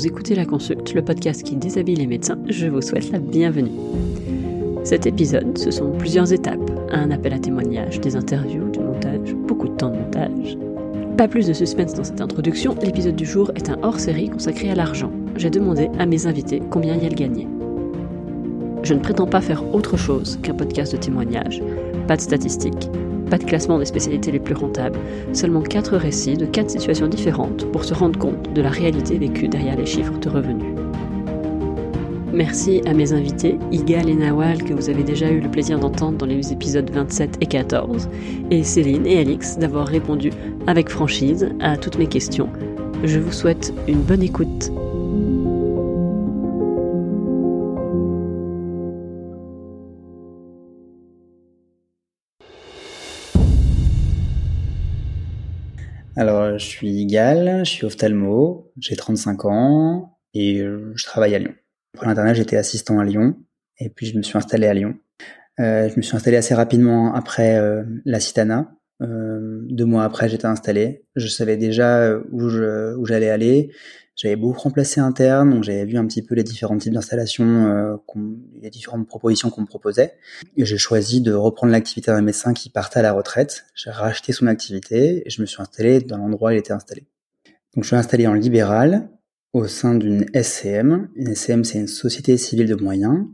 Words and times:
Vous 0.00 0.06
écoutez 0.06 0.34
La 0.34 0.46
Consulte, 0.46 0.94
le 0.94 1.04
podcast 1.04 1.42
qui 1.42 1.56
déshabille 1.56 1.96
les 1.96 2.06
médecins. 2.06 2.38
Je 2.48 2.68
vous 2.68 2.80
souhaite 2.80 3.12
la 3.12 3.18
bienvenue. 3.18 3.70
Cet 4.82 5.04
épisode, 5.04 5.58
ce 5.58 5.70
sont 5.70 5.90
plusieurs 5.90 6.32
étapes. 6.32 6.70
Un 6.90 7.10
appel 7.10 7.34
à 7.34 7.38
témoignages, 7.38 8.00
des 8.00 8.16
interviews, 8.16 8.70
du 8.70 8.78
montage, 8.78 9.34
beaucoup 9.34 9.68
de 9.68 9.76
temps 9.76 9.90
de 9.90 9.98
montage. 9.98 10.56
Pas 11.18 11.28
plus 11.28 11.46
de 11.46 11.52
suspense 11.52 11.92
dans 11.92 12.04
cette 12.04 12.22
introduction, 12.22 12.74
l'épisode 12.82 13.14
du 13.14 13.26
jour 13.26 13.52
est 13.56 13.68
un 13.68 13.76
hors-série 13.82 14.30
consacré 14.30 14.70
à 14.70 14.74
l'argent. 14.74 15.12
J'ai 15.36 15.50
demandé 15.50 15.90
à 15.98 16.06
mes 16.06 16.26
invités 16.26 16.62
combien 16.70 16.96
ils 16.96 17.14
gagnaient. 17.14 17.48
Je 18.82 18.94
ne 18.94 19.00
prétends 19.00 19.26
pas 19.26 19.42
faire 19.42 19.62
autre 19.74 19.98
chose 19.98 20.38
qu'un 20.42 20.54
podcast 20.54 20.92
de 20.92 20.96
témoignages. 20.96 21.62
Pas 22.08 22.16
de 22.16 22.22
statistiques, 22.22 22.88
pas 23.30 23.38
de 23.38 23.44
classement 23.44 23.78
des 23.78 23.84
spécialités 23.84 24.32
les 24.32 24.40
plus 24.40 24.54
rentables, 24.54 24.98
seulement 25.32 25.62
quatre 25.62 25.96
récits 25.96 26.36
de 26.36 26.46
quatre 26.46 26.70
situations 26.70 27.08
différentes 27.08 27.64
pour 27.72 27.84
se 27.84 27.94
rendre 27.94 28.18
compte 28.18 28.52
de 28.52 28.60
la 28.60 28.70
réalité 28.70 29.16
vécue 29.16 29.48
derrière 29.48 29.76
les 29.76 29.86
chiffres 29.86 30.18
de 30.18 30.28
revenus. 30.28 30.74
Merci 32.32 32.80
à 32.86 32.94
mes 32.94 33.12
invités, 33.12 33.58
Igal 33.72 34.08
et 34.08 34.14
Nawal, 34.14 34.62
que 34.62 34.72
vous 34.72 34.88
avez 34.88 35.02
déjà 35.02 35.30
eu 35.30 35.40
le 35.40 35.50
plaisir 35.50 35.78
d'entendre 35.78 36.18
dans 36.18 36.26
les 36.26 36.52
épisodes 36.52 36.88
27 36.88 37.38
et 37.40 37.46
14, 37.46 38.08
et 38.50 38.62
Céline 38.62 39.06
et 39.06 39.18
Alix 39.18 39.58
d'avoir 39.58 39.86
répondu 39.86 40.30
avec 40.66 40.88
franchise 40.88 41.48
à 41.60 41.76
toutes 41.76 41.98
mes 41.98 42.06
questions. 42.06 42.48
Je 43.04 43.18
vous 43.18 43.32
souhaite 43.32 43.72
une 43.88 44.00
bonne 44.00 44.22
écoute. 44.22 44.70
Je 56.60 56.66
suis 56.66 56.90
Igal, 56.90 57.64
je 57.64 57.70
suis 57.70 57.84
ophtalmo, 57.84 58.72
j'ai 58.78 58.94
35 58.94 59.44
ans 59.46 60.18
et 60.34 60.58
je 60.58 61.04
travaille 61.04 61.34
à 61.34 61.38
Lyon. 61.38 61.54
Pour 61.92 62.06
l'internet, 62.06 62.36
j'étais 62.36 62.56
assistant 62.56 63.00
à 63.00 63.04
Lyon 63.04 63.36
et 63.78 63.88
puis 63.88 64.06
je 64.06 64.16
me 64.16 64.22
suis 64.22 64.38
installé 64.38 64.66
à 64.66 64.74
Lyon. 64.74 64.94
Euh, 65.60 65.88
je 65.88 65.96
me 65.96 66.02
suis 66.02 66.16
installé 66.16 66.36
assez 66.36 66.54
rapidement 66.54 67.14
après 67.14 67.58
euh, 67.58 67.82
la 68.04 68.20
Citana. 68.20 68.72
Euh, 69.02 69.60
deux 69.68 69.84
mois 69.84 70.04
après, 70.04 70.28
j'étais 70.28 70.46
installé. 70.46 71.04
Je 71.16 71.26
savais 71.26 71.56
déjà 71.56 72.14
où 72.30 73.06
j'allais 73.06 73.30
aller. 73.30 73.72
J'avais 74.20 74.36
beaucoup 74.36 74.60
remplacé 74.60 75.00
interne, 75.00 75.48
donc 75.48 75.64
j'avais 75.64 75.86
vu 75.86 75.96
un 75.96 76.06
petit 76.06 76.20
peu 76.20 76.34
les 76.34 76.42
différents 76.42 76.76
types 76.76 76.92
d'installations, 76.92 77.68
euh, 77.68 77.96
les 78.60 78.68
différentes 78.68 79.06
propositions 79.06 79.48
qu'on 79.48 79.62
me 79.62 79.66
proposait. 79.66 80.12
Et 80.58 80.66
j'ai 80.66 80.76
choisi 80.76 81.22
de 81.22 81.32
reprendre 81.32 81.72
l'activité 81.72 82.10
d'un 82.10 82.20
médecin 82.20 82.52
qui 82.52 82.68
partait 82.68 82.98
à 82.98 83.02
la 83.02 83.12
retraite. 83.12 83.64
J'ai 83.74 83.88
racheté 83.88 84.34
son 84.34 84.46
activité 84.46 85.22
et 85.26 85.30
je 85.30 85.40
me 85.40 85.46
suis 85.46 85.62
installé 85.62 86.02
dans 86.02 86.18
l'endroit 86.18 86.50
où 86.50 86.52
il 86.52 86.58
était 86.58 86.74
installé. 86.74 87.06
Donc 87.74 87.84
je 87.84 87.88
suis 87.88 87.96
installé 87.96 88.26
en 88.26 88.34
libéral 88.34 89.08
au 89.54 89.66
sein 89.66 89.94
d'une 89.94 90.26
SCM. 90.34 91.08
Une 91.16 91.34
SCM, 91.34 91.64
c'est 91.64 91.78
une 91.78 91.88
société 91.88 92.36
civile 92.36 92.66
de 92.66 92.74
moyens. 92.74 93.24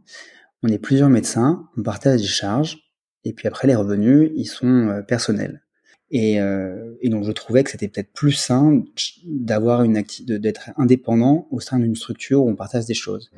On 0.63 0.69
est 0.69 0.79
plusieurs 0.79 1.09
médecins, 1.09 1.69
on 1.77 1.83
partage 1.83 2.21
des 2.21 2.29
charges, 2.29 2.79
et 3.25 3.33
puis 3.33 3.49
après 3.49 3.67
les 3.67 3.75
revenus, 3.75 4.31
ils 4.37 4.47
sont 4.47 4.89
euh, 4.89 5.03
personnels. 5.03 5.66
Et, 6.11 6.41
euh, 6.41 6.95
et, 7.01 7.09
donc 7.09 7.25
je 7.25 7.33
trouvais 7.33 7.65
que 7.65 7.71
c'était 7.71 7.89
peut-être 7.89 8.13
plus 8.13 8.33
sain 8.33 8.85
d'avoir 9.25 9.83
une 9.83 10.05
d'être 10.21 10.71
indépendant 10.77 11.49
au 11.51 11.59
sein 11.59 11.79
d'une 11.79 11.97
structure 11.97 12.45
où 12.45 12.49
on 12.49 12.55
partage 12.55 12.87
des 12.87 12.95
choses. 12.95 13.31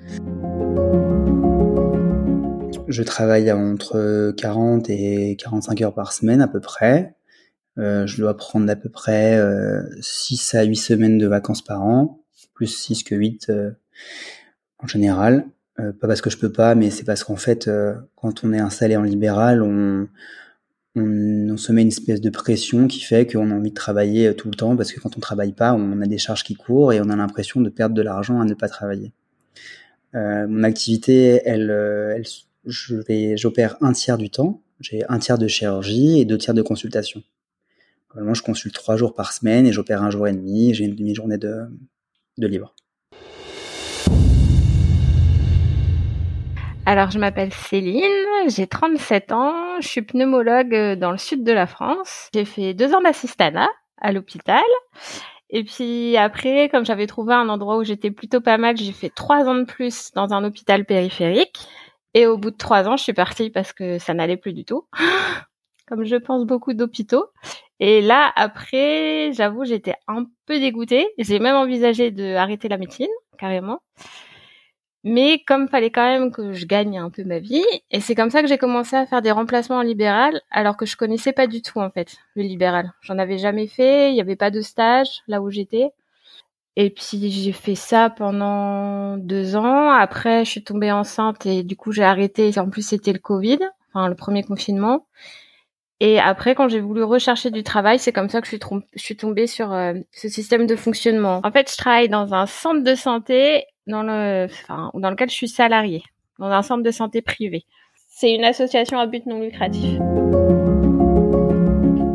Je 2.89 3.03
travaille 3.03 3.51
entre 3.53 4.33
40 4.37 4.91
et 4.91 5.37
45 5.37 5.81
heures 5.83 5.95
par 5.95 6.13
semaine 6.13 6.43
à 6.43 6.49
peu 6.49 6.61
près. 6.61 7.15
Euh, 7.79 8.07
je 8.07 8.21
dois 8.21 8.37
prendre 8.37 8.71
à 8.71 8.77
peu 8.77 8.89
près 8.89 9.39
euh, 9.39 9.83
6 10.01 10.55
à 10.55 10.65
8 10.65 10.77
semaines 10.77 11.19
de 11.19 11.27
vacances 11.27 11.63
par 11.63 11.83
an, 11.83 12.21
plus 12.55 12.67
6 12.67 13.05
que 13.05 13.15
8 13.15 13.47
euh, 13.51 13.71
en 14.79 14.87
général. 14.87 15.47
Euh, 15.81 15.93
pas 15.93 16.09
parce 16.09 16.21
que 16.21 16.31
je 16.31 16.39
peux 16.39 16.51
pas, 16.51 16.75
mais 16.75 16.91
c'est 16.91 17.05
parce 17.05 17.23
qu'en 17.23 17.37
fait, 17.37 17.69
euh, 17.69 17.95
quand 18.17 18.43
on 18.45 18.53
est 18.53 18.59
installé 18.59 18.97
en 18.97 19.03
libéral, 19.03 19.63
on, 19.63 20.09
on, 20.97 21.57
se 21.57 21.73
met 21.73 21.83
une 21.83 21.89
espèce 21.89 22.21
de 22.21 22.31
pression 22.31 22.89
qui 22.89 23.01
fait 23.01 23.31
qu'on 23.31 23.51
a 23.51 23.55
envie 23.55 23.71
de 23.71 23.75
travailler 23.75 24.29
euh, 24.29 24.35
tout 24.35 24.49
le 24.49 24.55
temps 24.55 24.77
parce 24.77 24.93
que 24.93 25.01
quand 25.01 25.17
on 25.17 25.21
travaille 25.21 25.53
pas, 25.53 25.75
on 25.75 26.01
a 26.01 26.07
des 26.07 26.19
charges 26.19 26.45
qui 26.45 26.55
courent 26.55 26.93
et 26.93 27.01
on 27.01 27.09
a 27.11 27.17
l'impression 27.17 27.61
de 27.61 27.69
perdre 27.69 27.95
de 27.95 28.03
l'argent 28.03 28.41
à 28.41 28.45
ne 28.45 28.55
pas 28.55 28.69
travailler. 28.69 29.13
Euh, 30.15 30.47
mon 30.49 30.63
activité, 30.65 31.43
elle, 31.45 31.71
euh, 31.71 32.23
je 32.65 33.37
j'opère 33.37 33.77
un 33.81 33.93
tiers 33.93 34.19
du 34.19 34.31
temps. 34.31 34.63
J'ai 34.81 35.03
un 35.09 35.19
tiers 35.19 35.39
de 35.39 35.49
chirurgie 35.49 36.21
et 36.21 36.25
deux 36.25 36.39
tiers 36.39 36.55
de 36.55 36.63
consultation. 36.63 37.23
Normalement, 38.11 38.35
je 38.35 38.43
consulte 38.43 38.75
trois 38.75 38.97
jours 38.97 39.15
par 39.15 39.33
semaine 39.33 39.67
et 39.67 39.73
j'opère 39.73 40.03
un 40.03 40.11
jour 40.11 40.27
et 40.29 40.33
demi. 40.33 40.73
J'ai 40.75 40.85
une 40.85 40.95
demi-journée 40.95 41.39
de, 41.39 41.67
de 42.39 42.47
libre. 42.47 42.75
Alors, 46.91 47.11
je 47.11 47.19
m'appelle 47.19 47.53
Céline, 47.53 48.03
j'ai 48.47 48.67
37 48.67 49.33
ans, 49.33 49.79
je 49.79 49.87
suis 49.87 50.01
pneumologue 50.01 50.75
euh, 50.75 50.97
dans 50.97 51.11
le 51.11 51.19
sud 51.19 51.45
de 51.45 51.53
la 51.53 51.67
France. 51.67 52.31
J'ai 52.33 52.47
fait 52.47 52.73
deux 52.73 52.95
ans 52.95 53.03
d'assistanat 53.03 53.69
à 54.01 54.11
l'hôpital. 54.11 54.65
Et 55.51 55.65
puis 55.65 56.17
après, 56.17 56.71
comme 56.71 56.87
j'avais 56.87 57.07
trouvé 57.07 57.35
un 57.35 57.51
endroit 57.51 57.77
où 57.77 57.85
j'étais 57.85 58.11
plutôt 58.11 58.41
pas 58.41 58.57
mal, 58.57 58.79
j'ai 58.79 58.93
fait 58.93 59.11
trois 59.11 59.47
ans 59.47 59.57
de 59.57 59.65
plus 59.65 60.13
dans 60.15 60.33
un 60.33 60.43
hôpital 60.45 60.87
périphérique. 60.87 61.61
Et 62.15 62.25
au 62.25 62.39
bout 62.39 62.53
de 62.53 62.57
trois 62.57 62.89
ans, 62.89 62.97
je 62.97 63.03
suis 63.03 63.13
partie 63.13 63.51
parce 63.51 63.75
que 63.75 63.99
ça 63.99 64.15
n'allait 64.15 64.39
plus 64.39 64.55
du 64.55 64.65
tout. 64.65 64.87
comme 65.89 66.07
je 66.07 66.17
pense 66.17 66.47
beaucoup 66.47 66.73
d'hôpitaux. 66.73 67.27
Et 67.81 68.01
là, 68.01 68.33
après, 68.35 69.33
j'avoue, 69.35 69.67
j'étais 69.67 69.97
un 70.07 70.25
peu 70.47 70.59
dégoûtée. 70.59 71.07
J'ai 71.19 71.39
même 71.39 71.57
envisagé 71.57 72.13
de 72.13 72.35
arrêter 72.35 72.71
la 72.71 72.79
médecine, 72.79 73.09
carrément. 73.37 73.83
Mais 75.11 75.43
comme 75.47 75.69
fallait 75.69 75.91
quand 75.91 76.05
même 76.05 76.31
que 76.31 76.53
je 76.53 76.67
gagne 76.67 76.99
un 76.99 77.09
peu 77.09 77.25
ma 77.25 77.39
vie, 77.39 77.65
et 77.91 78.01
c'est 78.01 78.15
comme 78.15 78.29
ça 78.29 78.43
que 78.43 78.47
j'ai 78.47 78.59
commencé 78.59 78.95
à 78.95 79.07
faire 79.07 79.23
des 79.23 79.31
remplacements 79.31 79.79
en 79.79 79.83
libéral, 79.83 80.43
alors 80.51 80.77
que 80.77 80.85
je 80.85 80.99
connaissais 80.99 81.33
pas 81.33 81.47
du 81.47 81.63
tout 81.63 81.81
en 81.81 81.89
fait 81.91 82.19
le 82.37 82.43
libéral. 82.43 82.93
J'en 83.01 83.19
avais 83.19 83.39
jamais 83.39 83.69
fait, 83.69 84.11
il 84.11 84.15
n'y 84.15 84.21
avait 84.21 84.37
pas 84.37 84.51
de 84.51 84.61
stage 84.61 85.23
là 85.27 85.41
où 85.41 85.49
j'étais. 85.49 85.93
Et 86.77 86.91
puis 86.91 87.31
j'ai 87.31 87.53
fait 87.53 87.75
ça 87.75 88.11
pendant 88.11 89.17
deux 89.17 89.57
ans. 89.57 89.91
Après, 89.91 90.45
je 90.45 90.51
suis 90.51 90.63
tombée 90.63 90.93
enceinte 90.93 91.47
et 91.47 91.63
du 91.63 91.75
coup 91.75 91.91
j'ai 91.91 92.05
arrêté. 92.05 92.53
En 92.59 92.69
plus, 92.69 92.87
c'était 92.87 93.15
le 93.15 93.19
Covid, 93.19 93.61
enfin 93.89 94.09
le 94.09 94.15
premier 94.15 94.43
confinement. 94.43 95.07
Et 96.01 96.21
après, 96.21 96.55
quand 96.55 96.69
j'ai 96.69 96.81
voulu 96.81 97.03
rechercher 97.03 97.51
du 97.51 97.63
travail, 97.63 97.99
c'est 97.99 98.13
comme 98.13 98.29
ça 98.29 98.41
que 98.41 98.47
je 98.47 98.57
suis, 98.97 99.17
tombée 99.17 99.47
sur 99.47 99.73
euh, 99.73 99.95
ce 100.13 100.29
système 100.29 100.67
de 100.67 100.77
fonctionnement. 100.77 101.41
En 101.45 101.51
fait, 101.51 101.71
je 101.73 101.77
travaille 101.77 102.09
dans 102.09 102.35
un 102.35 102.47
centre 102.47 102.85
de 102.85 102.95
santé 102.95 103.65
dans 103.89 104.03
le, 104.03 104.45
enfin, 104.45 104.91
dans 104.95 105.11
lequel 105.11 105.29
je 105.31 105.35
suis 105.35 105.49
salariée, 105.49 106.03
dans 106.39 106.47
un 106.47 106.63
centre 106.63 106.83
de 106.83 106.91
santé 106.91 107.23
privé. 107.23 107.65
C'est 108.09 108.33
une 108.33 108.45
association 108.45 108.99
à 108.99 109.07
but 109.07 109.27
non 109.27 109.41
lucratif. 109.41 109.99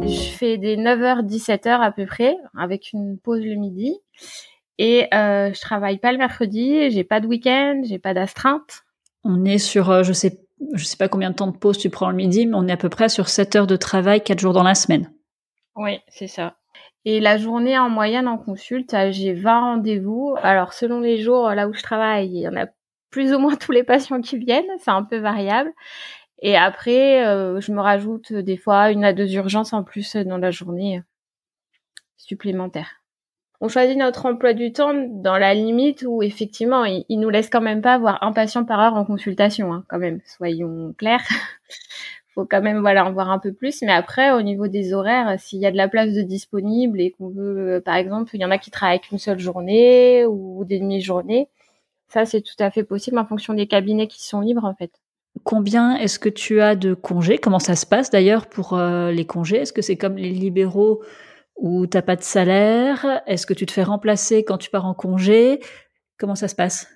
Je 0.06 0.30
fais 0.38 0.58
des 0.58 0.78
9h, 0.78 1.26
17h 1.26 1.82
à 1.82 1.92
peu 1.92 2.06
près, 2.06 2.36
avec 2.58 2.94
une 2.94 3.18
pause 3.18 3.42
le 3.42 3.56
midi. 3.56 3.98
Et 4.78 5.08
euh, 5.14 5.54
je 5.54 5.62
travaille 5.62 5.98
pas 5.98 6.12
le 6.12 6.18
mercredi, 6.18 6.90
j'ai 6.92 7.04
pas 7.04 7.20
de 7.20 7.28
week-end, 7.28 7.82
j'ai 7.86 8.00
pas 8.00 8.14
d'astreinte. 8.14 8.84
On 9.24 9.46
est 9.46 9.60
sur, 9.60 9.90
euh, 9.92 10.04
je 10.04 10.14
sais, 10.14 10.42
je 10.74 10.84
sais 10.84 10.98
pas 10.98 11.08
combien 11.08 11.30
de 11.30 11.36
temps 11.36 11.48
de 11.48 11.56
pause 11.56 11.78
tu 11.78 11.90
prends 11.90 12.10
le 12.10 12.16
midi, 12.16 12.48
mais 12.48 12.56
on 12.56 12.68
est 12.68 12.72
à 12.72 12.78
peu 12.78 12.90
près 12.90 13.08
sur 13.08 13.30
7 13.30 13.56
heures 13.56 13.68
de 13.68 13.76
travail, 13.76 14.24
4 14.24 14.40
jours 14.40 14.54
dans 14.54 14.64
la 14.64 14.76
semaine. 14.76 15.12
Oui, 15.76 16.00
c'est 16.10 16.28
ça. 16.28 16.58
Et 17.06 17.20
la 17.20 17.38
journée 17.38 17.78
en 17.78 17.90
moyenne 17.90 18.28
en 18.28 18.38
consulte, 18.38 18.94
euh, 18.94 19.12
j'ai 19.12 19.34
20 19.34 19.60
rendez-vous. 19.60 20.36
Alors 20.42 20.74
selon 20.74 21.00
les 21.00 21.22
jours 21.22 21.50
là 21.50 21.68
où 21.68 21.74
je 21.74 21.84
travaille, 21.84 22.28
il 22.28 22.42
y 22.42 22.48
en 22.48 22.56
a 22.56 22.68
plus 23.10 23.34
ou 23.34 23.40
moins 23.40 23.56
tous 23.58 23.72
les 23.72 23.84
patients 23.84 24.22
qui 24.22 24.38
viennent, 24.38 24.70
c'est 24.80 24.92
un 24.92 25.04
peu 25.04 25.18
variable. 25.18 25.72
Et 26.42 26.58
après, 26.58 27.26
euh, 27.26 27.62
je 27.62 27.72
me 27.72 27.82
rajoute 27.82 28.34
des 28.34 28.58
fois 28.58 28.92
une 28.92 29.06
à 29.06 29.14
deux 29.14 29.34
urgences 29.36 29.74
en 29.74 29.84
plus 29.84 30.16
dans 30.16 30.38
la 30.38 30.52
journée 30.52 31.02
supplémentaire. 32.18 33.04
On 33.62 33.70
choisit 33.70 33.98
notre 33.98 34.26
emploi 34.26 34.54
du 34.54 34.74
temps 34.74 34.94
dans 34.94 35.38
la 35.38 35.54
limite 35.54 36.04
où 36.06 36.22
effectivement, 36.22 36.84
il, 36.84 37.06
nous 37.18 37.30
laisse 37.30 37.50
quand 37.50 37.62
même 37.62 37.82
pas 37.82 37.94
avoir 37.94 38.22
un 38.22 38.34
patient 38.34 38.66
par 38.66 38.82
heure 38.82 38.96
en 38.96 39.06
consultation, 39.06 39.72
hein, 39.72 39.86
quand 39.88 40.00
même. 40.00 40.20
Soyons 40.26 40.94
clairs. 40.98 41.24
faut 42.34 42.46
quand 42.46 42.62
même 42.62 42.80
voilà 42.80 43.06
en 43.06 43.14
voir 43.14 43.30
un 43.30 43.40
peu 43.40 43.54
plus. 43.54 43.82
Mais 43.82 43.92
après, 43.92 44.32
au 44.32 44.42
niveau 44.42 44.68
des 44.68 44.94
horaires, 44.94 45.40
s'il 45.40 45.60
y 45.60 45.66
a 45.66 45.72
de 45.72 45.78
la 45.78 45.88
place 45.88 46.14
de 46.14 46.22
disponible 46.22 47.00
et 47.02 47.12
qu'on 47.12 47.30
veut, 47.30 47.76
euh, 47.76 47.82
par 47.82 47.96
exemple, 47.96 48.32
il 48.34 48.42
y 48.42 48.46
en 48.46 48.52
a 48.52 48.58
qui 48.58 48.72
travaillent 48.72 49.02
qu'une 49.02 49.20
seule 49.20 49.40
journée 49.40 50.26
ou 50.26 50.66
des 50.66 50.80
demi-journées, 50.80 51.50
ça 52.08 52.26
c'est 52.26 52.42
tout 52.42 52.56
à 52.60 52.72
fait 52.72 52.84
possible 52.84 53.18
en 53.18 53.26
fonction 53.26 53.54
des 53.54 53.68
cabinets 53.68 54.08
qui 54.08 54.24
sont 54.24 54.42
libres 54.42 54.66
en 54.66 54.76
fait. 54.76 54.92
Combien 55.44 55.96
est-ce 55.96 56.20
que 56.20 56.30
tu 56.30 56.62
as 56.62 56.76
de 56.76 56.94
congés? 56.94 57.38
Comment 57.40 57.60
ça 57.60 57.76
se 57.76 57.86
passe 57.86 58.12
d'ailleurs 58.12 58.48
pour 58.48 58.74
euh, 58.74 59.12
les 59.12 59.26
congés? 59.26 59.58
Est-ce 59.58 59.74
que 59.74 59.82
c'est 59.82 59.98
comme 59.98 60.18
les 60.18 60.30
libéraux 60.30 61.04
où 61.56 61.88
t'as 61.88 62.04
pas 62.04 62.16
de 62.16 62.22
salaire? 62.22 63.22
Est-ce 63.26 63.48
que 63.48 63.54
tu 63.54 63.66
te 63.66 63.72
fais 63.72 63.84
remplacer 63.84 64.44
quand 64.44 64.58
tu 64.58 64.70
pars 64.70 64.86
en 64.86 64.94
congé? 64.94 65.60
Comment 66.20 66.36
ça 66.36 66.48
se 66.48 66.56
passe? 66.56 66.88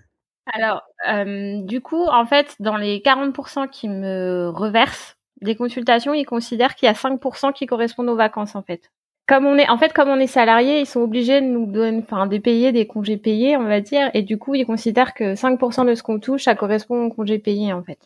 Alors, 0.53 0.83
euh, 1.09 1.61
du 1.63 1.81
coup, 1.81 2.05
en 2.05 2.25
fait, 2.25 2.55
dans 2.59 2.77
les 2.77 3.01
40% 3.01 3.67
qui 3.69 3.89
me 3.89 4.49
reversent 4.49 5.16
des 5.41 5.55
consultations, 5.55 6.13
ils 6.13 6.25
considèrent 6.25 6.75
qu'il 6.75 6.87
y 6.87 6.89
a 6.89 6.93
5% 6.93 7.53
qui 7.53 7.65
correspondent 7.65 8.09
aux 8.09 8.15
vacances 8.15 8.55
en 8.55 8.61
fait. 8.61 8.91
comme 9.27 9.45
on 9.45 9.57
est, 9.57 9.69
en 9.69 9.77
fait, 9.77 9.91
comme 9.91 10.07
on 10.07 10.19
est 10.19 10.25
salarié, 10.25 10.79
ils 10.79 10.85
sont 10.85 11.01
obligés 11.01 11.41
de 11.41 11.45
nous 11.45 11.65
donner, 11.65 12.01
enfin, 12.01 12.27
de 12.27 12.37
payer 12.37 12.71
des 12.71 12.87
congés 12.87 13.17
payés, 13.17 13.57
on 13.57 13.63
va 13.63 13.81
dire, 13.81 14.09
et 14.13 14.23
du 14.23 14.37
coup, 14.37 14.55
ils 14.55 14.65
considèrent 14.65 15.13
que 15.13 15.35
5% 15.35 15.85
de 15.85 15.95
ce 15.95 16.01
qu'on 16.01 16.19
touche, 16.19 16.45
ça 16.45 16.55
correspond 16.55 17.05
aux 17.05 17.09
congés 17.09 17.37
payés, 17.37 17.73
en 17.73 17.83
fait. 17.83 17.99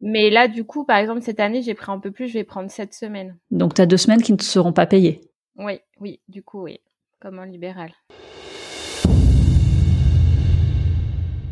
Mais 0.00 0.28
là, 0.28 0.48
du 0.48 0.64
coup, 0.64 0.84
par 0.84 0.96
exemple, 0.98 1.22
cette 1.22 1.38
année, 1.38 1.62
j'ai 1.62 1.74
pris 1.74 1.92
un 1.92 2.00
peu 2.00 2.10
plus, 2.10 2.26
je 2.26 2.34
vais 2.34 2.44
prendre 2.44 2.68
7 2.68 2.92
semaines. 2.92 3.36
Donc, 3.52 3.74
tu 3.74 3.80
as 3.80 3.86
deux 3.86 3.96
semaines 3.96 4.22
qui 4.22 4.32
ne 4.32 4.40
seront 4.40 4.72
pas 4.72 4.86
payées. 4.86 5.20
Oui, 5.56 5.80
oui, 6.00 6.18
du 6.28 6.42
coup, 6.42 6.62
oui, 6.62 6.80
comme 7.20 7.38
un 7.38 7.46
libéral. 7.46 7.92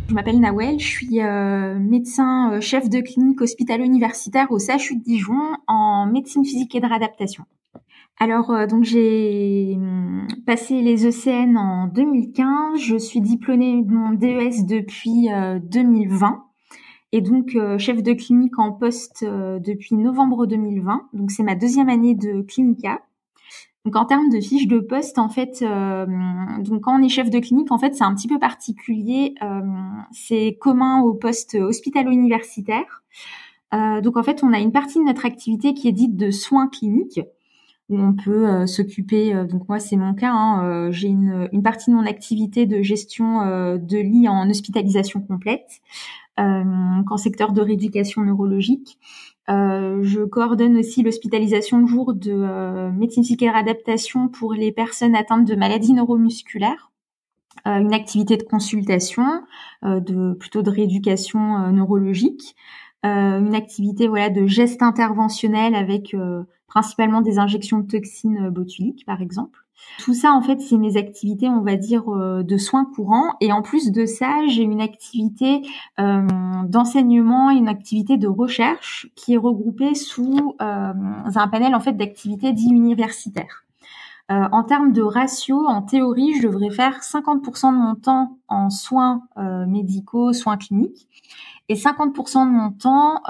Je 0.07 0.13
m'appelle 0.13 0.39
Nawel, 0.39 0.79
je 0.79 0.87
suis 0.87 1.23
euh, 1.23 1.79
médecin 1.79 2.53
euh, 2.53 2.61
chef 2.61 2.91
de 2.91 3.01
clinique 3.01 3.41
hospitalo-universitaire 3.41 4.53
au 4.53 4.59
CHU 4.59 4.97
de 4.97 5.03
Dijon 5.03 5.41
en 5.67 6.07
médecine 6.07 6.45
physique 6.45 6.75
et 6.75 6.81
de 6.81 6.87
réadaptation. 6.87 7.45
Alors 8.21 8.51
euh, 8.51 8.67
donc 8.67 8.85
j'ai 8.85 9.73
hum, 9.77 10.27
passé 10.47 10.83
les 10.83 11.07
ECN 11.07 11.57
en 11.57 11.87
2015, 11.87 12.79
je 12.79 12.97
suis 12.99 13.23
diplômée 13.23 13.83
de 13.83 13.93
mon 13.93 14.11
DES 14.11 14.67
depuis 14.67 15.29
2020 15.63 16.45
et 17.13 17.23
donc 17.23 17.57
chef 17.79 18.03
de 18.03 18.13
clinique 18.13 18.59
en 18.59 18.73
poste 18.73 19.25
depuis 19.25 19.95
novembre 19.95 20.47
2020. 20.47 21.09
Donc 21.15 21.31
c'est 21.31 21.45
ma 21.45 21.55
deuxième 21.55 21.89
année 21.89 22.15
de 22.15 22.43
clinica. 22.43 23.01
Donc 23.85 23.97
en 23.97 24.07
termes 24.07 24.31
de 24.31 24.41
fiche 24.41 24.67
de 24.67 24.79
poste, 24.79 25.19
en 25.19 25.29
fait, 25.29 25.61
euh, 25.61 26.07
donc 26.61 26.83
quand 26.83 26.99
on 26.99 27.03
est 27.03 27.11
chef 27.11 27.29
de 27.29 27.39
clinique, 27.39 27.71
en 27.71 27.79
fait, 27.79 27.95
c'est 27.95 28.05
un 28.05 28.15
petit 28.15 28.29
peu 28.29 28.39
particulier. 28.39 29.35
Euh, 29.43 29.61
c'est 30.11 30.57
commun 30.59 31.03
au 31.03 31.13
poste 31.13 31.55
hospitalo-universitaire. 31.55 33.03
Euh, 33.75 34.01
donc 34.01 34.17
en 34.17 34.23
fait, 34.23 34.43
on 34.43 34.55
a 34.55 34.59
une 34.59 34.73
partie 34.73 34.99
de 34.99 35.05
notre 35.05 35.27
activité 35.27 35.75
qui 35.75 35.89
est 35.89 35.93
dite 35.93 36.17
de 36.17 36.31
soins 36.31 36.69
cliniques 36.69 37.21
où 37.91 37.99
on 38.01 38.15
peut 38.15 38.67
s'occuper. 38.67 39.35
donc 39.45 39.69
moi, 39.69 39.79
c'est 39.79 39.97
mon 39.97 40.15
cas. 40.15 40.33
Hein, 40.33 40.91
J'ai 40.91 41.09
une, 41.09 41.51
une, 41.53 41.63
partie 41.63 41.91
de 41.91 41.95
mon 41.95 42.07
activité 42.07 42.65
de 42.65 42.81
gestion 42.81 43.41
de 43.77 43.99
lits 43.99 44.27
en 44.27 44.49
hospitalisation 44.49 45.21
complète, 45.21 45.83
en 46.39 47.17
secteur 47.19 47.53
de 47.53 47.61
rééducation 47.61 48.23
neurologique. 48.23 48.99
Euh, 49.51 50.03
je 50.03 50.21
coordonne 50.21 50.79
aussi 50.79 51.03
l'hospitalisation 51.03 51.87
jour 51.87 52.15
de 52.15 52.33
euh, 52.33 52.91
médecine 52.91 53.23
psychique 53.23 53.43
adaptation 53.43 54.29
pour 54.29 54.55
les 54.55 54.73
personnes 54.73 55.15
atteintes 55.15 55.45
de 55.45 55.55
maladies 55.55 55.93
neuromusculaires. 55.93 56.91
Euh, 57.67 57.79
une 57.79 57.93
activité 57.93 58.37
de 58.37 58.43
consultation, 58.43 59.25
de 59.83 60.33
plutôt 60.35 60.63
de 60.63 60.71
rééducation 60.71 61.71
neurologique, 61.71 62.57
une 63.03 63.55
activité 63.55 64.09
voilà 64.09 64.31
de 64.31 64.47
gestes 64.47 64.83
interventionnels 64.83 65.75
avec 65.75 66.17
principalement 66.75 67.21
des 67.21 67.39
injections 67.39 67.79
de 67.79 67.87
toxines 67.87 68.51
botuliques 68.51 69.07
par 69.07 69.23
exemple. 69.23 69.65
Tout 69.99 70.15
ça, 70.15 70.33
en 70.33 70.43
fait, 70.43 70.61
c'est 70.61 70.77
mes 70.77 70.97
activités, 70.97 71.49
on 71.49 71.61
va 71.61 71.77
dire, 71.77 72.09
euh, 72.09 72.43
de 72.43 72.57
soins 72.57 72.85
courants. 72.85 73.35
Et 73.41 73.53
en 73.53 73.63
plus 73.63 73.93
de 73.93 74.07
ça, 74.07 74.41
j'ai 74.49 74.63
une 74.63 74.81
activité 74.81 75.63
euh, 76.01 76.27
d'enseignement 76.65 77.51
et 77.51 77.55
une 77.55 77.69
activité 77.69 78.17
de 78.17 78.27
recherche 78.27 79.09
qui 79.15 79.35
est 79.35 79.39
regroupée 79.39 79.95
sous 79.95 80.57
euh, 80.61 80.93
un 81.35 81.49
panel 81.49 81.75
en 81.75 81.81
fait 81.81 81.93
d'activités 81.93 82.53
dites 82.53 82.73
universitaires. 82.73 83.65
en 84.29 84.65
termes 84.65 84.93
de 84.93 85.03
ratio, 85.03 85.67
en 85.67 85.83
théorie, 85.83 86.33
je 86.41 86.49
devrais 86.49 86.71
faire 86.71 87.01
50% 87.01 87.73
de 87.73 87.77
mon 87.77 87.95
temps 87.95 88.39
en 88.49 88.71
soins 88.71 89.23
médicaux, 89.69 90.33
soins 90.33 90.57
cliniques, 90.57 91.09
et 91.69 91.75
50% 91.75 92.47
de 92.47 92.51
mon 92.51 92.71
temps 92.71 93.21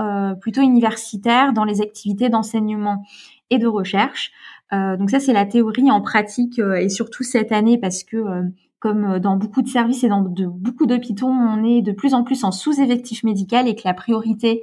plutôt 0.40 0.62
universitaire 0.62 1.52
dans 1.52 1.64
les 1.64 1.80
activités 1.80 2.28
d'enseignement 2.28 3.02
et 3.50 3.58
de 3.58 3.66
recherche. 3.66 4.32
Euh, 4.72 4.96
donc 4.96 5.10
ça, 5.10 5.20
c'est 5.20 5.32
la 5.32 5.46
théorie 5.46 5.90
en 5.90 6.00
pratique 6.00 6.58
euh, 6.58 6.76
et 6.76 6.88
surtout 6.88 7.22
cette 7.22 7.52
année 7.52 7.78
parce 7.78 8.02
que 8.02 8.16
euh, 8.16 8.42
comme 8.78 9.18
dans 9.18 9.36
beaucoup 9.36 9.62
de 9.62 9.68
services 9.68 10.04
et 10.04 10.08
dans 10.08 10.20
de, 10.20 10.46
beaucoup 10.46 10.86
d'hôpitaux, 10.86 11.28
on 11.28 11.64
est 11.64 11.80
de 11.80 11.92
plus 11.92 12.12
en 12.12 12.22
plus 12.22 12.44
en 12.44 12.52
sous-effectif 12.52 13.24
médical 13.24 13.66
et 13.66 13.74
que 13.74 13.82
la 13.84 13.94
priorité 13.94 14.62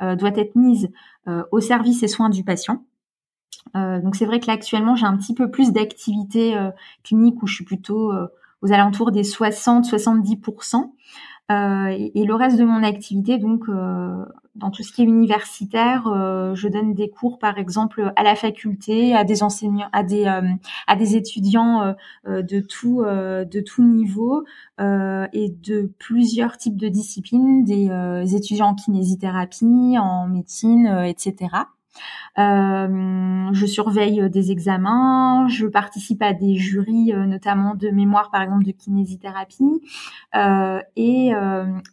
doit 0.00 0.32
être 0.34 0.56
mise 0.56 0.90
au 1.52 1.60
service 1.60 2.02
et 2.02 2.08
soins 2.08 2.30
du 2.30 2.42
patient. 2.42 2.82
donc 3.74 4.16
c'est 4.16 4.24
vrai 4.24 4.40
que 4.40 4.48
là 4.48 4.54
actuellement 4.54 4.96
j'ai 4.96 5.06
un 5.06 5.16
petit 5.16 5.34
peu 5.34 5.52
plus 5.52 5.70
d'activité 5.70 6.56
clinique 7.04 7.40
où 7.44 7.46
je 7.46 7.54
suis 7.54 7.64
plutôt 7.64 8.10
aux 8.62 8.72
alentours 8.72 9.12
des 9.12 9.22
60-70%. 9.22 10.90
Euh, 11.50 12.08
et, 12.14 12.24
le 12.24 12.34
reste 12.34 12.58
de 12.58 12.64
mon 12.64 12.84
activité, 12.84 13.38
donc 13.38 13.68
euh, 13.68 14.24
dans 14.54 14.70
tout 14.70 14.84
ce 14.84 14.92
qui 14.92 15.02
est 15.02 15.04
universitaire, 15.04 16.06
euh, 16.06 16.54
je 16.54 16.68
donne 16.68 16.94
des 16.94 17.10
cours, 17.10 17.38
par 17.38 17.58
exemple, 17.58 18.12
à 18.14 18.22
la 18.22 18.36
faculté, 18.36 19.16
à 19.16 19.24
des 19.24 19.42
enseignants, 19.42 19.88
à 19.92 20.04
des 20.04 20.26
à 20.26 20.96
des 20.96 21.16
étudiants 21.16 21.94
de 22.26 22.60
tout 22.60 23.02
de 23.02 23.60
tout 23.60 23.82
niveau 23.82 24.44
et 24.78 25.48
de 25.62 25.92
plusieurs 25.98 26.56
types 26.56 26.76
de 26.76 26.88
disciplines, 26.88 27.64
des 27.64 28.36
étudiants 28.36 28.68
en 28.68 28.74
kinésithérapie, 28.74 29.96
en 29.98 30.28
médecine, 30.28 30.86
etc. 31.06 31.48
Euh, 32.38 33.48
je 33.52 33.66
surveille 33.66 34.30
des 34.30 34.52
examens, 34.52 35.48
je 35.48 35.66
participe 35.66 36.22
à 36.22 36.32
des 36.32 36.54
jurys, 36.54 37.12
euh, 37.12 37.26
notamment 37.26 37.74
de 37.74 37.90
mémoire, 37.90 38.30
par 38.30 38.42
exemple 38.42 38.64
de 38.64 38.70
kinésithérapie, 38.70 39.82
euh, 40.34 40.80
et 40.96 41.32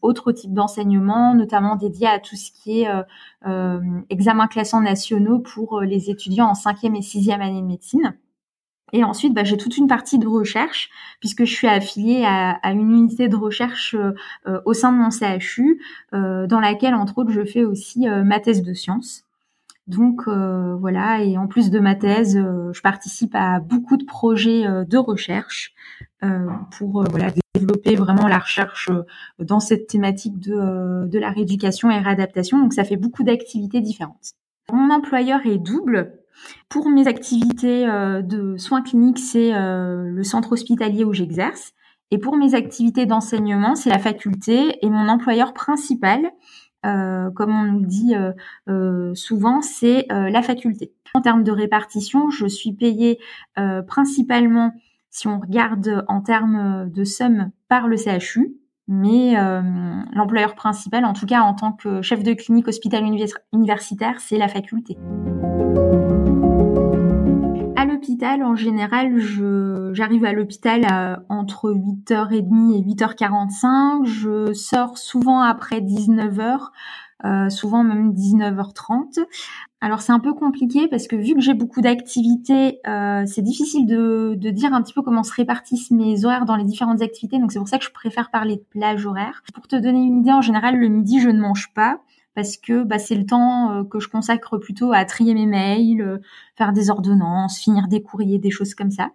autres 0.01 0.31
types 0.31 0.53
d'enseignements, 0.53 1.33
notamment 1.33 1.75
dédiés 1.75 2.07
à 2.07 2.19
tout 2.19 2.35
ce 2.35 2.51
qui 2.51 2.81
est 2.81 2.89
examens 4.09 4.47
classants 4.47 4.81
nationaux 4.81 5.39
pour 5.39 5.81
les 5.81 6.09
étudiants 6.09 6.49
en 6.49 6.55
cinquième 6.55 6.95
et 6.95 7.01
sixième 7.01 7.41
année 7.41 7.61
de 7.61 7.67
médecine. 7.67 8.15
Et 8.94 9.03
ensuite, 9.03 9.33
bah, 9.33 9.44
j'ai 9.44 9.57
toute 9.57 9.75
une 9.77 9.88
partie 9.88 10.17
de 10.17 10.27
recherche 10.27 10.89
puisque 11.19 11.44
je 11.44 11.53
suis 11.53 11.67
affiliée 11.67 12.23
à, 12.25 12.51
à 12.63 12.71
une 12.71 12.91
unité 12.91 13.27
de 13.27 13.35
recherche 13.35 13.95
au 14.65 14.73
sein 14.73 14.91
de 14.91 14.97
mon 14.97 15.09
CHU, 15.11 15.81
dans 16.11 16.59
laquelle, 16.59 16.95
entre 16.95 17.17
autres, 17.17 17.31
je 17.31 17.44
fais 17.44 17.63
aussi 17.63 18.07
ma 18.07 18.39
thèse 18.39 18.63
de 18.63 18.73
sciences. 18.73 19.26
Donc 19.88 20.24
euh, 20.28 20.75
voilà, 20.75 21.24
et 21.24 21.38
en 21.38 21.48
plus 21.48 21.69
de 21.69 21.80
ma 21.80 21.95
thèse, 21.95 22.36
euh, 22.36 22.74
je 22.74 22.81
participe 22.81 23.34
à 23.36 23.62
beaucoup 23.62 23.95
de 23.95 24.04
projets 24.04 24.68
euh, 24.68 24.84
de 24.84 24.98
recherche 24.98 25.74
pour 26.80 27.04
développer 27.54 27.95
vraiment 27.95 28.28
la 28.28 28.39
recherche 28.39 28.89
dans 29.38 29.60
cette 29.60 29.86
thématique 29.86 30.39
de, 30.39 31.06
de 31.06 31.19
la 31.19 31.30
rééducation 31.30 31.92
et 31.92 32.00
réadaptation. 32.00 32.60
Donc 32.60 32.74
ça 32.74 32.84
fait 32.84 32.98
beaucoup 32.98 33.22
d'activités 33.22 33.81
différentes. 33.81 34.33
Mon 34.73 34.90
employeur 34.90 35.42
est 35.45 35.59
double. 35.59 36.14
Pour 36.69 36.90
mes 36.90 37.07
activités 37.07 37.85
de 37.85 38.57
soins 38.57 38.81
cliniques, 38.81 39.19
c'est 39.19 39.52
le 39.54 40.23
centre 40.23 40.54
hospitalier 40.54 41.04
où 41.04 41.14
j'exerce. 41.14 41.73
Et 42.09 42.18
pour 42.18 42.35
mes 42.35 42.56
activités 42.56 43.06
d'enseignement, 43.06 43.76
c'est 43.76 43.92
la 43.92 44.00
faculté. 44.00 44.83
Et 44.83 44.90
mon 44.90 45.07
employeur 45.07 45.54
principal, 45.54 46.31
euh, 46.86 47.31
comme 47.31 47.52
on 47.52 47.64
nous 47.64 47.86
dit 47.86 48.16
euh, 48.16 48.31
euh, 48.69 49.14
souvent, 49.16 49.62
c'est 49.62 50.06
la 50.10 50.42
faculté. 50.42 50.94
En 51.14 51.22
termes 51.22 51.44
de 51.44 51.52
répartition, 51.52 52.30
je 52.30 52.48
suis 52.48 52.74
payée 52.74 53.19
principalement, 53.88 54.74
si 55.10 55.28
on 55.28 55.40
regarde 55.40 56.04
en 56.07 56.22
termes 56.22 56.90
de 56.90 57.04
somme, 57.04 57.52
par 57.68 57.88
le 57.88 57.98
CHU, 57.98 58.56
mais 58.88 59.36
l'employeur 60.14 60.56
principal, 60.56 61.06
en 61.06 61.14
tout 61.14 61.26
cas 61.26 61.42
en 61.42 61.54
tant 61.54 61.72
que 61.72 62.02
chef 62.02 62.24
de 62.24 62.34
clinique 62.34 62.68
hôpital 62.68 63.04
universitaire, 63.54 64.19
c'est 64.19 64.38
la 64.38 64.48
faculté 64.48 64.98
en 68.44 68.56
général, 68.56 69.18
je, 69.19 69.92
j'arrive 69.94 70.25
à 70.25 70.33
l'hôpital 70.33 71.23
entre 71.30 71.71
8h30 71.71 72.75
et 72.75 72.81
8h45. 72.81 74.06
Je 74.06 74.54
sors 74.54 74.97
souvent 74.97 75.42
après 75.42 75.81
19h, 75.81 76.69
euh, 77.25 77.49
souvent 77.49 77.83
même 77.83 78.13
19h30. 78.13 79.25
Alors 79.81 80.01
c'est 80.01 80.11
un 80.11 80.19
peu 80.19 80.33
compliqué 80.33 80.87
parce 80.87 81.07
que 81.07 81.16
vu 81.16 81.33
que 81.35 81.42
j'ai 81.42 81.54
beaucoup 81.54 81.81
d'activités, 81.81 82.80
euh, 82.87 83.23
c'est 83.25 83.42
difficile 83.42 83.85
de, 83.85 84.35
dire 84.49 84.73
un 84.73 84.81
petit 84.81 84.94
peu 84.94 85.01
comment 85.01 85.23
se 85.23 85.33
répartissent 85.33 85.92
mes 85.92 86.25
horaires 86.25 86.45
dans 86.45 86.56
les 86.56 86.63
différentes 86.63 87.01
activités. 87.01 87.39
Donc 87.39 87.51
c'est 87.51 87.59
pour 87.59 87.68
ça 87.68 87.77
que 87.77 87.85
je 87.85 87.92
préfère 87.92 88.31
parler 88.31 88.56
de 88.56 88.63
plage 88.69 89.06
horaire. 89.06 89.44
Pour 89.54 89.68
te 89.68 89.75
donner 89.75 90.04
une 90.04 90.19
idée, 90.19 90.31
en 90.31 90.42
général, 90.42 90.77
le 90.77 90.87
midi, 90.87 91.19
je 91.19 91.30
ne 91.30 91.39
mange 91.39 91.71
pas 91.73 91.99
parce 92.37 92.56
que 92.56 92.83
bah, 92.83 92.99
c'est 92.99 93.15
le 93.15 93.25
temps 93.25 93.71
euh, 93.71 93.83
que 93.83 93.99
je 93.99 94.09
consacre 94.09 94.59
plutôt 94.59 94.94
à 94.94 95.06
trier 95.06 95.33
mes 95.33 95.47
mails, 95.47 96.01
euh, 96.03 96.17
faire 96.56 96.71
des 96.71 96.91
ordonnances, 96.91 97.57
finir 97.57 97.87
des 97.87 98.03
courriers, 98.03 98.37
des 98.37 98.51
choses 98.51 98.75
comme 98.75 98.91
ça. 98.91 99.09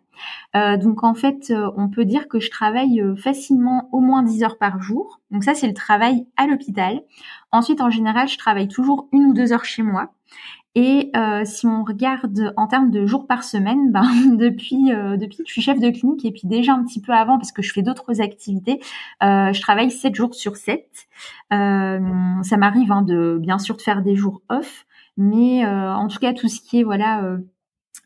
Euh, 0.56 0.76
donc 0.76 1.04
en 1.04 1.14
fait, 1.14 1.52
on 1.76 1.88
peut 1.88 2.04
dire 2.04 2.26
que 2.26 2.40
je 2.40 2.50
travaille 2.50 3.00
facilement 3.16 3.88
au 3.92 4.00
moins 4.00 4.24
10 4.24 4.42
heures 4.42 4.58
par 4.58 4.82
jour. 4.82 5.20
Donc 5.30 5.44
ça, 5.44 5.54
c'est 5.54 5.68
le 5.68 5.72
travail 5.72 6.26
à 6.36 6.48
l'hôpital. 6.48 7.04
Ensuite, 7.52 7.80
en 7.80 7.90
général, 7.90 8.26
je 8.26 8.38
travaille 8.38 8.66
toujours 8.66 9.08
une 9.12 9.26
ou 9.26 9.34
deux 9.34 9.52
heures 9.52 9.64
chez 9.64 9.84
moi. 9.84 10.12
Et 10.74 11.10
euh, 11.16 11.44
si 11.44 11.66
on 11.66 11.84
regarde 11.84 12.54
en 12.56 12.66
termes 12.66 12.90
de 12.90 13.04
jours 13.06 13.26
par 13.26 13.44
semaine, 13.44 13.92
ben, 13.92 14.08
depuis 14.36 14.92
euh, 14.92 15.16
depuis 15.16 15.38
que 15.38 15.44
je 15.46 15.52
suis 15.52 15.62
chef 15.62 15.78
de 15.78 15.90
clinique 15.90 16.24
et 16.24 16.32
puis 16.32 16.42
déjà 16.44 16.72
un 16.72 16.84
petit 16.84 17.00
peu 17.00 17.12
avant 17.12 17.36
parce 17.36 17.52
que 17.52 17.62
je 17.62 17.72
fais 17.72 17.82
d'autres 17.82 18.20
activités, 18.20 18.80
euh, 19.22 19.52
je 19.52 19.60
travaille 19.60 19.90
7 19.90 20.14
jours 20.14 20.34
sur 20.34 20.56
7. 20.56 20.86
Euh, 21.52 21.98
ça 22.42 22.56
m'arrive 22.56 22.90
hein, 22.90 23.02
de 23.02 23.38
bien 23.40 23.58
sûr 23.58 23.76
de 23.76 23.82
faire 23.82 24.02
des 24.02 24.16
jours 24.16 24.40
off, 24.48 24.86
mais 25.16 25.64
euh, 25.66 25.92
en 25.92 26.08
tout 26.08 26.18
cas 26.18 26.32
tout 26.32 26.48
ce 26.48 26.60
qui 26.60 26.80
est 26.80 26.84
voilà 26.84 27.38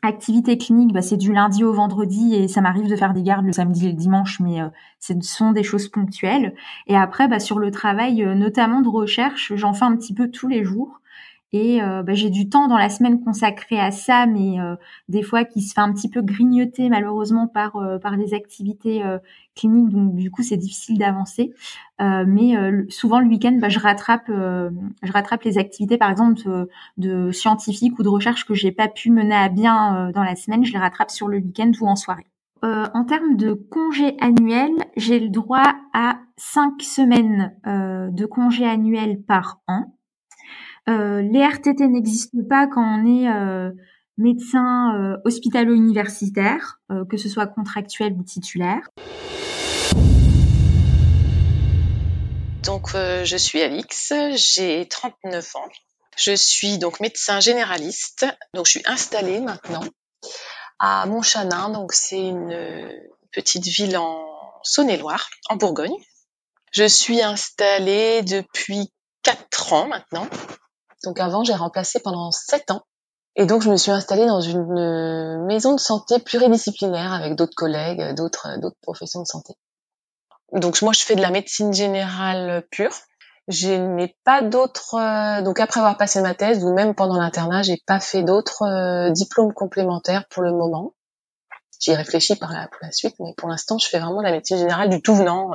Activité 0.02 0.56
clinique, 0.58 0.92
bah, 0.92 1.02
c'est 1.02 1.16
du 1.16 1.32
lundi 1.32 1.64
au 1.64 1.72
vendredi 1.72 2.34
et 2.34 2.48
ça 2.48 2.60
m'arrive 2.60 2.88
de 2.88 2.94
faire 2.94 3.12
des 3.12 3.22
gardes 3.22 3.46
le 3.46 3.52
samedi 3.52 3.86
et 3.86 3.88
le 3.88 3.96
dimanche, 3.96 4.40
mais 4.40 4.60
euh, 4.60 4.68
ce 5.00 5.14
sont 5.20 5.52
des 5.52 5.62
choses 5.62 5.88
ponctuelles. 5.88 6.54
Et 6.86 6.96
après, 6.96 7.28
bah, 7.28 7.40
sur 7.40 7.58
le 7.58 7.70
travail, 7.70 8.22
euh, 8.22 8.34
notamment 8.34 8.82
de 8.82 8.88
recherche, 8.88 9.52
j'en 9.56 9.72
fais 9.72 9.84
un 9.84 9.96
petit 9.96 10.14
peu 10.14 10.30
tous 10.30 10.48
les 10.48 10.62
jours. 10.62 11.00
Et 11.56 11.82
euh, 11.82 12.02
bah, 12.02 12.12
j'ai 12.12 12.28
du 12.28 12.50
temps 12.50 12.68
dans 12.68 12.76
la 12.76 12.90
semaine 12.90 13.24
consacré 13.24 13.80
à 13.80 13.90
ça, 13.90 14.26
mais 14.26 14.60
euh, 14.60 14.76
des 15.08 15.22
fois 15.22 15.44
qui 15.44 15.62
se 15.62 15.72
fait 15.72 15.80
un 15.80 15.90
petit 15.92 16.10
peu 16.10 16.20
grignoter 16.20 16.90
malheureusement 16.90 17.46
par 17.46 17.76
euh, 17.76 17.98
par 17.98 18.18
des 18.18 18.34
activités 18.34 19.02
cliniques, 19.54 19.88
donc 19.88 20.14
du 20.14 20.30
coup 20.30 20.42
c'est 20.42 20.58
difficile 20.58 20.98
d'avancer. 20.98 21.54
mais 21.98 22.54
souvent 22.90 23.20
le 23.20 23.26
week-end, 23.26 23.56
bah, 23.60 23.70
je 23.70 23.78
rattrape 23.78 24.28
je 24.28 25.12
rattrape 25.12 25.44
les 25.44 25.56
activités 25.56 25.96
par 25.96 26.10
exemple 26.10 26.42
de, 26.44 26.68
de 26.98 27.32
scientifiques 27.32 27.98
ou 27.98 28.02
de 28.02 28.08
recherche 28.08 28.44
que 28.44 28.54
j'ai 28.54 28.72
pas 28.72 28.88
pu 28.88 29.10
mener 29.10 29.34
à 29.34 29.48
bien 29.48 30.10
dans 30.14 30.22
la 30.24 30.36
semaine, 30.36 30.64
je 30.64 30.72
les 30.72 30.78
rattrape 30.78 31.10
sur 31.10 31.28
le 31.28 31.38
week-end 31.38 31.72
ou 31.80 31.86
en 31.86 31.96
soirée. 31.96 32.26
en 32.62 33.04
termes 33.04 33.36
de 33.36 33.54
congés 33.54 34.16
annuels, 34.20 34.84
j'ai 34.96 35.20
le 35.20 35.30
droit 35.30 35.72
à 35.94 36.18
cinq 36.36 36.82
semaines 36.82 37.54
de 37.64 38.26
congés 38.26 38.66
annuels 38.66 39.22
par 39.22 39.60
an. 39.68 39.95
Euh, 40.88 41.20
les 41.20 41.44
RTT 41.44 41.88
n'existent 41.88 42.38
pas 42.48 42.68
quand 42.68 42.82
on 42.82 43.04
est 43.04 43.28
euh, 43.28 43.72
médecin 44.18 44.94
euh, 44.94 45.16
hospitalo-universitaire, 45.24 46.78
que 47.10 47.16
ce 47.16 47.28
soit 47.28 47.46
contractuel 47.48 48.12
ou 48.12 48.22
titulaire. 48.22 48.88
Donc 52.62 52.92
je 52.94 53.36
suis 53.36 53.62
Alix, 53.62 54.12
j'ai 54.34 54.86
39 54.88 55.56
ans. 55.56 55.68
Je 56.16 56.34
suis 56.34 56.78
donc 56.78 57.00
médecin 57.00 57.40
généraliste. 57.40 58.26
Donc 58.54 58.66
je 58.66 58.70
suis 58.70 58.82
installée 58.86 59.40
maintenant 59.40 59.84
à 60.78 61.06
Montchanin. 61.06 61.70
Donc 61.70 61.92
c'est 61.92 62.20
une 62.20 62.90
petite 63.32 63.66
ville 63.66 63.96
en 63.96 64.24
Saône-et-Loire, 64.62 65.28
en 65.48 65.56
Bourgogne. 65.56 65.96
Je 66.72 66.86
suis 66.86 67.22
installée 67.22 68.22
depuis 68.22 68.92
4 69.22 69.72
ans 69.72 69.88
maintenant. 69.88 70.28
Donc 71.06 71.20
avant, 71.20 71.44
j'ai 71.44 71.54
remplacé 71.54 72.00
pendant 72.00 72.32
sept 72.32 72.70
ans. 72.72 72.82
Et 73.36 73.46
donc, 73.46 73.62
je 73.62 73.70
me 73.70 73.76
suis 73.76 73.92
installée 73.92 74.26
dans 74.26 74.40
une 74.40 74.76
euh, 74.76 75.44
maison 75.44 75.74
de 75.74 75.80
santé 75.80 76.18
pluridisciplinaire 76.18 77.12
avec 77.12 77.36
d'autres 77.36 77.54
collègues, 77.54 78.00
euh, 78.00 78.12
d'autres 78.12 78.48
euh, 78.48 78.58
d'autres 78.58 78.78
professions 78.82 79.20
de 79.20 79.26
santé. 79.26 79.54
Donc 80.52 80.82
moi, 80.82 80.92
je 80.92 81.04
fais 81.04 81.14
de 81.14 81.22
la 81.22 81.30
médecine 81.30 81.72
générale 81.72 82.64
pure. 82.70 82.94
Je 83.46 83.68
n'ai 83.68 84.16
pas 84.24 84.42
d'autres. 84.42 84.96
donc 85.42 85.60
après 85.60 85.78
avoir 85.78 85.96
passé 85.96 86.20
ma 86.20 86.34
thèse 86.34 86.64
ou 86.64 86.74
même 86.74 86.96
pendant 86.96 87.16
l'internat, 87.16 87.62
j'ai 87.62 87.80
pas 87.86 88.00
fait 88.00 88.24
d'autres 88.24 89.10
diplômes 89.10 89.52
complémentaires 89.52 90.24
pour 90.30 90.42
le 90.42 90.50
moment. 90.50 90.94
J'y 91.80 91.94
réfléchis 91.94 92.34
par 92.34 92.52
la, 92.52 92.66
pour 92.66 92.78
la 92.82 92.90
suite, 92.90 93.14
mais 93.20 93.34
pour 93.36 93.48
l'instant, 93.48 93.78
je 93.78 93.88
fais 93.88 94.00
vraiment 94.00 94.20
la 94.20 94.32
médecine 94.32 94.58
générale 94.58 94.88
du 94.88 95.00
tout 95.00 95.14
venant. 95.14 95.52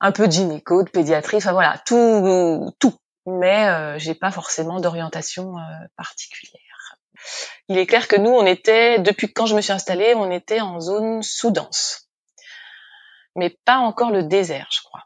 Un 0.00 0.12
peu 0.12 0.28
de 0.28 0.32
gynéco, 0.32 0.84
de 0.84 0.90
pédiatrie, 0.90 1.38
enfin 1.38 1.52
voilà, 1.52 1.80
tout, 1.86 2.72
tout 2.78 2.94
mais 3.26 3.68
euh, 3.68 3.98
j'ai 3.98 4.14
pas 4.14 4.30
forcément 4.30 4.80
d'orientation 4.80 5.56
euh, 5.58 5.86
particulière. 5.96 6.60
Il 7.68 7.78
est 7.78 7.86
clair 7.86 8.08
que 8.08 8.16
nous, 8.16 8.30
on 8.30 8.44
était, 8.44 8.98
depuis 8.98 9.32
quand 9.32 9.46
je 9.46 9.54
me 9.54 9.60
suis 9.60 9.72
installée, 9.72 10.14
on 10.14 10.30
était 10.30 10.60
en 10.60 10.80
zone 10.80 11.22
sous-dense, 11.22 12.08
mais 13.36 13.50
pas 13.64 13.78
encore 13.78 14.10
le 14.10 14.24
désert, 14.24 14.68
je 14.72 14.82
crois. 14.82 15.04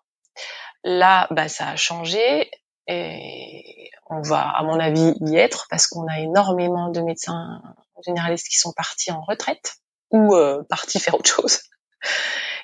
Là, 0.83 1.27
bah, 1.31 1.49
ça 1.49 1.69
a 1.69 1.77
changé 1.77 2.51
et 2.87 3.91
on 4.09 4.23
va, 4.23 4.49
à 4.49 4.63
mon 4.63 4.79
avis, 4.79 5.15
y 5.21 5.37
être 5.37 5.67
parce 5.69 5.87
qu'on 5.89 6.07
a 6.07 6.21
énormément 6.21 6.91
de 6.91 7.01
médecins 7.01 7.61
généralistes 8.05 8.49
qui 8.49 8.57
sont 8.57 8.73
partis 8.73 9.11
en 9.11 9.21
retraite 9.23 9.77
ou 10.11 10.35
euh, 10.35 10.63
partis 10.69 11.01
faire 11.01 11.15
autre 11.15 11.29
chose. 11.29 11.61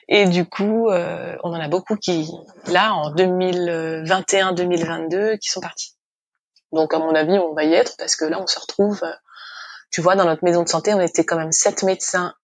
Et 0.08 0.26
du 0.26 0.46
coup, 0.46 0.88
euh, 0.88 1.36
on 1.44 1.50
en 1.50 1.60
a 1.60 1.68
beaucoup 1.68 1.96
qui, 1.96 2.28
là, 2.66 2.94
en 2.94 3.14
2021-2022, 3.14 5.38
qui 5.38 5.48
sont 5.48 5.60
partis. 5.60 5.94
Donc, 6.72 6.94
à 6.94 6.98
mon 6.98 7.14
avis, 7.14 7.38
on 7.38 7.54
va 7.54 7.64
y 7.64 7.74
être 7.74 7.96
parce 7.98 8.16
que 8.16 8.24
là, 8.24 8.40
on 8.40 8.46
se 8.46 8.58
retrouve, 8.58 9.02
euh, 9.04 9.12
tu 9.90 10.00
vois, 10.00 10.16
dans 10.16 10.24
notre 10.24 10.44
maison 10.44 10.62
de 10.62 10.68
santé, 10.68 10.94
on 10.94 11.00
était 11.00 11.24
quand 11.24 11.36
même 11.36 11.52
sept 11.52 11.82
médecins 11.82 12.34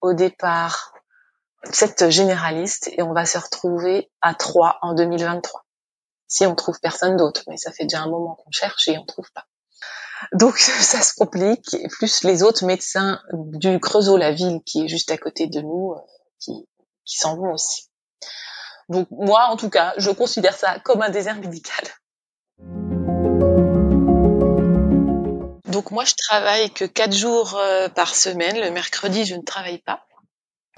au 0.00 0.12
départ, 0.12 0.92
sept 1.72 2.10
généralistes, 2.10 2.90
et 2.96 3.02
on 3.02 3.12
va 3.12 3.24
se 3.24 3.38
retrouver 3.38 4.10
à 4.20 4.34
trois 4.34 4.78
en 4.82 4.94
2023. 4.94 5.64
Si 6.26 6.46
on 6.46 6.54
trouve 6.54 6.78
personne 6.80 7.16
d'autre, 7.16 7.42
mais 7.48 7.56
ça 7.56 7.72
fait 7.72 7.84
déjà 7.84 8.02
un 8.02 8.08
moment 8.08 8.34
qu'on 8.34 8.50
cherche 8.50 8.88
et 8.88 8.98
on 8.98 9.06
trouve 9.06 9.30
pas. 9.32 9.46
Donc 10.32 10.58
ça 10.58 11.00
se 11.00 11.14
complique, 11.14 11.76
plus 11.90 12.24
les 12.24 12.42
autres 12.42 12.66
médecins 12.66 13.20
du 13.32 13.80
Creusot-la-Ville, 13.80 14.60
qui 14.64 14.84
est 14.84 14.88
juste 14.88 15.10
à 15.10 15.18
côté 15.18 15.46
de 15.46 15.60
nous, 15.60 15.92
euh, 15.92 16.00
qui, 16.38 16.68
qui 17.08 17.16
s'en 17.16 17.36
vont 17.36 17.52
aussi. 17.52 17.88
Donc 18.88 19.08
moi, 19.10 19.46
en 19.48 19.56
tout 19.56 19.70
cas, 19.70 19.94
je 19.96 20.10
considère 20.10 20.56
ça 20.56 20.78
comme 20.80 21.02
un 21.02 21.10
désert 21.10 21.36
médical. 21.36 21.84
Donc 25.66 25.90
moi, 25.90 26.04
je 26.04 26.14
travaille 26.16 26.70
que 26.70 26.84
quatre 26.84 27.14
jours 27.14 27.56
euh, 27.56 27.88
par 27.88 28.14
semaine. 28.14 28.58
Le 28.60 28.70
mercredi, 28.70 29.24
je 29.24 29.34
ne 29.34 29.42
travaille 29.42 29.78
pas. 29.78 30.06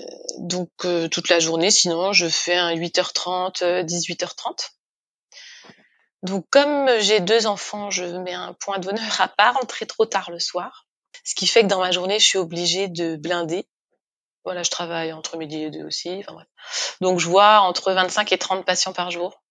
Euh, 0.01 0.05
donc 0.39 0.71
euh, 0.85 1.09
toute 1.09 1.29
la 1.29 1.39
journée, 1.39 1.71
sinon, 1.71 2.13
je 2.13 2.29
fais 2.29 2.57
un 2.57 2.75
8h30, 2.75 3.85
18h30. 3.85 4.71
Donc 6.23 6.47
comme 6.51 6.89
j'ai 6.99 7.21
deux 7.21 7.47
enfants, 7.47 7.91
je 7.91 8.05
mets 8.05 8.35
un 8.35 8.53
point 8.55 8.79
d'honneur 8.79 9.21
à 9.21 9.29
pas 9.29 9.53
rentrer 9.53 9.87
trop 9.87 10.05
tard 10.05 10.31
le 10.31 10.39
soir. 10.39 10.87
Ce 11.25 11.35
qui 11.35 11.47
fait 11.47 11.63
que 11.63 11.69
dans 11.69 11.81
ma 11.81 11.93
journée, 11.93 12.19
je 12.19 12.27
suis 12.27 12.39
obligée 12.39 12.89
de 12.89 13.17
blinder 13.17 13.67
voilà, 14.45 14.63
je 14.63 14.71
travaille 14.71 15.13
entre 15.13 15.37
midi 15.37 15.63
et 15.63 15.71
deux 15.71 15.85
aussi. 15.85 16.25
Donc 17.01 17.19
je 17.19 17.29
vois 17.29 17.61
entre 17.61 17.93
25 17.93 18.33
et 18.33 18.39
30 18.39 18.65
patients 18.65 18.93
par 18.93 19.11
jour. 19.11 19.43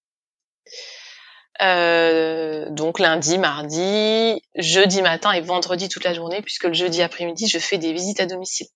Euh, 1.61 2.69
donc 2.69 2.99
lundi, 2.99 3.37
mardi, 3.37 4.41
jeudi 4.55 5.01
matin 5.01 5.31
et 5.33 5.41
vendredi 5.41 5.89
toute 5.89 6.05
la 6.05 6.13
journée, 6.13 6.41
puisque 6.41 6.63
le 6.63 6.73
jeudi 6.73 7.01
après-midi, 7.01 7.47
je 7.47 7.59
fais 7.59 7.77
des 7.77 7.91
visites 7.91 8.19
à 8.19 8.25
domicile. 8.25 8.67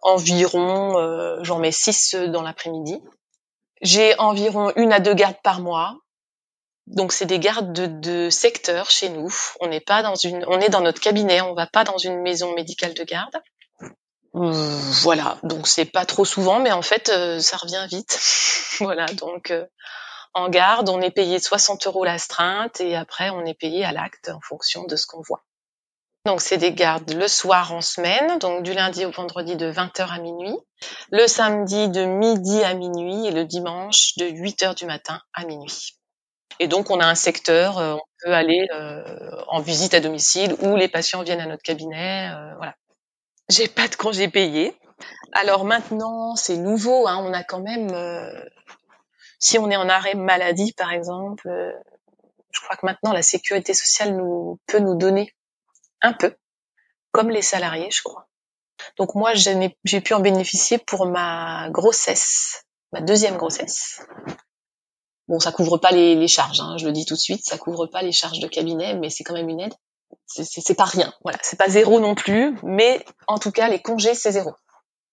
Environ, 0.00 0.98
euh, 0.98 1.38
j'en 1.42 1.58
mets 1.58 1.72
6 1.72 2.14
dans 2.28 2.42
l'après-midi. 2.42 3.02
J'ai 3.82 4.18
environ 4.18 4.72
une 4.76 4.92
à 4.92 5.00
deux 5.00 5.14
gardes 5.14 5.40
par 5.42 5.60
mois. 5.60 5.98
Donc 6.86 7.12
c'est 7.12 7.26
des 7.26 7.40
gardes 7.40 7.72
de, 7.72 7.86
de 7.86 8.30
secteur 8.30 8.90
chez 8.90 9.08
nous. 9.08 9.34
On 9.60 9.66
n'est 9.66 9.80
pas 9.80 10.02
dans 10.02 10.14
une, 10.14 10.44
on 10.46 10.60
est 10.60 10.68
dans 10.68 10.80
notre 10.80 11.00
cabinet, 11.00 11.40
on 11.40 11.54
va 11.54 11.66
pas 11.66 11.82
dans 11.82 11.98
une 11.98 12.22
maison 12.22 12.54
médicale 12.54 12.94
de 12.94 13.02
garde. 13.02 13.36
Euh, 14.36 14.78
voilà, 15.02 15.38
donc 15.42 15.66
c'est 15.66 15.86
pas 15.86 16.04
trop 16.04 16.24
souvent, 16.24 16.60
mais 16.60 16.72
en 16.72 16.82
fait, 16.82 17.08
euh, 17.08 17.40
ça 17.40 17.56
revient 17.56 17.86
vite. 17.88 18.20
voilà, 18.80 19.06
donc 19.06 19.50
euh, 19.50 19.64
en 20.34 20.50
garde, 20.50 20.90
on 20.90 21.00
est 21.00 21.10
payé 21.10 21.38
60 21.38 21.86
euros 21.86 22.04
l'astreinte 22.04 22.80
et 22.80 22.96
après, 22.96 23.30
on 23.30 23.46
est 23.46 23.58
payé 23.58 23.84
à 23.84 23.92
l'acte 23.92 24.28
en 24.28 24.40
fonction 24.40 24.84
de 24.84 24.96
ce 24.96 25.06
qu'on 25.06 25.22
voit. 25.22 25.42
Donc 26.26 26.40
c'est 26.40 26.58
des 26.58 26.72
gardes 26.72 27.12
le 27.12 27.28
soir 27.28 27.72
en 27.72 27.80
semaine, 27.80 28.38
donc 28.38 28.62
du 28.62 28.74
lundi 28.74 29.06
au 29.06 29.10
vendredi 29.10 29.56
de 29.56 29.70
20h 29.70 30.08
à 30.08 30.18
minuit, 30.18 30.58
le 31.12 31.26
samedi 31.28 31.88
de 31.88 32.04
midi 32.04 32.62
à 32.64 32.74
minuit 32.74 33.28
et 33.28 33.30
le 33.30 33.44
dimanche 33.44 34.16
de 34.16 34.26
8h 34.26 34.74
du 34.74 34.86
matin 34.86 35.22
à 35.32 35.44
minuit. 35.44 35.96
Et 36.58 36.66
donc 36.66 36.90
on 36.90 36.98
a 36.98 37.06
un 37.06 37.14
secteur, 37.14 37.76
on 37.76 38.00
peut 38.24 38.34
aller 38.34 38.66
en 39.46 39.60
visite 39.60 39.94
à 39.94 40.00
domicile 40.00 40.56
ou 40.62 40.74
les 40.74 40.88
patients 40.88 41.22
viennent 41.22 41.40
à 41.40 41.46
notre 41.46 41.62
cabinet, 41.62 42.32
voilà. 42.56 42.74
J'ai 43.48 43.68
pas 43.68 43.86
de 43.86 43.94
congé 43.94 44.28
payé. 44.28 44.76
Alors 45.32 45.64
maintenant, 45.64 46.34
c'est 46.34 46.56
nouveau. 46.56 47.06
Hein, 47.06 47.22
on 47.24 47.32
a 47.32 47.44
quand 47.44 47.60
même, 47.60 47.90
euh, 47.92 48.44
si 49.38 49.58
on 49.58 49.70
est 49.70 49.76
en 49.76 49.88
arrêt 49.88 50.14
maladie, 50.14 50.72
par 50.72 50.92
exemple, 50.92 51.48
euh, 51.48 51.72
je 52.50 52.60
crois 52.60 52.76
que 52.76 52.86
maintenant 52.86 53.12
la 53.12 53.22
sécurité 53.22 53.74
sociale 53.74 54.16
nous 54.16 54.58
peut 54.66 54.78
nous 54.78 54.96
donner 54.96 55.34
un 56.02 56.12
peu, 56.12 56.34
comme 57.12 57.30
les 57.30 57.42
salariés, 57.42 57.90
je 57.90 58.02
crois. 58.02 58.28
Donc 58.98 59.14
moi, 59.14 59.32
j'ai 59.34 60.00
pu 60.00 60.14
en 60.14 60.20
bénéficier 60.20 60.78
pour 60.78 61.06
ma 61.06 61.70
grossesse, 61.70 62.64
ma 62.92 63.00
deuxième 63.00 63.36
grossesse. 63.36 64.02
Bon, 65.28 65.38
ça 65.40 65.52
couvre 65.52 65.78
pas 65.78 65.90
les, 65.90 66.14
les 66.14 66.28
charges, 66.28 66.60
hein, 66.60 66.76
je 66.78 66.86
le 66.86 66.92
dis 66.92 67.04
tout 67.04 67.14
de 67.14 67.20
suite, 67.20 67.44
ça 67.44 67.58
couvre 67.58 67.86
pas 67.86 68.02
les 68.02 68.12
charges 68.12 68.38
de 68.38 68.46
cabinet, 68.46 68.94
mais 68.94 69.10
c'est 69.10 69.24
quand 69.24 69.34
même 69.34 69.48
une 69.48 69.60
aide 69.60 69.74
c'est 70.26 70.76
pas 70.76 70.84
rien. 70.84 71.12
Voilà, 71.22 71.38
c'est 71.42 71.58
pas 71.58 71.68
zéro 71.68 72.00
non 72.00 72.14
plus, 72.14 72.56
mais 72.62 73.04
en 73.26 73.38
tout 73.38 73.52
cas, 73.52 73.68
les 73.68 73.80
congés, 73.80 74.14
c'est 74.14 74.32
zéro. 74.32 74.52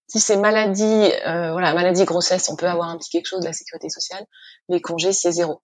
Si 0.07 0.19
c'est 0.19 0.37
maladie, 0.37 1.11
euh, 1.25 1.51
voilà, 1.53 1.73
maladie, 1.73 2.05
grossesse, 2.05 2.49
on 2.49 2.55
peut 2.55 2.67
avoir 2.67 2.89
un 2.89 2.97
petit 2.97 3.09
quelque 3.09 3.27
chose 3.27 3.41
de 3.41 3.45
la 3.47 3.53
sécurité 3.53 3.89
sociale. 3.89 4.25
Les 4.69 4.81
congés, 4.81 5.13
c'est 5.13 5.31
zéro. 5.31 5.61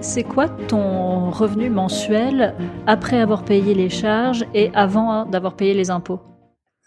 C'est 0.00 0.22
quoi 0.22 0.48
ton 0.48 1.30
revenu 1.30 1.68
mensuel 1.68 2.54
après 2.86 3.20
avoir 3.20 3.44
payé 3.44 3.74
les 3.74 3.90
charges 3.90 4.46
et 4.54 4.70
avant 4.74 5.26
d'avoir 5.26 5.56
payé 5.56 5.74
les 5.74 5.90
impôts? 5.90 6.20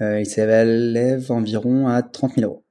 Il 0.02 0.26
s'élève 0.26 1.32
environ 1.32 1.88
à 1.88 2.02
30 2.02 2.36
000 2.36 2.50
euros. 2.50 2.66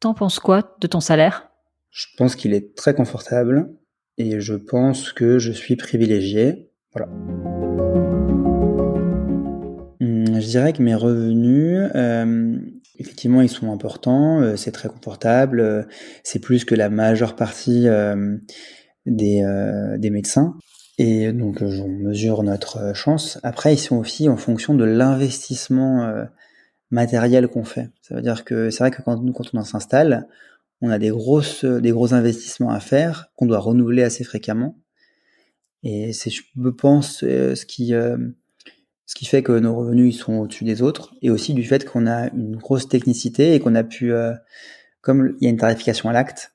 T'en 0.00 0.14
penses 0.14 0.38
quoi 0.38 0.76
de 0.80 0.86
ton 0.86 1.00
salaire? 1.00 1.50
Je 1.90 2.06
pense 2.16 2.34
qu'il 2.34 2.54
est 2.54 2.74
très 2.74 2.94
confortable 2.94 3.76
et 4.16 4.40
je 4.40 4.54
pense 4.54 5.12
que 5.12 5.38
je 5.38 5.52
suis 5.52 5.76
privilégié. 5.76 6.70
Voilà. 6.94 7.12
Hum, 10.00 10.40
je 10.40 10.46
dirais 10.46 10.72
que 10.72 10.82
mes 10.82 10.94
revenus, 10.94 11.90
euh, 11.94 12.58
effectivement, 12.98 13.42
ils 13.42 13.50
sont 13.50 13.70
importants, 13.72 14.40
euh, 14.40 14.56
c'est 14.56 14.72
très 14.72 14.88
confortable, 14.88 15.60
euh, 15.60 15.82
c'est 16.22 16.38
plus 16.38 16.64
que 16.64 16.74
la 16.74 16.88
majeure 16.88 17.36
partie 17.36 17.86
des, 19.04 19.44
des 19.98 20.10
médecins. 20.10 20.56
Et 21.02 21.32
donc, 21.32 21.62
on 21.62 21.88
mesure 21.88 22.42
notre 22.42 22.94
chance. 22.94 23.38
Après, 23.42 23.72
ils 23.72 23.78
sont 23.78 23.96
aussi 23.96 24.28
en 24.28 24.36
fonction 24.36 24.74
de 24.74 24.84
l'investissement 24.84 26.12
matériel 26.90 27.48
qu'on 27.48 27.64
fait. 27.64 27.88
Ça 28.02 28.14
veut 28.14 28.20
dire 28.20 28.44
que 28.44 28.68
c'est 28.68 28.84
vrai 28.84 28.90
que 28.90 29.00
quand 29.00 29.16
nous, 29.16 29.32
quand 29.32 29.54
on 29.54 29.64
s'installe, 29.64 30.28
on 30.82 30.90
a 30.90 30.98
des 30.98 31.08
grosses, 31.08 31.64
des 31.64 31.90
gros 31.90 32.12
investissements 32.12 32.70
à 32.70 32.80
faire 32.80 33.30
qu'on 33.34 33.46
doit 33.46 33.60
renouveler 33.60 34.02
assez 34.02 34.24
fréquemment. 34.24 34.78
Et 35.84 36.12
c'est, 36.12 36.28
je 36.28 36.42
pense, 36.68 37.20
ce 37.20 37.64
qui, 37.64 37.94
ce 39.10 39.16
qui 39.16 39.24
fait 39.24 39.42
que 39.42 39.58
nos 39.58 39.74
revenus 39.74 40.14
ils 40.14 40.18
sont 40.18 40.34
au-dessus 40.34 40.62
des 40.64 40.82
autres, 40.82 41.16
et 41.20 41.30
aussi 41.30 41.52
du 41.52 41.64
fait 41.64 41.84
qu'on 41.84 42.06
a 42.06 42.28
une 42.28 42.56
grosse 42.56 42.88
technicité 42.88 43.54
et 43.54 43.60
qu'on 43.60 43.74
a 43.74 43.82
pu, 43.82 44.12
euh, 44.12 44.34
comme 45.00 45.34
il 45.40 45.44
y 45.44 45.46
a 45.48 45.50
une 45.50 45.56
tarification 45.56 46.08
à 46.08 46.12
l'acte, 46.12 46.52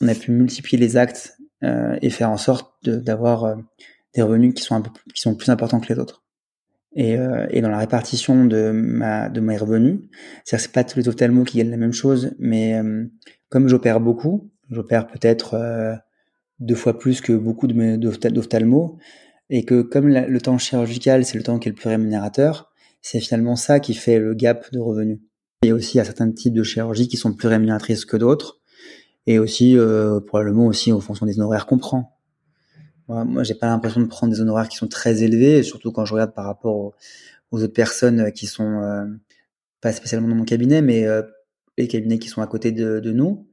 on 0.00 0.08
a 0.08 0.14
pu 0.14 0.30
multiplier 0.30 0.78
les 0.78 0.96
actes 0.96 1.36
euh, 1.37 1.37
et 1.62 2.10
faire 2.10 2.30
en 2.30 2.36
sorte 2.36 2.72
d'avoir 2.82 3.44
euh, 3.44 3.56
des 4.14 4.22
revenus 4.22 4.54
qui 4.54 4.62
sont 4.62 4.74
un 4.74 4.80
peu 4.80 4.90
qui 5.14 5.20
sont 5.20 5.34
plus 5.34 5.50
importants 5.50 5.80
que 5.80 5.92
les 5.92 5.98
autres. 5.98 6.24
Et, 6.94 7.16
et 7.50 7.60
dans 7.60 7.68
la 7.68 7.78
répartition 7.78 8.46
de 8.46 8.70
ma 8.72 9.28
de 9.28 9.40
mes 9.40 9.58
revenus, 9.58 10.00
c'est-à-dire 10.44 10.64
c'est 10.64 10.72
pas 10.72 10.84
tous 10.84 10.98
les 10.98 11.08
ophtalmos 11.08 11.44
qui 11.44 11.58
gagnent 11.58 11.70
la 11.70 11.76
même 11.76 11.92
chose, 11.92 12.34
mais 12.38 12.80
comme 13.50 13.68
j'opère 13.68 14.00
beaucoup, 14.00 14.50
j'opère 14.70 15.06
peut-être 15.06 16.00
deux 16.58 16.74
fois 16.74 16.98
plus 16.98 17.20
que 17.20 17.34
beaucoup 17.34 17.66
de 17.66 17.96
d'ophtalmos, 18.30 18.96
et 19.50 19.64
que 19.64 19.82
comme 19.82 20.08
le 20.08 20.40
temps 20.40 20.58
chirurgical, 20.58 21.24
c'est 21.24 21.36
le 21.36 21.44
temps 21.44 21.58
qui 21.58 21.68
est 21.68 21.72
le 21.72 21.76
plus 21.76 21.88
rémunérateur, 21.88 22.72
c'est 23.00 23.20
finalement 23.20 23.56
ça 23.56 23.80
qui 23.80 23.94
fait 23.94 24.18
le 24.18 24.34
gap 24.34 24.70
de 24.72 24.78
revenus. 24.78 25.20
Et 25.62 25.72
aussi, 25.72 25.96
il 25.96 25.98
y 25.98 26.00
a 26.00 26.04
certains 26.04 26.30
types 26.30 26.54
de 26.54 26.62
chirurgies 26.62 27.08
qui 27.08 27.16
sont 27.16 27.32
plus 27.32 27.48
rémunératrices 27.48 28.04
que 28.04 28.16
d'autres, 28.16 28.57
et 29.28 29.38
aussi, 29.38 29.76
euh, 29.76 30.20
probablement 30.20 30.66
aussi 30.66 30.90
en 30.90 31.00
fonction 31.00 31.26
des 31.26 31.38
honoraires 31.38 31.66
qu'on 31.66 31.76
prend. 31.76 32.18
Moi, 33.08 33.26
moi 33.26 33.42
j'ai 33.42 33.54
pas 33.54 33.66
l'impression 33.66 34.00
de 34.00 34.06
prendre 34.06 34.32
des 34.32 34.40
honoraires 34.40 34.70
qui 34.70 34.78
sont 34.78 34.88
très 34.88 35.22
élevés, 35.22 35.62
surtout 35.62 35.92
quand 35.92 36.06
je 36.06 36.14
regarde 36.14 36.32
par 36.32 36.46
rapport 36.46 36.74
aux, 36.76 36.94
autres 37.52 37.66
personnes 37.74 38.32
qui 38.32 38.46
sont 38.46 38.80
euh, 38.82 39.04
pas 39.82 39.92
spécialement 39.92 40.28
dans 40.28 40.34
mon 40.34 40.44
cabinet, 40.44 40.80
mais 40.80 41.06
euh, 41.06 41.20
les 41.76 41.88
cabinets 41.88 42.18
qui 42.18 42.28
sont 42.28 42.40
à 42.40 42.46
côté 42.46 42.72
de, 42.72 43.00
de 43.00 43.12
nous 43.12 43.46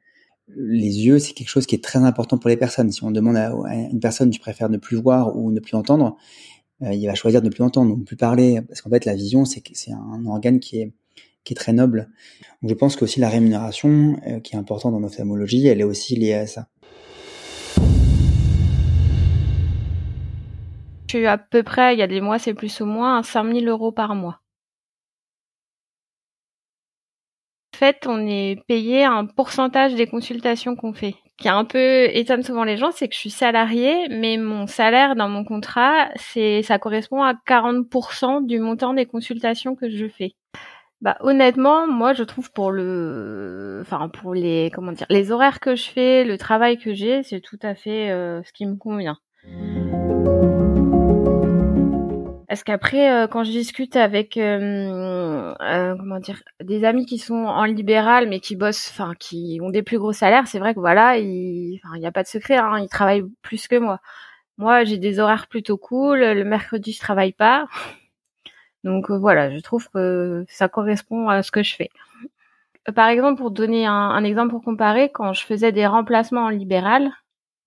les 0.56 1.06
yeux, 1.06 1.20
c'est 1.20 1.34
quelque 1.34 1.50
chose 1.50 1.66
qui 1.66 1.76
est 1.76 1.84
très 1.84 2.00
important 2.00 2.38
pour 2.38 2.50
les 2.50 2.58
personnes. 2.58 2.92
Si 2.92 3.04
on 3.04 3.12
demande 3.12 3.36
à, 3.36 3.52
une 3.74 4.00
personne, 4.00 4.30
tu 4.30 4.40
préfères 4.40 4.70
ne 4.70 4.78
plus 4.78 4.96
voir 4.96 5.36
ou 5.36 5.52
ne 5.52 5.60
plus 5.60 5.76
entendre, 5.76 6.16
euh, 6.84 6.94
il 6.94 7.06
va 7.08 7.16
choisir 7.16 7.42
de 7.42 7.48
ne 7.48 7.52
plus 7.52 7.64
entendre, 7.64 7.98
ne 7.98 8.04
plus 8.04 8.16
parler, 8.16 8.62
parce 8.62 8.82
qu'en 8.82 8.90
fait, 8.90 9.06
la 9.06 9.16
vision, 9.16 9.44
c'est 9.46 9.64
un 9.92 10.26
organe 10.26 10.60
qui 10.60 10.80
est 10.80 10.94
qui 11.46 11.54
est 11.54 11.56
très 11.56 11.72
noble. 11.72 12.10
Donc, 12.62 12.72
je 12.72 12.76
pense 12.76 12.96
qu'aussi 12.98 13.20
la 13.22 13.30
rémunération, 13.30 14.18
euh, 14.28 14.40
qui 14.42 14.56
est 14.56 14.60
importante 14.60 14.92
dans 14.92 15.00
l'ophtalmologie, 15.00 15.68
elle 15.68 15.80
est 15.80 15.86
aussi 15.86 16.16
liée 16.16 16.34
à 16.34 16.48
ça. 16.48 16.68
Je 21.08 21.18
suis 21.18 21.28
à 21.28 21.38
peu 21.38 21.64
près, 21.64 21.94
il 21.96 22.00
y 22.00 22.02
a 22.02 22.08
des 22.08 22.20
mois, 22.20 22.40
c'est 22.40 22.56
plus 22.56 22.82
ou 22.82 22.86
moins 22.86 23.24
5000 23.24 23.70
euros 23.70 23.92
par 23.92 24.16
mois. 24.16 24.42
En 27.74 27.78
fait, 27.78 28.06
on 28.08 28.26
est 28.26 28.58
payé 28.68 29.04
un 29.04 29.26
pourcentage 29.26 29.96
des 29.96 30.08
consultations 30.08 30.76
qu'on 30.76 30.94
fait. 30.94 31.16
Ce 31.38 31.44
qui 31.44 31.50
un 31.50 31.66
peu 31.66 32.06
étonne 32.16 32.42
souvent 32.42 32.64
les 32.64 32.78
gens, 32.78 32.92
c'est 32.92 33.10
que 33.10 33.14
je 33.14 33.20
suis 33.20 33.30
salariée, 33.30 34.08
mais 34.10 34.38
mon 34.38 34.66
salaire 34.66 35.16
dans 35.16 35.28
mon 35.28 35.44
contrat, 35.44 36.08
c'est 36.16 36.64
ça 36.64 36.80
correspond 36.80 37.22
à 37.22 37.34
40% 37.34 38.46
du 38.46 38.60
montant 38.60 38.94
des 38.94 39.06
consultations 39.06 39.76
que 39.76 39.90
je 39.90 40.08
fais. 40.08 40.36
Bah 41.06 41.18
honnêtement, 41.20 41.86
moi 41.86 42.14
je 42.14 42.24
trouve 42.24 42.52
pour 42.52 42.72
le 42.72 43.78
enfin 43.82 44.10
pour 44.10 44.34
les 44.34 44.72
comment 44.74 44.92
dire, 44.92 45.06
les 45.12 45.32
horaires 45.32 45.60
que 45.60 45.76
je 45.76 45.88
fais, 45.88 46.24
le 46.26 46.36
travail 46.40 46.80
que 46.80 46.96
j'ai, 46.96 47.22
c'est 47.22 47.42
tout 47.42 47.60
à 47.62 47.76
fait 47.76 48.10
euh, 48.10 48.42
ce 48.44 48.52
qui 48.52 48.66
me 48.66 48.76
convient. 48.76 49.20
Parce 52.48 52.64
qu'après, 52.64 53.12
euh, 53.12 53.28
quand 53.28 53.44
je 53.44 53.52
discute 53.52 53.96
avec 53.96 54.36
euh, 54.38 55.54
euh, 55.62 55.96
comment 55.96 56.18
dire 56.18 56.42
des 56.64 56.84
amis 56.84 57.06
qui 57.06 57.20
sont 57.20 57.36
en 57.36 57.66
libéral 57.66 58.28
mais 58.28 58.40
qui 58.40 58.56
bossent, 58.56 58.90
enfin 58.90 59.14
qui 59.20 59.60
ont 59.62 59.70
des 59.70 59.84
plus 59.84 60.00
gros 60.00 60.12
salaires, 60.12 60.48
c'est 60.48 60.58
vrai 60.58 60.74
que 60.74 60.80
voilà, 60.80 61.20
il 61.20 61.80
n'y 62.00 62.08
a 62.08 62.12
pas 62.12 62.24
de 62.24 62.28
secret, 62.28 62.58
hein, 62.58 62.80
ils 62.80 62.90
travaillent 62.90 63.26
plus 63.44 63.68
que 63.68 63.76
moi. 63.76 64.00
Moi, 64.58 64.86
j'ai 64.86 64.98
des 64.98 65.20
horaires 65.20 65.48
plutôt 65.48 65.78
cool. 65.78 66.20
Le 66.22 66.44
mercredi, 66.46 66.94
je 66.94 67.00
travaille 67.00 67.34
pas. 67.34 67.68
Donc 68.86 69.10
voilà, 69.10 69.50
je 69.50 69.60
trouve 69.60 69.90
que 69.90 70.46
ça 70.48 70.70
correspond 70.70 71.28
à 71.28 71.42
ce 71.42 71.52
que 71.52 71.64
je 71.64 71.76
fais. 71.76 71.90
Par 72.94 73.08
exemple, 73.08 73.42
pour 73.42 73.50
donner 73.50 73.88
un, 73.88 74.24
exemple 74.24 74.52
pour 74.52 74.64
comparer, 74.64 75.10
quand 75.12 75.34
je 75.34 75.44
faisais 75.44 75.72
des 75.72 75.88
remplacements 75.88 76.46
en 76.46 76.50
libéral, 76.50 77.10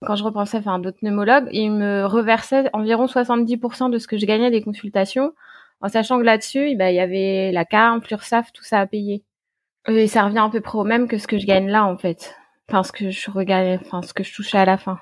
quand 0.06 0.14
je 0.14 0.22
repensais 0.22 0.62
faire 0.62 0.72
un 0.72 0.84
autre 0.84 0.98
pneumologue, 1.00 1.48
il 1.50 1.72
me 1.72 2.06
reversait 2.06 2.70
environ 2.72 3.06
70% 3.06 3.90
de 3.90 3.98
ce 3.98 4.06
que 4.06 4.16
je 4.16 4.26
gagnais 4.26 4.52
des 4.52 4.62
consultations, 4.62 5.32
en 5.80 5.88
sachant 5.88 6.18
que 6.18 6.24
là-dessus, 6.24 6.70
eh 6.70 6.76
ben, 6.76 6.88
il 6.88 6.94
y 6.94 7.00
avait 7.00 7.50
la 7.50 7.64
CARM, 7.64 8.00
l'URSSAF, 8.08 8.52
tout 8.52 8.62
ça 8.62 8.78
à 8.78 8.86
payer. 8.86 9.24
Et 9.88 10.06
ça 10.06 10.22
revient 10.22 10.38
à 10.38 10.48
peu 10.50 10.60
près 10.60 10.78
au 10.78 10.84
même 10.84 11.08
que 11.08 11.18
ce 11.18 11.26
que 11.26 11.38
je 11.38 11.46
gagne 11.46 11.68
là, 11.68 11.84
en 11.84 11.98
fait. 11.98 12.36
Enfin, 12.68 12.84
ce 12.84 12.92
que 12.92 13.10
je 13.10 13.30
regagne, 13.30 13.80
enfin, 13.80 14.02
ce 14.02 14.14
que 14.14 14.22
je 14.22 14.32
touchais 14.32 14.58
à 14.58 14.64
la 14.64 14.78
fin. 14.78 15.00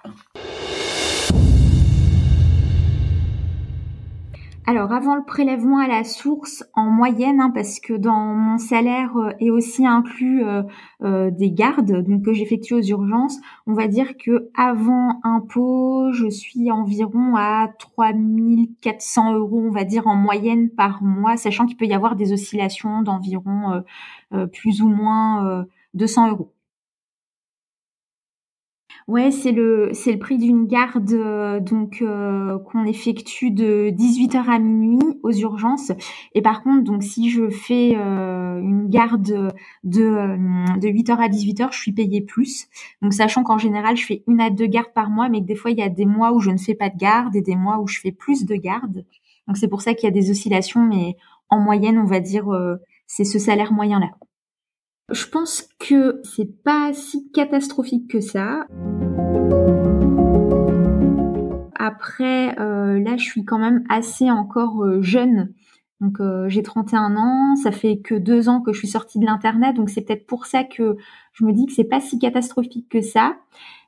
Alors 4.69 4.93
avant 4.93 5.15
le 5.15 5.23
prélèvement 5.23 5.79
à 5.79 5.87
la 5.87 6.03
source, 6.03 6.65
en 6.75 6.91
moyenne, 6.91 7.41
hein, 7.41 7.53
parce 7.55 7.79
que 7.79 7.93
dans 7.93 8.35
mon 8.35 8.59
salaire 8.59 9.17
euh, 9.17 9.31
est 9.39 9.51
aussi 9.51 9.87
inclus 9.87 10.45
euh, 10.45 10.65
euh, 11.05 11.31
des 11.31 11.53
gardes 11.53 12.03
donc 12.03 12.25
que 12.25 12.33
j'effectue 12.33 12.75
aux 12.75 12.83
urgences, 12.83 13.39
on 13.69 13.75
va 13.75 13.87
dire 13.87 14.17
que 14.17 14.51
avant 14.57 15.21
impôt, 15.23 16.11
je 16.13 16.29
suis 16.29 16.73
environ 16.73 17.37
à 17.37 17.69
3400 17.79 19.35
euros, 19.35 19.63
on 19.65 19.71
va 19.71 19.85
dire 19.85 20.09
en 20.09 20.17
moyenne 20.17 20.69
par 20.71 21.01
mois, 21.01 21.37
sachant 21.37 21.67
qu'il 21.67 21.77
peut 21.77 21.87
y 21.87 21.95
avoir 21.95 22.17
des 22.17 22.33
oscillations 22.33 23.03
d'environ 23.03 23.85
plus 24.53 24.83
ou 24.83 24.89
moins 24.89 25.65
200 25.95 26.31
euros. 26.31 26.56
Ouais, 29.09 29.31
c'est 29.31 29.53
le 29.53 29.91
c'est 29.93 30.11
le 30.11 30.19
prix 30.19 30.37
d'une 30.37 30.67
garde 30.67 31.13
euh, 31.13 31.61
donc 31.61 32.03
euh, 32.03 32.59
qu'on 32.59 32.85
effectue 32.85 33.53
de 33.53 33.91
18h 33.91 34.49
à 34.49 34.59
minuit 34.59 35.21
aux 35.23 35.31
urgences. 35.31 35.93
Et 36.35 36.43
par 36.43 36.65
contre, 36.65 36.83
donc 36.83 37.05
si 37.05 37.31
je 37.31 37.49
fais 37.49 37.95
euh, 37.97 38.59
une 38.61 38.89
garde 38.89 39.23
de 39.23 39.53
de 39.85 40.89
8h 40.89 41.19
à 41.19 41.29
18h, 41.29 41.69
je 41.73 41.79
suis 41.79 41.93
payée 41.93 42.21
plus. 42.21 42.67
Donc 43.01 43.13
sachant 43.15 43.45
qu'en 43.45 43.59
général, 43.59 43.97
je 43.97 44.05
fais 44.05 44.25
une 44.27 44.41
à 44.41 44.51
deux 44.51 44.67
gardes 44.67 44.93
par 44.93 45.09
mois, 45.09 45.29
mais 45.29 45.41
que 45.41 45.47
des 45.47 45.55
fois 45.55 45.71
il 45.71 45.79
y 45.79 45.83
a 45.83 45.89
des 45.89 46.07
mois 46.07 46.33
où 46.33 46.41
je 46.41 46.51
ne 46.51 46.59
fais 46.59 46.75
pas 46.75 46.91
de 46.91 46.97
garde 46.97 47.37
et 47.37 47.43
des 47.43 47.55
mois 47.55 47.79
où 47.79 47.87
je 47.87 48.01
fais 48.01 48.13
plus 48.13 48.45
de 48.45 48.57
gardes. 48.57 49.05
Donc 49.47 49.57
c'est 49.57 49.69
pour 49.69 49.83
ça 49.83 49.95
qu'il 49.95 50.09
y 50.09 50.11
a 50.11 50.15
des 50.15 50.33
oscillations, 50.33 50.85
mais 50.85 51.17
en 51.49 51.61
moyenne, 51.61 51.99
on 51.99 52.07
va 52.07 52.19
dire 52.19 52.47
c'est 53.07 53.25
ce 53.25 53.39
salaire 53.39 53.73
moyen 53.73 54.01
là. 54.01 54.11
Je 55.13 55.25
pense 55.27 55.69
que 55.79 56.21
c'est 56.25 56.65
pas 56.65 56.93
si 56.93 57.31
catastrophique 57.31 58.11
que 58.11 58.21
ça. 58.21 58.67
Après, 61.77 62.59
euh, 62.59 62.99
là, 62.99 63.17
je 63.17 63.23
suis 63.23 63.45
quand 63.45 63.59
même 63.59 63.85
assez 63.89 64.33
encore 64.33 64.83
euh, 64.85 65.03
jeune. 65.03 65.53
Donc, 66.01 66.21
euh, 66.21 66.49
j'ai 66.49 66.65
31 66.65 67.17
ans. 67.17 67.55
Ça 67.55 67.71
fait 67.71 67.99
que 67.99 68.17
deux 68.17 68.49
ans 68.49 68.61
que 68.61 68.73
je 68.73 68.81
suis 68.81 68.89
sortie 68.89 69.21
de 69.21 69.27
l'internet. 69.27 69.77
Donc, 69.77 69.91
c'est 69.91 70.01
peut-être 70.01 70.27
pour 70.27 70.47
ça 70.47 70.65
que 70.65 70.97
je 71.35 71.45
me 71.45 71.53
dis 71.53 71.67
que 71.67 71.73
c'est 71.73 71.85
pas 71.85 72.01
si 72.01 72.19
catastrophique 72.19 72.89
que 72.89 73.01
ça. 73.01 73.37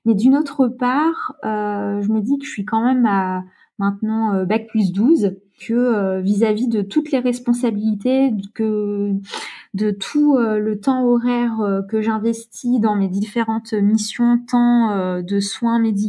Mais 0.05 0.15
d'une 0.15 0.37
autre 0.37 0.69
part, 0.69 1.35
je 1.43 2.13
me 2.13 2.21
dis 2.21 2.39
que 2.39 2.47
je 2.47 2.51
suis 2.51 2.65
quand 2.65 2.83
même 2.83 3.05
à 3.07 3.43
maintenant 3.79 4.45
bac 4.45 4.69
plus 4.69 4.93
12 4.93 5.37
que 5.61 6.21
vis-à-vis 6.21 6.69
de 6.69 6.81
toutes 6.83 7.11
les 7.11 7.19
responsabilités 7.19 8.33
que 8.55 9.13
de 9.79 9.93
tout 9.93 10.37
euh, 10.37 10.59
le 10.59 10.81
temps 10.81 11.05
horaire 11.05 11.61
euh, 11.61 11.83
que 11.83 12.03
j'investis 12.03 12.81
dans 12.81 12.97
mes 12.97 13.09
différentes 13.09 13.73
missions, 13.73 14.41
tant 14.51 14.91
euh, 14.91 15.23
de 15.23 15.41
soins 15.41 15.79
médicaux 15.79 16.09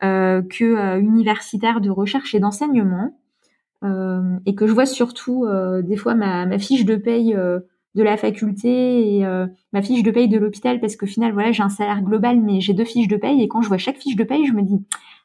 que 0.00 0.98
universitaires 0.98 1.80
de 1.80 1.90
recherche 1.90 2.34
et 2.34 2.40
d'enseignement, 2.40 3.16
et 3.84 4.54
que 4.54 4.66
je 4.66 4.72
vois 4.72 4.86
surtout 4.86 5.46
des 5.82 5.96
fois 5.96 6.14
ma, 6.14 6.58
fiche 6.58 6.84
de 6.84 6.96
paye 6.96 7.34
de 7.34 8.02
la 8.02 8.16
faculté 8.16 9.16
et 9.16 9.24
ma 9.72 9.82
fiche 9.82 10.02
de 10.02 10.10
paye 10.10 10.28
de 10.28 10.38
l'hôpital, 10.38 10.80
parce 10.80 10.96
qu'au 10.96 11.06
final, 11.06 11.32
voilà, 11.32 11.52
j'ai 11.52 11.62
un 11.62 11.68
salaire 11.68 12.02
global, 12.02 12.40
mais 12.40 12.60
j'ai 12.60 12.72
deux 12.72 12.84
fiches 12.84 13.06
de 13.06 13.16
paye, 13.16 13.42
et 13.42 13.48
quand 13.48 13.62
je 13.62 13.68
vois 13.68 13.78
chaque 13.78 13.98
fiche 13.98 14.16
de 14.16 14.24
paye, 14.24 14.46
je 14.46 14.54
me 14.54 14.62
dis 14.62 14.82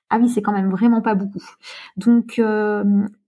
ah 0.09 0.19
oui, 0.19 0.29
c'est 0.29 0.41
quand 0.41 0.53
même 0.53 0.69
vraiment 0.69 1.01
pas 1.01 1.15
beaucoup. 1.15 1.43
Donc 1.95 2.39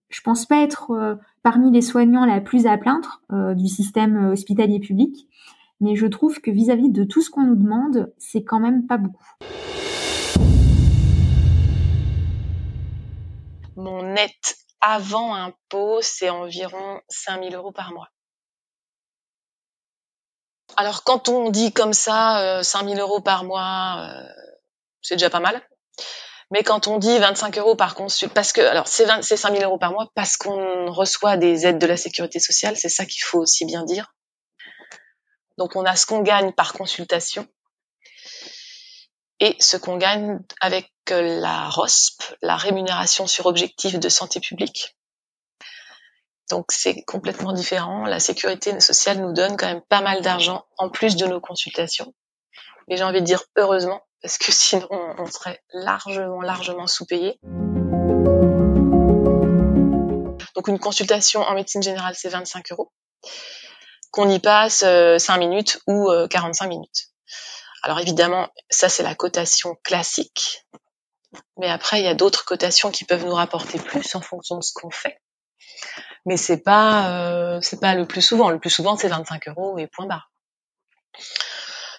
je 0.10 0.22
pense 0.22 0.46
pas 0.46 0.64
être 0.64 0.92
euh, 0.92 1.16
parmi 1.44 1.72
les 1.72 1.82
soignants 1.82 2.26
la 2.26 2.42
plus 2.42 2.66
à 2.66 2.78
plaindre 2.78 3.22
euh, 3.32 3.54
du 3.54 3.68
système 3.68 4.30
euh, 4.30 4.32
hospitalier 4.34 4.80
public, 4.80 5.28
mais 5.80 5.96
je 5.96 6.08
trouve 6.08 6.42
que 6.42 6.52
vis-à-vis 6.52 6.90
de 6.90 7.04
tout 7.04 7.22
ce 7.22 7.30
qu'on 7.30 7.44
nous 7.44 7.56
demande, 7.56 8.12
c'est 8.18 8.44
quand 8.44 8.60
même 8.60 8.88
pas 8.88 8.98
beaucoup. 8.98 9.24
Mon 13.76 14.04
net 14.04 14.58
avant 14.82 15.36
impôt, 15.36 16.00
c'est 16.02 16.30
environ 16.30 17.00
5000 17.10 17.56
euros 17.56 17.72
par 17.72 17.94
mois. 17.94 18.10
Alors 20.76 21.04
quand 21.04 21.30
on 21.30 21.50
dit 21.50 21.72
comme 21.72 21.94
ça, 21.94 22.62
5000 22.64 23.00
euros 23.00 23.22
par 23.22 23.44
mois, 23.44 24.12
c'est 25.02 25.16
déjà 25.16 25.30
pas 25.30 25.40
mal. 25.40 25.62
Mais 26.52 26.64
quand 26.64 26.88
on 26.88 26.98
dit 26.98 27.18
25 27.20 27.58
euros 27.60 27.76
par 27.76 27.94
consul, 27.94 28.30
parce 28.30 28.54
que 28.54 28.62
alors 28.62 28.88
c'est 28.88 29.06
5 29.06 29.54
000 29.54 29.64
euros 29.64 29.78
par 29.78 29.92
mois 29.92 30.10
parce 30.16 30.36
qu'on 30.36 30.92
reçoit 30.92 31.38
des 31.38 31.68
aides 31.68 31.78
de 31.78 31.86
la 31.86 31.98
sécurité 31.98 32.40
sociale, 32.40 32.76
c'est 32.76 32.90
ça 32.90 33.06
qu'il 33.06 33.24
faut 33.24 33.40
aussi 33.40 33.66
bien 33.66 33.84
dire. 33.84 34.14
Donc 35.58 35.76
on 35.76 35.86
a 35.86 35.96
ce 35.96 36.06
qu'on 36.06 36.22
gagne 36.22 36.52
par 36.54 36.74
consultation 36.74 37.48
et 39.40 39.56
ce 39.60 39.78
qu'on 39.78 39.98
gagne 39.98 40.40
avec 40.60 40.92
la 41.10 41.70
ROSP, 41.70 42.24
la 42.42 42.56
rémunération 42.56 43.28
sur 43.28 43.46
objectif 43.46 44.00
de 44.00 44.10
santé 44.10 44.40
publique. 44.40 44.96
Donc 46.50 46.72
c'est 46.72 47.04
complètement 47.04 47.54
différent. 47.54 48.06
La 48.06 48.20
sécurité 48.20 48.80
sociale 48.80 49.20
nous 49.20 49.34
donne 49.34 49.56
quand 49.56 49.68
même 49.68 49.84
pas 49.88 50.02
mal 50.02 50.22
d'argent 50.22 50.66
en 50.78 50.90
plus 50.90 51.16
de 51.16 51.26
nos 51.28 51.40
consultations. 51.40 52.14
Mais 52.88 52.98
j'ai 52.98 53.04
envie 53.04 53.22
de 53.22 53.26
dire 53.26 53.44
heureusement 53.56 54.02
parce 54.22 54.38
que 54.38 54.52
sinon 54.52 54.88
on 54.92 55.26
serait 55.26 55.62
largement, 55.74 56.42
largement 56.42 56.88
sous-payé. 56.88 57.40
Donc 60.56 60.68
une 60.68 60.80
consultation 60.80 61.42
en 61.42 61.54
médecine 61.54 61.82
générale, 61.82 62.16
c'est 62.16 62.30
25 62.30 62.72
euros. 62.72 62.92
Qu'on 64.12 64.30
y 64.30 64.40
passe 64.40 64.80
5 64.80 64.88
euh, 64.88 65.38
minutes 65.38 65.80
ou 65.88 66.10
45 66.30 66.66
euh, 66.66 66.68
minutes. 66.68 67.08
Alors 67.84 68.00
évidemment, 68.00 68.50
ça 68.70 68.90
c'est 68.90 69.04
la 69.04 69.16
cotation 69.16 69.78
classique. 69.84 70.66
Mais 71.58 71.70
après, 71.70 72.00
il 72.00 72.06
y 72.06 72.08
a 72.08 72.16
d'autres 72.16 72.44
cotations 72.44 72.92
qui 72.92 73.06
peuvent 73.06 73.26
nous 73.26 73.36
rapporter 73.36 73.78
plus 73.80 74.16
en 74.16 74.22
fonction 74.22 74.58
de 74.58 74.64
ce 74.64 74.74
qu'on 74.74 74.90
fait. 74.90 75.22
Mais 76.26 76.38
c'est 76.38 76.62
pas, 76.62 77.10
euh, 77.10 77.62
c'est 77.62 77.80
pas 77.80 77.96
le 77.96 78.06
plus 78.06 78.22
souvent. 78.22 78.50
Le 78.50 78.60
plus 78.60 78.70
souvent, 78.70 78.98
c'est 78.98 79.08
25 79.08 79.48
euros 79.50 79.78
et 79.78 79.88
point 79.88 80.08
barre. 80.08 80.32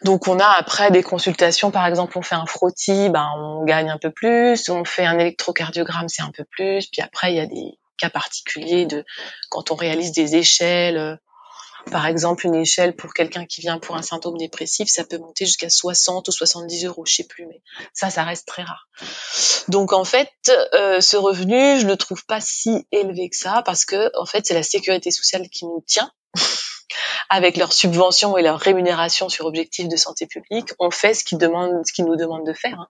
Donc 0.05 0.29
on 0.29 0.39
a 0.39 0.47
après 0.47 0.91
des 0.91 1.03
consultations, 1.03 1.71
par 1.71 1.87
exemple, 1.87 2.17
on 2.17 2.23
fait 2.23 2.35
un 2.35 2.47
frottis, 2.47 3.11
ben 3.11 3.29
on 3.37 3.65
gagne 3.65 3.91
un 3.91 3.99
peu 3.99 4.11
plus, 4.11 4.69
on 4.71 4.85
fait 4.85 5.05
un 5.05 5.19
électrocardiogramme, 5.19 6.09
c'est 6.09 6.23
un 6.23 6.31
peu 6.31 6.45
plus, 6.45 6.87
puis 6.87 7.03
après 7.03 7.33
il 7.33 7.37
y 7.37 7.41
a 7.41 7.47
des 7.47 7.79
cas 7.99 8.11
particuliers 8.11 8.87
de 8.87 9.05
quand 9.51 9.71
on 9.71 9.75
réalise 9.75 10.13
des 10.13 10.37
échelles, 10.37 10.97
euh, 10.97 11.17
par 11.91 12.07
exemple 12.07 12.47
une 12.47 12.55
échelle 12.55 12.97
pour 12.97 13.13
quelqu'un 13.13 13.45
qui 13.45 13.61
vient 13.61 13.79
pour 13.79 13.97
un 13.97 14.03
symptôme 14.03 14.39
dépressif, 14.39 14.89
ça 14.89 15.05
peut 15.05 15.19
monter 15.19 15.45
jusqu'à 15.45 15.69
60 15.69 16.29
ou 16.29 16.33
70 16.33 16.87
euros, 16.87 17.05
je 17.05 17.17
sais 17.17 17.25
plus, 17.25 17.47
mais 17.47 17.63
ça, 17.93 18.09
ça 18.09 18.25
reste 18.25 18.47
très 18.47 18.63
rare. 18.63 18.89
Donc 19.69 19.93
en 19.93 20.05
fait, 20.05 20.31
euh, 20.75 21.03
ce 21.03 21.19
revenu, 21.19 21.79
je 21.79 21.87
le 21.87 21.97
trouve 21.97 22.25
pas 22.25 22.41
si 22.41 22.87
élevé 22.91 23.29
que 23.29 23.37
ça 23.37 23.63
parce 23.67 23.85
que 23.85 24.11
en 24.19 24.25
fait 24.25 24.47
c'est 24.47 24.55
la 24.55 24.63
sécurité 24.63 25.11
sociale 25.11 25.49
qui 25.51 25.67
nous 25.67 25.85
tient 25.87 26.11
avec 27.29 27.57
leurs 27.57 27.73
subventions 27.73 28.37
et 28.37 28.43
leurs 28.43 28.59
rémunérations 28.59 29.29
sur 29.29 29.47
objectifs 29.47 29.89
de 29.89 29.97
santé 29.97 30.27
publique, 30.27 30.71
on 30.79 30.91
fait 30.91 31.15
ce 31.15 31.25
qu'ils 31.25 31.39
demandent, 31.39 31.87
ce 31.87 31.93
qu'ils 31.93 32.05
nous 32.05 32.17
demandent 32.17 32.47
de 32.47 32.53
faire. 32.53 32.79
Hein. 32.79 32.89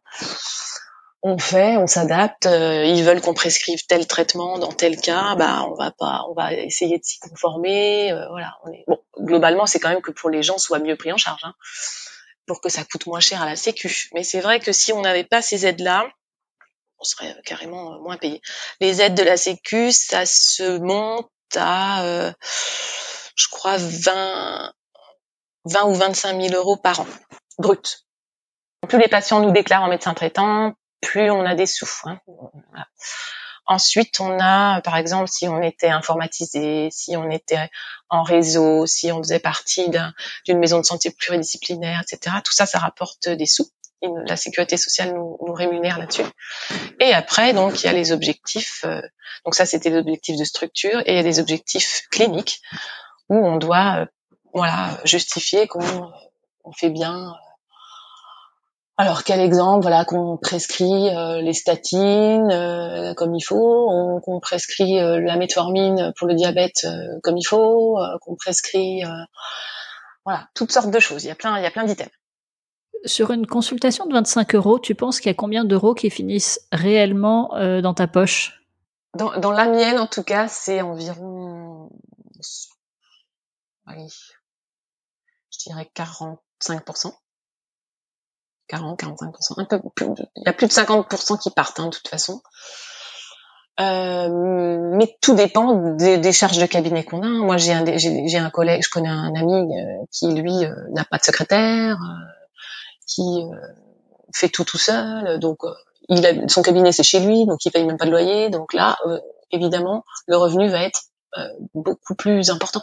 On 1.22 1.36
fait, 1.36 1.76
on 1.76 1.86
s'adapte. 1.86 2.46
Euh, 2.46 2.84
ils 2.84 3.04
veulent 3.04 3.20
qu'on 3.20 3.34
prescrive 3.34 3.84
tel 3.86 4.06
traitement 4.06 4.58
dans 4.58 4.72
tel 4.72 4.98
cas, 4.98 5.34
bah 5.34 5.66
on 5.70 5.74
va 5.74 5.90
pas, 5.90 6.24
on 6.30 6.34
va 6.34 6.54
essayer 6.54 6.98
de 6.98 7.04
s'y 7.04 7.18
conformer. 7.20 8.10
Euh, 8.12 8.26
voilà, 8.30 8.56
bon. 8.86 8.98
Globalement, 9.18 9.66
c'est 9.66 9.78
quand 9.80 9.90
même 9.90 10.00
que 10.00 10.12
pour 10.12 10.30
les 10.30 10.42
gens 10.42 10.56
soit 10.56 10.78
mieux 10.78 10.96
pris 10.96 11.12
en 11.12 11.18
charge, 11.18 11.42
hein, 11.44 11.54
pour 12.46 12.62
que 12.62 12.70
ça 12.70 12.84
coûte 12.84 13.06
moins 13.06 13.20
cher 13.20 13.42
à 13.42 13.46
la 13.46 13.56
Sécu. 13.56 14.08
Mais 14.14 14.24
c'est 14.24 14.40
vrai 14.40 14.60
que 14.60 14.72
si 14.72 14.94
on 14.94 15.02
n'avait 15.02 15.24
pas 15.24 15.42
ces 15.42 15.66
aides-là, 15.66 16.06
on 16.98 17.04
serait 17.04 17.34
carrément 17.44 18.00
moins 18.00 18.16
payé. 18.16 18.40
Les 18.80 19.02
aides 19.02 19.14
de 19.14 19.22
la 19.22 19.36
Sécu, 19.36 19.92
ça 19.92 20.24
se 20.24 20.78
monte 20.78 21.30
à 21.54 22.04
euh, 22.04 22.32
je 23.40 23.48
crois, 23.48 23.76
20, 23.79 24.72
20 25.64 25.85
ou 25.85 25.94
25 25.94 26.40
000 26.40 26.55
euros 26.55 26.76
par 26.76 27.00
an, 27.00 27.07
brut. 27.59 28.07
Plus 28.88 28.98
les 28.98 29.09
patients 29.09 29.40
nous 29.40 29.53
déclarent 29.53 29.83
en 29.83 29.88
médecin 29.88 30.14
traitant, 30.14 30.74
plus 31.00 31.31
on 31.31 31.44
a 31.44 31.55
des 31.55 31.66
sous. 31.66 31.90
Hein. 32.05 32.18
Ensuite, 33.66 34.20
on 34.20 34.38
a, 34.40 34.81
par 34.83 34.96
exemple, 34.96 35.29
si 35.31 35.46
on 35.46 35.62
était 35.62 35.90
informatisé, 35.90 36.88
si 36.90 37.16
on 37.16 37.31
était 37.31 37.70
en 38.09 38.22
réseau, 38.22 38.87
si 38.87 39.12
on 39.12 39.18
faisait 39.18 39.38
partie 39.38 39.88
d'une 40.44 40.59
maison 40.59 40.79
de 40.79 40.85
santé 40.85 41.11
pluridisciplinaire, 41.11 42.03
etc. 42.03 42.37
Tout 42.44 42.53
ça, 42.53 42.66
ça 42.66 42.79
rapporte 42.79 43.29
des 43.29 43.46
sous. 43.46 43.68
La 44.26 44.37
sécurité 44.37 44.79
sociale 44.79 45.14
nous, 45.14 45.37
nous 45.46 45.53
rémunère 45.53 45.98
là-dessus. 45.98 46.24
Et 47.00 47.12
après, 47.12 47.53
donc, 47.53 47.83
il 47.83 47.87
y 47.87 47.88
a 47.88 47.92
les 47.92 48.12
objectifs. 48.12 48.83
Euh, 48.85 49.03
donc 49.44 49.55
ça, 49.55 49.66
c'était 49.66 49.90
l'objectif 49.90 50.38
de 50.38 50.44
structure, 50.44 51.00
et 51.07 51.12
il 51.12 51.16
y 51.16 51.18
a 51.18 51.22
des 51.22 51.38
objectifs 51.38 52.09
cliniques 52.11 52.62
où 53.30 53.36
on 53.36 53.56
doit 53.56 54.00
euh, 54.00 54.06
voilà 54.52 54.98
justifier 55.04 55.66
qu'on 55.66 56.10
on 56.64 56.72
fait 56.72 56.90
bien. 56.90 57.32
Alors 58.98 59.24
quel 59.24 59.40
exemple 59.40 59.82
Voilà 59.82 60.04
qu'on 60.04 60.36
prescrit 60.36 61.08
euh, 61.08 61.40
les 61.40 61.54
statines 61.54 62.50
euh, 62.50 63.14
comme 63.14 63.34
il 63.34 63.42
faut, 63.42 64.20
qu'on 64.22 64.40
prescrit 64.40 64.96
la 65.00 65.36
metformine 65.36 66.12
pour 66.18 66.28
le 66.28 66.34
diabète 66.34 66.86
comme 67.22 67.38
il 67.38 67.46
faut, 67.46 67.98
qu'on 68.20 68.34
prescrit 68.34 69.02
voilà 70.26 70.48
toutes 70.54 70.72
sortes 70.72 70.90
de 70.90 71.00
choses. 71.00 71.24
Il 71.24 71.28
y 71.28 71.30
a 71.30 71.36
plein 71.36 71.56
il 71.58 71.62
y 71.62 71.66
a 71.66 71.70
plein 71.70 71.84
d'items. 71.84 72.10
Sur 73.06 73.30
une 73.30 73.46
consultation 73.46 74.04
de 74.04 74.12
25 74.12 74.54
euros, 74.56 74.78
tu 74.78 74.94
penses 74.94 75.20
qu'il 75.20 75.30
y 75.30 75.32
a 75.32 75.34
combien 75.34 75.64
d'euros 75.64 75.94
qui 75.94 76.10
finissent 76.10 76.60
réellement 76.70 77.48
dans 77.80 77.94
ta 77.94 78.06
poche? 78.06 78.60
Dans, 79.16 79.38
dans 79.38 79.52
la 79.52 79.66
mienne, 79.66 79.98
en 79.98 80.06
tout 80.06 80.22
cas, 80.22 80.46
c'est 80.46 80.82
environ 80.82 81.59
je 83.98 85.59
dirais 85.59 85.90
45%. 85.94 87.12
40, 88.68 89.03
45%, 89.03 89.61
un 89.61 89.64
peu 89.64 89.81
plus, 89.96 90.07
il 90.37 90.42
y 90.46 90.48
a 90.48 90.53
plus 90.53 90.68
de 90.68 90.72
50% 90.72 91.40
qui 91.40 91.50
partent, 91.50 91.81
hein, 91.81 91.87
de 91.87 91.90
toute 91.90 92.07
façon. 92.07 92.40
Euh, 93.81 94.29
mais 94.96 95.16
tout 95.22 95.35
dépend 95.35 95.94
des, 95.94 96.33
charges 96.33 96.59
de 96.59 96.66
cabinet 96.66 97.03
qu'on 97.03 97.22
a. 97.22 97.29
Moi, 97.29 97.57
j'ai 97.57 97.72
un, 97.72 98.50
collègue, 98.50 98.83
je 98.85 98.90
connais 98.90 99.09
un 99.09 99.35
ami 99.35 99.74
euh, 99.74 100.05
qui 100.12 100.33
lui 100.35 100.64
euh, 100.64 100.74
n'a 100.90 101.05
pas 101.05 101.18
de 101.18 101.24
secrétaire, 101.24 101.98
qui 103.07 103.42
fait 104.35 104.48
tout 104.50 104.64
tout 104.64 104.79
seul. 104.79 105.38
Donc, 105.40 105.59
son 106.48 106.62
cabinet 106.62 106.92
c'est 106.92 107.03
chez 107.03 107.20
lui, 107.20 107.46
donc 107.46 107.64
il 107.64 107.72
paye 107.72 107.85
même 107.85 107.96
pas 107.96 108.07
de 108.07 108.11
loyer. 108.11 108.50
Donc 108.50 108.72
là, 108.72 108.98
évidemment, 109.50 110.05
le 110.26 110.37
revenu 110.37 110.68
va 110.68 110.83
être 110.83 111.03
beaucoup 111.74 112.14
plus 112.14 112.50
important. 112.50 112.83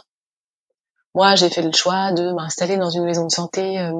Moi, 1.18 1.34
j'ai 1.34 1.50
fait 1.50 1.62
le 1.62 1.72
choix 1.72 2.12
de 2.12 2.30
m'installer 2.30 2.76
dans 2.76 2.90
une 2.90 3.04
maison 3.04 3.26
de 3.26 3.32
santé 3.32 3.80
euh, 3.80 3.90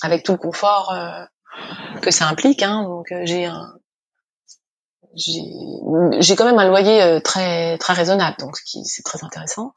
avec 0.00 0.22
tout 0.22 0.32
le 0.32 0.38
confort 0.38 0.90
euh, 0.90 1.22
que 2.00 2.10
ça 2.10 2.26
implique. 2.28 2.62
Hein. 2.62 2.84
Donc, 2.84 3.12
euh, 3.12 3.20
j'ai 3.24 3.44
un 3.44 3.74
j'ai 5.16 6.34
quand 6.34 6.46
même 6.46 6.58
un 6.58 6.66
loyer 6.66 7.20
très 7.22 7.76
très 7.76 7.92
raisonnable, 7.92 8.36
donc 8.38 8.56
c'est 8.64 9.02
très 9.04 9.22
intéressant. 9.22 9.74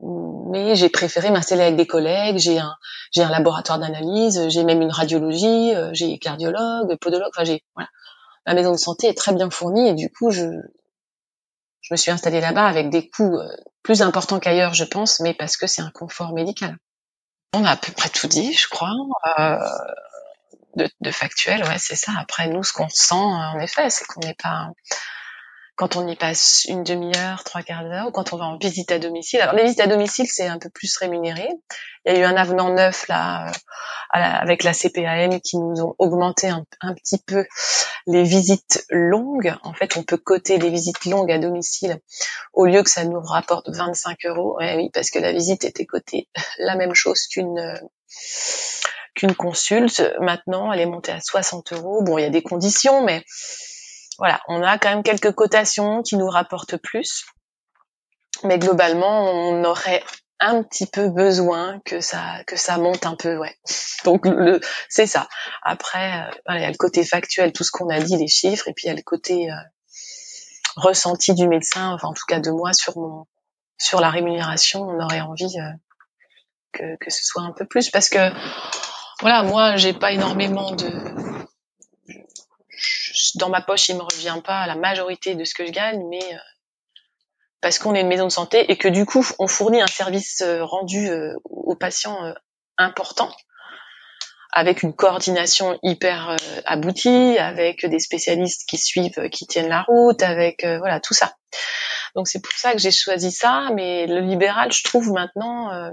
Mais 0.00 0.76
j'ai 0.76 0.88
préféré 0.88 1.30
m'installer 1.30 1.62
avec 1.62 1.76
des 1.76 1.86
collègues. 1.86 2.38
J'ai 2.38 2.58
un 2.58 2.74
j'ai 3.12 3.22
un 3.22 3.28
laboratoire 3.28 3.78
d'analyse, 3.78 4.48
j'ai 4.48 4.64
même 4.64 4.80
une 4.80 4.90
radiologie, 4.90 5.74
j'ai 5.92 6.18
cardiologue, 6.18 6.96
podologue. 7.02 7.30
Enfin, 7.34 7.44
j'ai 7.44 7.62
voilà. 7.74 7.90
La 8.46 8.54
maison 8.54 8.72
de 8.72 8.78
santé 8.78 9.08
est 9.08 9.16
très 9.16 9.34
bien 9.34 9.50
fournie 9.50 9.90
et 9.90 9.94
du 9.94 10.10
coup, 10.10 10.30
je 10.30 10.46
je 11.82 11.92
me 11.92 11.96
suis 11.96 12.10
installée 12.10 12.40
là-bas 12.40 12.66
avec 12.66 12.90
des 12.90 13.10
coûts 13.10 13.36
euh, 13.36 13.48
plus 13.82 14.02
importants 14.02 14.40
qu'ailleurs, 14.40 14.74
je 14.74 14.84
pense, 14.84 15.20
mais 15.20 15.34
parce 15.34 15.56
que 15.56 15.66
c'est 15.66 15.82
un 15.82 15.90
confort 15.90 16.32
médical. 16.32 16.76
On 17.52 17.64
a 17.64 17.72
à 17.72 17.76
peu 17.76 17.92
près 17.92 18.08
tout 18.08 18.28
dit, 18.28 18.52
je 18.54 18.68
crois. 18.68 18.92
Euh, 19.38 19.58
de, 20.76 20.88
de, 21.00 21.10
factuel, 21.10 21.62
ouais, 21.64 21.78
c'est 21.78 21.96
ça. 21.96 22.12
Après, 22.18 22.48
nous, 22.48 22.62
ce 22.62 22.72
qu'on 22.72 22.88
sent, 22.88 23.14
en 23.14 23.60
effet, 23.60 23.90
c'est 23.90 24.06
qu'on 24.06 24.20
n'est 24.20 24.36
pas 24.42 24.70
quand 25.82 25.96
on 25.96 26.06
y 26.06 26.14
passe 26.14 26.64
une 26.68 26.84
demi-heure, 26.84 27.42
trois 27.42 27.62
quarts 27.62 27.82
d'heure, 27.82 28.06
ou 28.06 28.10
quand 28.12 28.32
on 28.32 28.36
va 28.36 28.44
en 28.44 28.56
visite 28.56 28.92
à 28.92 29.00
domicile. 29.00 29.40
Alors 29.40 29.56
les 29.56 29.64
visites 29.64 29.80
à 29.80 29.88
domicile, 29.88 30.28
c'est 30.28 30.46
un 30.46 30.60
peu 30.60 30.70
plus 30.70 30.96
rémunéré. 30.96 31.48
Il 32.06 32.12
y 32.12 32.16
a 32.16 32.20
eu 32.20 32.22
un 32.22 32.36
avenant 32.36 32.72
neuf 32.72 33.08
là 33.08 33.48
euh, 33.48 33.52
avec 34.12 34.62
la 34.62 34.74
CPAM 34.74 35.40
qui 35.40 35.58
nous 35.58 35.82
ont 35.82 35.96
augmenté 35.98 36.48
un, 36.48 36.64
petit 36.94 37.18
peu 37.26 37.44
les 38.06 38.22
visites 38.22 38.86
longues. 38.90 39.56
En 39.64 39.74
fait, 39.74 39.96
on 39.96 40.04
peut 40.04 40.18
coter 40.18 40.58
les 40.58 40.70
visites 40.70 41.04
longues 41.04 41.32
à 41.32 41.38
domicile 41.38 41.98
au 42.52 42.64
lieu 42.64 42.84
que 42.84 42.90
ça 42.90 43.04
nous 43.04 43.20
rapporte 43.20 43.68
25 43.68 44.18
euros. 44.26 44.58
Ouais, 44.58 44.76
oui, 44.76 44.88
parce 44.94 45.10
que 45.10 45.18
la 45.18 45.32
visite 45.32 45.64
était 45.64 45.84
cotée 45.84 46.28
la 46.58 46.76
même 46.76 46.94
chose 46.94 47.26
qu'une 47.26 47.76
qu'une 49.16 49.34
consulte. 49.34 50.00
Maintenant, 50.20 50.72
elle 50.72 50.78
est 50.78 50.86
montée 50.86 51.10
à 51.10 51.20
60 51.20 51.72
euros. 51.72 52.04
Bon, 52.04 52.18
il 52.18 52.22
y 52.22 52.26
a 52.26 52.30
des 52.30 52.42
conditions, 52.42 53.04
mais 53.04 53.24
voilà, 54.18 54.40
on 54.48 54.62
a 54.62 54.78
quand 54.78 54.90
même 54.90 55.02
quelques 55.02 55.32
cotations 55.32 56.02
qui 56.02 56.16
nous 56.16 56.28
rapportent 56.28 56.76
plus. 56.76 57.24
Mais 58.44 58.58
globalement, 58.58 59.30
on 59.30 59.64
aurait 59.64 60.02
un 60.42 60.62
petit 60.64 60.86
peu 60.86 61.08
besoin 61.08 61.80
que 61.84 62.00
ça 62.00 62.42
que 62.46 62.56
ça 62.56 62.76
monte 62.76 63.06
un 63.06 63.14
peu, 63.14 63.36
ouais. 63.38 63.56
Donc 64.04 64.26
le 64.26 64.60
c'est 64.88 65.06
ça. 65.06 65.28
Après, 65.62 66.26
euh, 66.48 66.54
il 66.56 66.60
y 66.60 66.64
a 66.64 66.70
le 66.70 66.76
côté 66.76 67.04
factuel, 67.04 67.52
tout 67.52 67.64
ce 67.64 67.70
qu'on 67.70 67.88
a 67.88 68.00
dit, 68.00 68.16
les 68.16 68.28
chiffres, 68.28 68.68
et 68.68 68.72
puis 68.72 68.86
il 68.86 68.88
y 68.88 68.92
a 68.92 68.96
le 68.96 69.02
côté 69.02 69.50
euh, 69.50 69.54
ressenti 70.76 71.34
du 71.34 71.46
médecin, 71.46 71.92
enfin 71.92 72.08
en 72.08 72.14
tout 72.14 72.26
cas 72.26 72.40
de 72.40 72.50
moi 72.50 72.72
sur 72.72 72.98
mon 72.98 73.26
sur 73.78 74.00
la 74.00 74.10
rémunération. 74.10 74.82
On 74.82 75.00
aurait 75.00 75.20
envie 75.20 75.56
euh, 75.58 75.72
que 76.72 76.96
que 76.96 77.10
ce 77.10 77.24
soit 77.24 77.42
un 77.42 77.52
peu 77.52 77.64
plus 77.64 77.90
parce 77.90 78.08
que 78.08 78.30
voilà, 79.20 79.44
moi 79.44 79.76
j'ai 79.76 79.92
pas 79.92 80.10
énormément 80.10 80.72
de 80.72 81.31
dans 83.36 83.48
ma 83.48 83.60
poche, 83.60 83.88
il 83.88 83.96
me 83.96 84.02
revient 84.02 84.40
pas 84.44 84.66
la 84.66 84.74
majorité 84.76 85.34
de 85.34 85.44
ce 85.44 85.54
que 85.54 85.66
je 85.66 85.72
gagne, 85.72 86.02
mais 86.08 86.22
parce 87.62 87.78
qu'on 87.78 87.94
est 87.94 88.02
une 88.02 88.08
maison 88.08 88.26
de 88.26 88.32
santé 88.32 88.70
et 88.70 88.76
que 88.76 88.88
du 88.88 89.06
coup 89.06 89.26
on 89.38 89.46
fournit 89.46 89.80
un 89.80 89.86
service 89.86 90.42
euh, 90.42 90.62
rendu 90.64 91.08
euh, 91.08 91.32
aux 91.44 91.76
patients 91.76 92.22
euh, 92.26 92.34
important 92.76 93.30
avec 94.54 94.82
une 94.82 94.92
coordination 94.92 95.78
hyper 95.82 96.36
aboutie, 96.66 97.38
avec 97.38 97.86
des 97.86 97.98
spécialistes 97.98 98.68
qui 98.68 98.76
suivent, 98.76 99.30
qui 99.30 99.46
tiennent 99.46 99.70
la 99.70 99.80
route, 99.80 100.22
avec 100.22 100.62
voilà 100.62 101.00
tout 101.00 101.14
ça. 101.14 101.36
Donc 102.14 102.28
c'est 102.28 102.42
pour 102.42 102.52
ça 102.52 102.72
que 102.72 102.78
j'ai 102.78 102.90
choisi 102.90 103.32
ça, 103.32 103.70
mais 103.74 104.06
le 104.06 104.20
libéral, 104.20 104.70
je 104.70 104.84
trouve 104.84 105.10
maintenant 105.10 105.90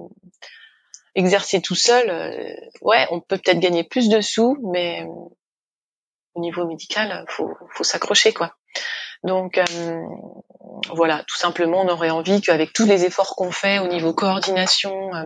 exercer 1.15 1.61
tout 1.61 1.75
seul, 1.75 2.09
ouais, 2.81 3.07
on 3.11 3.21
peut 3.21 3.37
peut-être 3.37 3.61
gagner 3.61 3.85
plus 3.85 4.09
de 4.09 4.19
sous, 4.19 4.57
mais 4.73 5.07
au 6.35 6.41
niveau 6.41 6.65
médical, 6.65 7.25
faut 7.27 7.55
faut 7.73 7.83
s'accrocher 7.83 8.33
quoi. 8.33 8.55
Donc 9.23 9.57
euh, 9.57 10.05
voilà, 10.93 11.23
tout 11.27 11.37
simplement, 11.37 11.81
on 11.81 11.89
aurait 11.89 12.09
envie 12.09 12.41
qu'avec 12.41 12.73
tous 12.73 12.85
les 12.85 13.05
efforts 13.05 13.35
qu'on 13.35 13.51
fait 13.51 13.79
au 13.79 13.87
niveau 13.87 14.13
coordination, 14.13 15.13
euh, 15.13 15.23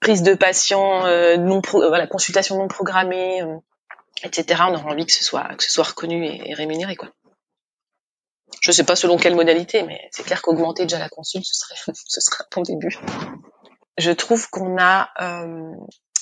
prise 0.00 0.22
de 0.22 0.34
patients, 0.34 1.04
euh, 1.04 1.36
non 1.36 1.60
voilà, 1.72 2.06
consultation 2.06 2.56
non 2.56 2.68
programmée, 2.68 3.42
etc. 4.22 4.62
On 4.68 4.74
aurait 4.74 4.92
envie 4.92 5.06
que 5.06 5.12
ce 5.12 5.24
soit 5.24 5.54
que 5.56 5.64
ce 5.64 5.70
soit 5.70 5.84
reconnu 5.84 6.26
et, 6.26 6.54
rémunéré 6.54 6.96
quoi. 6.96 7.10
Je 8.62 8.72
sais 8.72 8.84
pas 8.84 8.96
selon 8.96 9.16
quelle 9.16 9.36
modalité, 9.36 9.82
mais 9.82 10.00
c'est 10.10 10.22
clair 10.22 10.42
qu'augmenter 10.42 10.82
déjà 10.82 10.98
la 10.98 11.08
consulte, 11.08 11.44
ce 11.44 11.54
serait 11.54 11.74
ce 11.94 12.20
serait 12.20 12.44
un 12.44 12.56
bon 12.56 12.62
début. 12.62 12.98
Je 13.98 14.10
trouve 14.10 14.48
qu'on 14.48 14.78
a 14.80 15.10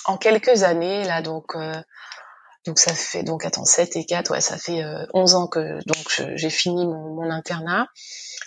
en 0.07 0.17
quelques 0.17 0.65
années 0.65 1.05
là 1.05 1.23
donc 1.23 1.55
donc 2.67 2.79
ça 2.79 2.95
fait 2.95 3.23
donc 3.23 3.45
attends 3.45 3.65
7 3.65 3.97
et 3.97 4.05
4 4.05 4.31
ouais 4.31 4.41
ça 4.41 4.59
fait 4.59 4.85
11 5.15 5.35
euh, 5.35 5.39
ans 5.39 5.47
que 5.47 5.79
donc 5.87 6.23
j'ai 6.37 6.51
fini 6.51 6.87
mon, 6.87 7.15
mon 7.15 7.31
internat. 7.31 7.87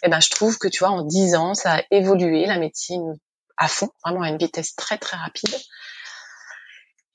Et 0.04 0.10
ben 0.10 0.19
je 0.19 0.30
trouve 0.30 0.58
que 0.58 0.67
tu 0.67 0.80
vois 0.80 0.89
en 0.89 1.04
10 1.04 1.36
ans 1.36 1.54
ça 1.54 1.76
a 1.76 1.82
évolué 1.91 2.45
la 2.45 2.58
médecine 2.58 3.15
à 3.58 3.67
fond, 3.67 3.89
vraiment 4.04 4.24
à 4.24 4.30
une 4.30 4.38
vitesse 4.38 4.76
très 4.76 4.97
très 4.97 5.17
rapide. 5.17 5.56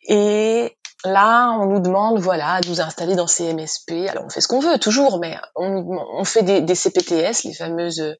Et 0.08 0.76
là, 1.04 1.50
on 1.60 1.66
nous 1.66 1.80
demande, 1.80 2.20
voilà, 2.20 2.60
de 2.60 2.68
nous 2.68 2.80
installer 2.80 3.16
dans 3.16 3.26
ces 3.26 3.52
MSP. 3.52 4.08
Alors, 4.08 4.24
on 4.24 4.30
fait 4.30 4.40
ce 4.40 4.48
qu'on 4.48 4.60
veut, 4.60 4.78
toujours, 4.78 5.18
mais 5.18 5.36
on, 5.56 5.84
on 6.12 6.24
fait 6.24 6.42
des, 6.42 6.60
des, 6.60 6.74
CPTS, 6.76 7.42
les 7.44 7.54
fameuses, 7.54 8.16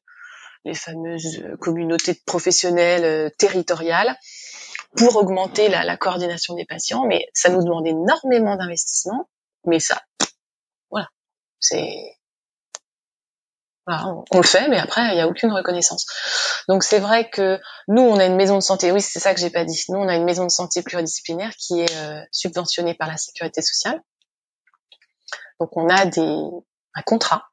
les 0.65 0.73
fameuses 0.73 1.41
communautés 1.61 2.13
de 2.13 2.19
professionnels 2.25 3.05
euh, 3.05 3.29
territoriales 3.37 4.17
pour 4.97 5.15
augmenter 5.15 5.69
la, 5.69 5.83
la, 5.83 5.95
coordination 5.95 6.55
des 6.55 6.65
patients, 6.65 7.05
mais 7.05 7.27
ça 7.33 7.49
nous 7.49 7.63
demande 7.63 7.87
énormément 7.87 8.55
d'investissement. 8.57 9.29
Mais 9.65 9.79
ça, 9.79 10.01
voilà, 10.89 11.07
c'est 11.59 12.17
voilà, 13.85 14.05
on, 14.31 14.37
le 14.37 14.43
fait, 14.43 14.67
mais 14.67 14.77
après 14.77 15.01
il 15.01 15.13
n'y 15.13 15.21
a 15.21 15.27
aucune 15.27 15.51
reconnaissance. 15.51 16.05
Donc 16.67 16.83
c'est 16.83 16.99
vrai 16.99 17.29
que 17.29 17.57
nous 17.87 18.01
on 18.01 18.19
a 18.19 18.25
une 18.25 18.35
maison 18.35 18.55
de 18.55 18.63
santé. 18.63 18.91
Oui, 18.91 18.99
c'est 18.99 19.19
ça 19.19 19.33
que 19.33 19.39
j'ai 19.39 19.49
pas 19.49 19.63
dit. 19.63 19.81
Nous 19.87 19.97
on 19.97 20.09
a 20.09 20.15
une 20.15 20.25
maison 20.25 20.43
de 20.43 20.51
santé 20.51 20.81
pluridisciplinaire 20.81 21.51
qui 21.57 21.79
est 21.81 21.95
euh, 21.95 22.21
subventionnée 22.31 22.95
par 22.95 23.07
la 23.07 23.15
sécurité 23.15 23.61
sociale. 23.61 24.01
Donc 25.61 25.75
on 25.77 25.87
a 25.87 26.05
des 26.05 26.37
un 26.95 27.01
contrat, 27.03 27.49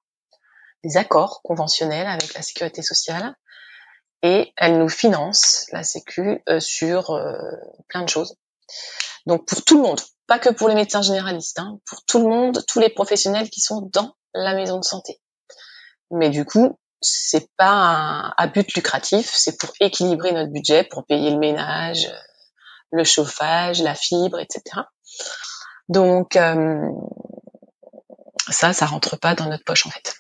des 0.83 0.97
accords 0.97 1.41
conventionnels 1.43 2.09
avec 2.09 2.35
la 2.35 2.43
sécurité 2.43 2.83
sociale 2.83 3.37
et 4.25 4.55
elle 4.57 4.79
nous 4.79 4.89
finance 4.89 5.67
la 5.71 5.83
Sécu 5.83 6.43
euh, 6.49 6.59
sur 6.59 7.11
euh, 7.11 7.37
plein 7.89 8.03
de 8.03 8.09
choses. 8.09 8.37
Donc 9.27 9.47
pour 9.47 9.63
tout 9.63 9.77
le 9.77 9.83
monde, 9.83 10.01
pas 10.27 10.39
que 10.39 10.49
pour 10.49 10.69
les 10.69 10.75
médecins 10.75 11.03
généralistes, 11.03 11.59
hein, 11.59 11.79
pour 11.87 12.03
tout 12.07 12.21
le 12.21 12.29
monde, 12.29 12.65
tous 12.67 12.81
les 12.81 12.89
professionnels 12.89 13.51
qui 13.51 13.61
sont 13.61 13.83
dans 13.93 14.17
la 14.33 14.55
maison 14.55 14.79
de 14.79 14.85
santé. 14.85 15.21
Mais 16.11 16.31
du 16.31 16.47
coup, 16.47 16.79
c'est 17.03 17.51
pas 17.59 18.33
à 18.39 18.47
but 18.47 18.73
lucratif, 18.73 19.31
c'est 19.31 19.59
pour 19.59 19.71
équilibrer 19.79 20.33
notre 20.33 20.51
budget, 20.51 20.85
pour 20.85 21.05
payer 21.05 21.31
le 21.31 21.39
ménage, 21.39 22.11
le 22.93 23.05
chauffage, 23.05 23.83
la 23.83 23.95
fibre, 23.95 24.41
etc. 24.41 24.87
Donc 25.91 26.37
euh, 26.37 26.81
ça, 28.49 28.73
ça 28.73 28.87
rentre 28.87 29.19
pas 29.19 29.35
dans 29.35 29.51
notre 29.51 29.65
poche 29.65 29.87
en 29.87 29.91
fait. 29.91 30.15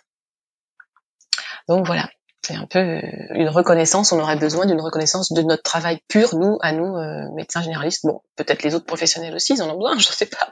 Donc 1.68 1.86
voilà 1.86 2.06
c'est 2.44 2.54
un 2.54 2.66
peu 2.66 2.78
euh, 2.78 3.00
une 3.30 3.48
reconnaissance. 3.48 4.12
On 4.12 4.20
aurait 4.20 4.36
besoin 4.36 4.66
d'une 4.66 4.80
reconnaissance 4.80 5.32
de 5.32 5.42
notre 5.42 5.62
travail 5.62 6.00
pur, 6.08 6.34
nous, 6.36 6.58
à 6.60 6.72
nous, 6.72 6.96
euh, 6.96 7.30
médecins 7.34 7.62
généralistes. 7.62 8.04
Bon, 8.04 8.22
peut-être 8.36 8.62
les 8.62 8.74
autres 8.74 8.86
professionnels 8.86 9.34
aussi, 9.34 9.54
ils 9.54 9.62
en 9.62 9.70
ont 9.70 9.78
besoin, 9.78 9.92
je 9.98 10.08
ne 10.08 10.12
sais 10.12 10.26
pas. 10.26 10.50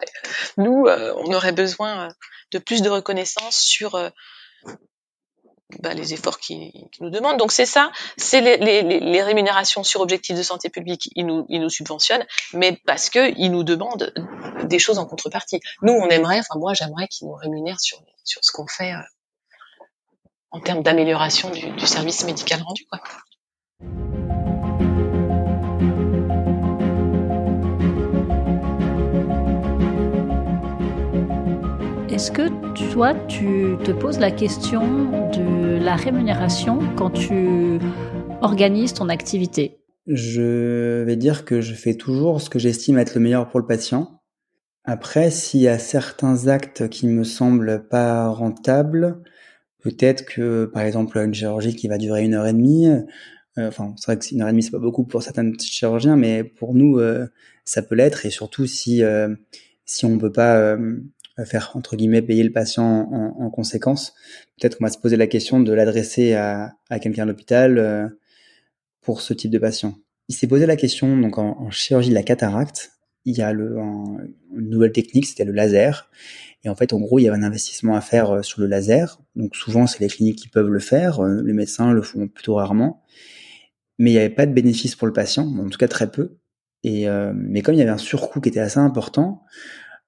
Nous, 0.56 0.86
euh, 0.86 1.14
on 1.18 1.32
aurait 1.32 1.52
besoin 1.52 2.08
de 2.50 2.58
plus 2.58 2.82
de 2.82 2.88
reconnaissance 2.88 3.56
sur 3.56 3.92
bah, 5.80 5.94
les 5.94 6.14
efforts 6.14 6.38
qu'ils 6.38 6.72
nous 7.00 7.10
demandent. 7.10 7.38
Donc 7.38 7.52
c'est 7.52 7.66
ça, 7.66 7.92
c'est 8.16 8.40
les, 8.40 8.56
les, 8.56 9.00
les, 9.00 9.22
rémunérations 9.22 9.84
sur 9.84 10.00
objectifs 10.00 10.36
de 10.36 10.42
santé 10.42 10.68
publique, 10.70 11.10
ils 11.14 11.26
nous, 11.26 11.46
ils 11.48 11.60
nous 11.60 11.70
subventionnent, 11.70 12.26
mais 12.52 12.80
parce 12.86 13.10
que 13.10 13.32
ils 13.38 13.50
nous 13.50 13.64
demandent 13.64 14.12
des 14.64 14.78
choses 14.78 14.98
en 14.98 15.06
contrepartie. 15.06 15.60
Nous, 15.82 15.92
on 15.92 16.08
aimerait, 16.08 16.38
enfin 16.38 16.58
moi, 16.58 16.74
j'aimerais 16.74 17.08
qu'ils 17.08 17.28
nous 17.28 17.34
rémunèrent 17.34 17.80
sur 17.80 18.02
sur 18.24 18.44
ce 18.44 18.52
qu'on 18.52 18.66
fait 18.66 18.92
en 20.52 20.60
termes 20.60 20.82
d'amélioration 20.82 21.50
du, 21.50 21.86
service 21.86 22.24
médical 22.26 22.60
rendu. 22.62 22.84
Quoi. 22.88 23.00
Est-ce 32.10 32.30
que 32.30 32.48
toi, 32.92 33.14
tu 33.26 33.76
te 33.82 33.90
poses 33.90 34.18
la 34.18 34.30
question 34.30 34.82
de 35.30 35.82
la 35.82 35.96
rémunération 35.96 36.78
quand 36.96 37.10
tu 37.10 37.78
organises 38.42 38.92
ton 38.92 39.08
activité? 39.08 39.78
Je 40.06 41.02
vais 41.04 41.16
dire 41.16 41.46
que 41.46 41.62
je 41.62 41.72
fais 41.72 41.94
toujours 41.94 42.42
ce 42.42 42.50
que 42.50 42.58
j'estime 42.58 42.98
être 42.98 43.14
le 43.14 43.22
meilleur 43.22 43.48
pour 43.48 43.60
le 43.60 43.66
patient. 43.66 44.20
Après, 44.84 45.30
s'il 45.30 45.60
y 45.60 45.68
a 45.68 45.78
certains 45.78 46.48
actes 46.48 46.88
qui 46.90 47.06
me 47.06 47.24
semblent 47.24 47.88
pas 47.88 48.28
rentables, 48.28 49.22
Peut-être 49.82 50.24
que, 50.24 50.66
par 50.66 50.82
exemple, 50.82 51.18
une 51.18 51.34
chirurgie 51.34 51.74
qui 51.74 51.88
va 51.88 51.98
durer 51.98 52.24
une 52.24 52.34
heure 52.34 52.46
et 52.46 52.52
demie, 52.52 52.88
euh, 53.58 53.68
enfin, 53.68 53.94
c'est 53.98 54.06
vrai 54.06 54.18
que 54.18 54.32
une 54.32 54.40
heure 54.40 54.48
et 54.48 54.52
demie, 54.52 54.62
c'est 54.62 54.70
pas 54.70 54.78
beaucoup 54.78 55.04
pour 55.04 55.22
certains 55.22 55.50
chirurgiens, 55.58 56.16
mais 56.16 56.44
pour 56.44 56.74
nous, 56.74 56.98
euh, 56.98 57.26
ça 57.64 57.82
peut 57.82 57.94
l'être, 57.94 58.24
et 58.24 58.30
surtout 58.30 58.66
si 58.66 59.02
euh, 59.02 59.34
si 59.84 60.06
on 60.06 60.16
peut 60.18 60.32
pas 60.32 60.76
faire 61.44 61.72
entre 61.74 61.96
guillemets 61.96 62.22
payer 62.22 62.44
le 62.44 62.52
patient 62.52 62.84
en, 62.84 63.44
en 63.44 63.50
conséquence, 63.50 64.14
peut-être 64.58 64.78
qu'on 64.78 64.84
va 64.84 64.90
se 64.90 64.98
poser 64.98 65.16
la 65.16 65.26
question 65.26 65.60
de 65.60 65.72
l'adresser 65.72 66.34
à, 66.34 66.74
à 66.88 66.98
quelqu'un 67.00 67.24
à 67.24 67.26
l'hôpital 67.26 68.14
pour 69.00 69.20
ce 69.20 69.34
type 69.34 69.50
de 69.50 69.58
patient. 69.58 69.94
Il 70.28 70.34
s'est 70.36 70.46
posé 70.46 70.66
la 70.66 70.76
question 70.76 71.16
donc 71.16 71.38
en, 71.38 71.58
en, 71.60 71.70
chirurgie 71.70 72.10
de 72.10 72.14
la 72.14 72.22
cataracte, 72.22 72.92
il 73.24 73.36
y 73.36 73.42
a 73.42 73.52
le, 73.52 73.76
une 73.76 74.70
nouvelle 74.70 74.92
technique, 74.92 75.26
c'était 75.26 75.44
le 75.44 75.52
laser. 75.52 76.08
Et 76.64 76.68
en 76.68 76.76
fait, 76.76 76.92
en 76.92 77.00
gros, 77.00 77.18
il 77.18 77.24
y 77.24 77.28
avait 77.28 77.36
un 77.36 77.42
investissement 77.42 77.96
à 77.96 78.00
faire 78.00 78.30
euh, 78.30 78.42
sur 78.42 78.60
le 78.60 78.66
laser. 78.66 79.20
Donc 79.34 79.56
souvent, 79.56 79.86
c'est 79.86 80.00
les 80.00 80.08
cliniques 80.08 80.38
qui 80.38 80.48
peuvent 80.48 80.68
le 80.68 80.78
faire. 80.78 81.20
Euh, 81.20 81.42
les 81.42 81.52
médecins 81.52 81.92
le 81.92 82.02
font 82.02 82.28
plutôt 82.28 82.54
rarement. 82.54 83.02
Mais 83.98 84.10
il 84.10 84.14
n'y 84.14 84.20
avait 84.20 84.30
pas 84.30 84.46
de 84.46 84.52
bénéfice 84.52 84.96
pour 84.96 85.06
le 85.06 85.12
patient, 85.12 85.46
en 85.46 85.68
tout 85.68 85.78
cas 85.78 85.88
très 85.88 86.10
peu. 86.10 86.36
Et 86.82 87.08
euh, 87.08 87.32
mais 87.34 87.62
comme 87.62 87.74
il 87.74 87.78
y 87.78 87.82
avait 87.82 87.90
un 87.90 87.98
surcoût 87.98 88.40
qui 88.40 88.48
était 88.48 88.60
assez 88.60 88.78
important, 88.78 89.42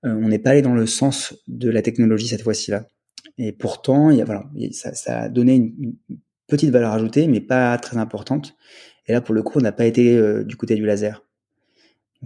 on 0.02 0.28
n'est 0.28 0.38
pas 0.38 0.50
allé 0.50 0.60
dans 0.60 0.74
le 0.74 0.86
sens 0.86 1.34
de 1.48 1.70
la 1.70 1.80
technologie 1.80 2.28
cette 2.28 2.42
fois-ci 2.42 2.70
là. 2.70 2.86
Et 3.38 3.52
pourtant, 3.52 4.10
il 4.10 4.18
y 4.18 4.22
a, 4.22 4.26
voilà, 4.26 4.44
ça, 4.72 4.94
ça 4.94 5.20
a 5.20 5.28
donné 5.30 5.54
une, 5.54 5.94
petite 6.46 6.70
valeur 6.70 6.92
ajoutée, 6.92 7.26
mais 7.26 7.40
pas 7.40 7.76
très 7.78 7.96
importante. 7.96 8.54
Et 9.06 9.12
là, 9.12 9.22
pour 9.22 9.34
le 9.34 9.42
coup, 9.42 9.58
on 9.58 9.62
n'a 9.62 9.72
pas 9.72 9.86
été 9.86 10.44
du 10.44 10.56
côté 10.56 10.74
du 10.74 10.84
laser. 10.84 11.24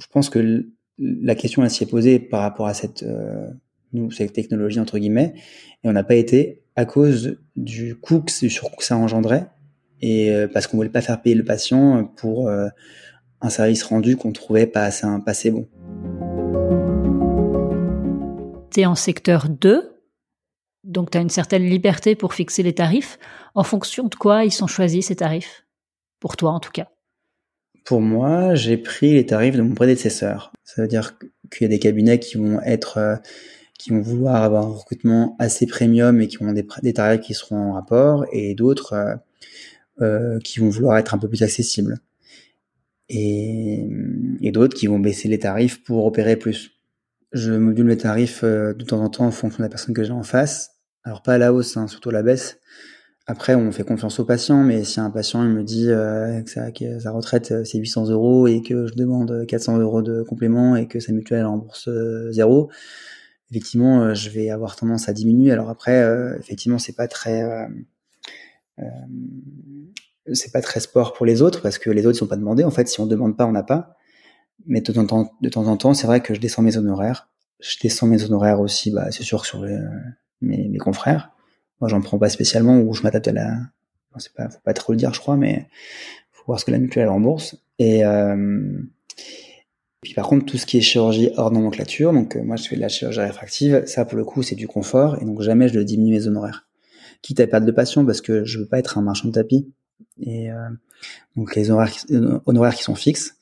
je 0.00 0.06
pense 0.08 0.28
que 0.28 0.66
la 0.98 1.34
question 1.36 1.62
elle 1.62 1.70
s'y 1.70 1.84
est 1.84 1.86
posée 1.86 2.18
par 2.18 2.40
rapport 2.40 2.66
à 2.66 2.74
cette 2.74 3.04
nous, 3.92 4.10
cette 4.10 4.32
technologie, 4.32 4.80
entre 4.80 4.98
guillemets, 4.98 5.34
et 5.84 5.88
on 5.88 5.92
n'a 5.92 6.04
pas 6.04 6.14
été 6.14 6.62
à 6.76 6.84
cause 6.84 7.38
du 7.56 7.96
coût, 7.96 8.22
du 8.40 8.50
surcoût 8.50 8.76
que 8.76 8.84
ça 8.84 8.96
engendrait, 8.96 9.46
et 10.00 10.30
euh, 10.30 10.46
parce 10.46 10.66
qu'on 10.66 10.76
voulait 10.76 10.88
pas 10.88 11.00
faire 11.00 11.20
payer 11.20 11.34
le 11.34 11.44
patient 11.44 12.04
pour 12.16 12.48
euh, 12.48 12.68
un 13.40 13.50
service 13.50 13.82
rendu 13.82 14.16
qu'on 14.16 14.32
trouvait 14.32 14.66
pas 14.66 14.84
assez, 14.84 15.06
pas 15.24 15.30
assez 15.30 15.50
bon. 15.50 15.68
Tu 18.72 18.80
es 18.80 18.86
en 18.86 18.94
secteur 18.94 19.48
2, 19.48 19.98
donc 20.84 21.10
tu 21.10 21.18
as 21.18 21.20
une 21.20 21.30
certaine 21.30 21.64
liberté 21.64 22.14
pour 22.14 22.34
fixer 22.34 22.62
les 22.62 22.74
tarifs. 22.74 23.18
En 23.54 23.64
fonction 23.64 24.04
de 24.04 24.14
quoi 24.14 24.44
ils 24.44 24.52
sont 24.52 24.66
choisis 24.66 25.06
ces 25.06 25.16
tarifs? 25.16 25.64
Pour 26.20 26.36
toi 26.36 26.52
en 26.52 26.60
tout 26.60 26.70
cas 26.72 26.88
Pour 27.84 28.00
moi, 28.00 28.54
j'ai 28.54 28.76
pris 28.76 29.14
les 29.14 29.26
tarifs 29.26 29.56
de 29.56 29.62
mon 29.62 29.74
prédécesseur. 29.74 30.52
Ça 30.64 30.82
veut 30.82 30.88
dire 30.88 31.18
qu'il 31.50 31.62
y 31.62 31.64
a 31.64 31.68
des 31.68 31.78
cabinets 31.78 32.18
qui 32.18 32.36
vont 32.36 32.60
être, 32.62 32.98
euh, 32.98 33.16
qui 33.78 33.90
vont 33.90 34.00
vouloir 34.00 34.42
avoir 34.42 34.66
un 34.66 34.70
recrutement 34.70 35.36
assez 35.38 35.66
premium 35.66 36.20
et 36.20 36.28
qui 36.28 36.42
ont 36.42 36.52
des, 36.52 36.92
tarifs 36.92 37.20
qui 37.20 37.34
seront 37.34 37.70
en 37.70 37.72
rapport, 37.72 38.26
et 38.32 38.54
d'autres 38.54 38.92
euh, 38.92 39.14
euh, 40.02 40.38
qui 40.40 40.60
vont 40.60 40.68
vouloir 40.68 40.98
être 40.98 41.14
un 41.14 41.18
peu 41.18 41.28
plus 41.28 41.42
accessibles. 41.42 41.98
Et, 43.08 43.88
d'autres 44.52 44.76
qui 44.76 44.86
vont 44.86 44.98
baisser 44.98 45.28
les 45.28 45.38
tarifs 45.38 45.82
pour 45.84 46.04
opérer 46.04 46.36
plus. 46.36 46.72
Je 47.32 47.52
module 47.52 47.84
mes 47.84 47.96
tarifs 47.96 48.42
de 48.42 48.84
temps 48.84 49.02
en 49.02 49.08
temps 49.08 49.26
en 49.26 49.30
fonction 49.30 49.58
de 49.58 49.62
la 49.62 49.68
personne 49.68 49.94
que 49.94 50.02
j'ai 50.02 50.12
en 50.12 50.22
face. 50.22 50.72
Alors 51.04 51.22
pas 51.22 51.34
à 51.34 51.38
la 51.38 51.52
hausse, 51.52 51.76
hein, 51.76 51.86
surtout 51.86 52.08
à 52.08 52.12
la 52.12 52.22
baisse. 52.22 52.58
Après, 53.30 53.54
on 53.54 53.70
fait 53.72 53.84
confiance 53.84 54.18
au 54.20 54.24
patient, 54.24 54.64
mais 54.64 54.84
si 54.84 55.00
un 55.00 55.10
patient 55.10 55.44
il 55.44 55.50
me 55.50 55.62
dit 55.62 55.90
euh, 55.90 56.40
que, 56.40 56.98
sa 56.98 57.10
retraite 57.10 57.52
euh, 57.52 57.62
c'est 57.62 57.76
800 57.76 58.08
euros 58.08 58.46
et 58.46 58.62
que 58.62 58.86
je 58.86 58.94
demande 58.94 59.44
400 59.46 59.76
euros 59.80 60.00
de 60.00 60.22
complément 60.22 60.76
et 60.76 60.88
que 60.88 60.98
sa 60.98 61.12
mutuelle 61.12 61.44
rembourse 61.44 61.88
euh, 61.88 62.32
zéro, 62.32 62.70
effectivement, 63.50 64.14
je 64.14 64.30
vais 64.30 64.50
avoir 64.50 64.76
tendance 64.76 65.08
à 65.08 65.12
diminuer. 65.12 65.50
Alors 65.52 65.70
après, 65.70 66.04
effectivement, 66.38 66.78
c'est 66.78 66.94
pas 66.94 67.08
très 67.08 67.42
c'est 70.32 70.52
pas 70.52 70.60
très 70.60 70.80
sport 70.80 71.14
pour 71.14 71.24
les 71.26 71.42
autres 71.42 71.62
parce 71.62 71.78
que 71.78 71.90
les 71.90 72.06
autres 72.06 72.16
ils 72.16 72.20
sont 72.20 72.26
pas 72.26 72.36
demandés. 72.36 72.64
En 72.64 72.70
fait, 72.70 72.88
si 72.88 73.00
on 73.00 73.06
demande 73.06 73.36
pas, 73.36 73.46
on 73.46 73.52
n'a 73.52 73.62
pas. 73.62 73.96
Mais 74.66 74.80
de 74.80 74.92
temps 74.92 75.00
en 75.00 75.06
temps, 75.06 75.32
de 75.40 75.48
temps 75.48 75.66
en 75.66 75.76
temps, 75.76 75.94
c'est 75.94 76.06
vrai 76.06 76.20
que 76.20 76.34
je 76.34 76.40
descends 76.40 76.62
mes 76.62 76.76
honoraires. 76.76 77.28
Je 77.60 77.76
descends 77.82 78.06
mes 78.06 78.22
honoraires 78.24 78.60
aussi, 78.60 78.90
bah, 78.90 79.10
c'est 79.10 79.22
sûr 79.22 79.46
sur 79.46 79.62
mes, 80.40 80.68
mes 80.68 80.78
confrères 80.78 81.32
moi, 81.80 81.88
j'en 81.88 82.00
prends 82.00 82.18
pas 82.18 82.28
spécialement 82.28 82.80
ou 82.80 82.92
je 82.92 83.02
m'adapte 83.02 83.28
à 83.28 83.32
la. 83.32 83.50
Non, 83.50 84.18
c'est 84.18 84.32
pas, 84.32 84.48
faut 84.48 84.60
pas 84.64 84.74
trop 84.74 84.92
le 84.92 84.98
dire, 84.98 85.14
je 85.14 85.20
crois, 85.20 85.36
mais 85.36 85.68
faut 86.32 86.44
voir 86.46 86.58
ce 86.58 86.64
que 86.64 86.70
la 86.70 86.78
mutuelle 86.78 87.08
rembourse. 87.08 87.56
Et 87.78 88.04
euh... 88.04 88.80
puis 90.02 90.14
par 90.14 90.28
contre, 90.28 90.46
tout 90.46 90.58
ce 90.58 90.66
qui 90.66 90.78
est 90.78 90.80
chirurgie 90.80 91.30
hors 91.36 91.50
nomenclature, 91.50 92.12
donc 92.12 92.36
euh, 92.36 92.42
moi 92.42 92.56
je 92.56 92.68
fais 92.68 92.76
de 92.76 92.80
la 92.80 92.88
chirurgie 92.88 93.20
réfractive, 93.20 93.84
ça 93.86 94.04
pour 94.04 94.16
le 94.16 94.24
coup 94.24 94.42
c'est 94.42 94.54
du 94.54 94.68
confort 94.68 95.20
et 95.20 95.24
donc 95.24 95.42
jamais 95.42 95.68
je 95.68 95.80
diminue 95.80 96.12
mes 96.12 96.26
honoraires. 96.26 96.68
Quitte 97.22 97.40
à 97.40 97.46
perdre 97.46 97.66
de 97.66 97.72
passion 97.72 98.06
parce 98.06 98.20
que 98.20 98.44
je 98.44 98.58
veux 98.60 98.66
pas 98.66 98.78
être 98.78 98.96
un 98.98 99.02
marchand 99.02 99.28
de 99.28 99.32
tapis. 99.32 99.72
Et 100.20 100.52
euh, 100.52 100.68
donc 101.36 101.56
les 101.56 101.70
honoraires 101.70 101.90
qui, 101.90 102.14
euh, 102.14 102.38
honoraires 102.46 102.74
qui 102.74 102.84
sont 102.84 102.94
fixes 102.94 103.36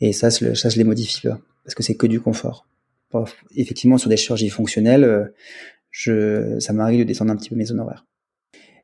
et 0.00 0.12
ça, 0.12 0.30
ça 0.30 0.68
je 0.68 0.76
les 0.78 0.84
modifie 0.84 1.28
pas 1.28 1.38
parce 1.64 1.74
que 1.74 1.82
c'est 1.82 1.96
que 1.96 2.06
du 2.06 2.20
confort. 2.20 2.66
Effectivement, 3.54 3.98
sur 3.98 4.08
des 4.08 4.16
chirurgies 4.16 4.48
fonctionnelles, 4.48 5.04
euh, 5.04 5.26
je, 5.90 6.58
ça 6.60 6.72
m'arrive 6.72 7.00
de 7.00 7.04
descendre 7.04 7.30
un 7.30 7.36
petit 7.36 7.50
peu 7.50 7.56
mes 7.56 7.70
honoraires. 7.70 8.06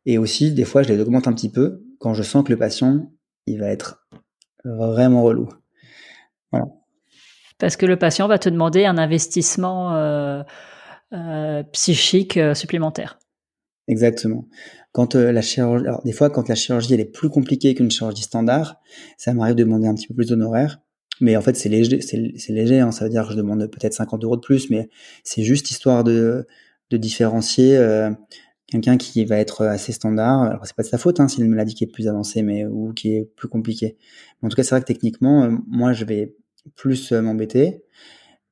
Et 0.06 0.18
aussi, 0.18 0.52
des 0.52 0.64
fois, 0.64 0.82
je 0.82 0.92
les 0.92 1.00
augmente 1.00 1.26
un 1.26 1.32
petit 1.32 1.48
peu 1.48 1.82
quand 1.98 2.12
je 2.12 2.22
sens 2.22 2.44
que 2.44 2.52
le 2.52 2.58
patient, 2.58 3.10
il 3.46 3.58
va 3.58 3.68
être 3.68 4.06
vraiment 4.64 5.22
relou. 5.22 5.48
Voilà. 6.50 6.66
Parce 7.58 7.76
que 7.76 7.86
le 7.86 7.96
patient 7.96 8.28
va 8.28 8.38
te 8.38 8.48
demander 8.48 8.84
un 8.84 8.98
investissement 8.98 9.94
euh, 9.94 10.42
euh, 11.12 11.62
psychique 11.72 12.36
euh, 12.36 12.54
supplémentaire. 12.54 13.18
Exactement. 13.86 14.46
Quand 14.92 15.14
la 15.14 15.42
chirurgie, 15.42 15.86
alors 15.86 16.02
des 16.04 16.12
fois, 16.12 16.30
quand 16.30 16.48
la 16.48 16.54
chirurgie 16.54 16.94
elle 16.94 17.00
est 17.00 17.04
plus 17.04 17.28
compliquée 17.28 17.74
qu'une 17.74 17.90
chirurgie 17.90 18.22
standard, 18.22 18.80
ça 19.18 19.34
m'arrive 19.34 19.56
de 19.56 19.64
demander 19.64 19.88
un 19.88 19.94
petit 19.94 20.06
peu 20.06 20.14
plus 20.14 20.28
d'honoraires. 20.28 20.78
Mais 21.20 21.36
en 21.36 21.42
fait, 21.42 21.56
c'est 21.56 21.68
léger, 21.68 22.00
c'est 22.00 22.52
léger. 22.52 22.80
Hein, 22.80 22.92
ça 22.92 23.04
veut 23.04 23.10
dire 23.10 23.24
que 23.24 23.32
je 23.32 23.36
demande 23.36 23.66
peut-être 23.66 23.92
50 23.92 24.24
euros 24.24 24.36
de 24.36 24.40
plus, 24.40 24.70
mais 24.70 24.88
c'est 25.22 25.42
juste 25.42 25.70
histoire 25.70 26.04
de 26.04 26.46
de 26.90 26.96
différencier 26.96 27.76
euh, 27.76 28.10
quelqu'un 28.66 28.96
qui 28.96 29.24
va 29.24 29.38
être 29.38 29.64
assez 29.66 29.92
standard. 29.92 30.42
Alors 30.42 30.66
c'est 30.66 30.76
pas 30.76 30.82
de 30.82 30.88
sa 30.88 30.98
faute 30.98 31.20
hein, 31.20 31.28
c'est 31.28 31.40
une 31.40 31.48
maladie 31.48 31.74
qui 31.74 31.84
est 31.84 31.92
plus 31.92 32.08
avancée, 32.08 32.42
mais 32.42 32.66
ou 32.66 32.92
qui 32.92 33.14
est 33.14 33.24
plus 33.36 33.48
compliquée. 33.48 33.96
en 34.42 34.48
tout 34.48 34.56
cas, 34.56 34.62
c'est 34.62 34.70
vrai 34.70 34.80
que 34.80 34.86
techniquement, 34.86 35.44
euh, 35.44 35.50
moi, 35.66 35.92
je 35.92 36.04
vais 36.04 36.34
plus 36.74 37.12
euh, 37.12 37.20
m'embêter. 37.20 37.83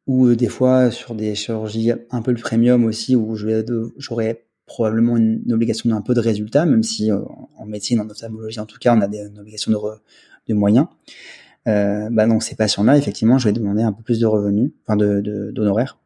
Ou 0.06 0.34
des 0.34 0.48
fois 0.48 0.90
sur 0.90 1.14
des 1.14 1.34
chirurgies 1.34 1.92
un 2.10 2.22
peu 2.22 2.34
plus 2.34 2.42
premium 2.42 2.84
aussi, 2.84 3.14
où 3.14 3.36
j'aurais 3.36 4.44
probablement 4.66 5.16
une, 5.16 5.52
obligation 5.52 5.90
d'un 5.90 6.00
peu 6.00 6.12
de 6.12 6.20
résultat, 6.20 6.66
même 6.66 6.82
si 6.82 7.12
en 7.12 7.66
médecine, 7.66 8.00
en 8.00 8.10
ophtalmologie 8.10 8.58
en 8.58 8.66
tout 8.66 8.78
cas, 8.80 8.96
on 8.96 9.00
a 9.00 9.06
des, 9.06 9.18
une 9.18 9.38
obligation 9.38 9.70
de, 9.70 9.78
de 10.48 10.54
moyens. 10.54 10.86
Euh, 11.68 12.08
bah 12.10 12.26
donc 12.26 12.42
ces 12.42 12.56
patients-là, 12.56 12.98
effectivement, 12.98 13.38
je 13.38 13.48
vais 13.48 13.52
demander 13.52 13.82
un 13.82 13.92
peu 13.92 14.02
plus 14.02 14.18
de 14.18 14.26
revenus, 14.26 14.72
enfin 14.82 14.96
de 14.96 15.52
d'honoraires, 15.52 15.98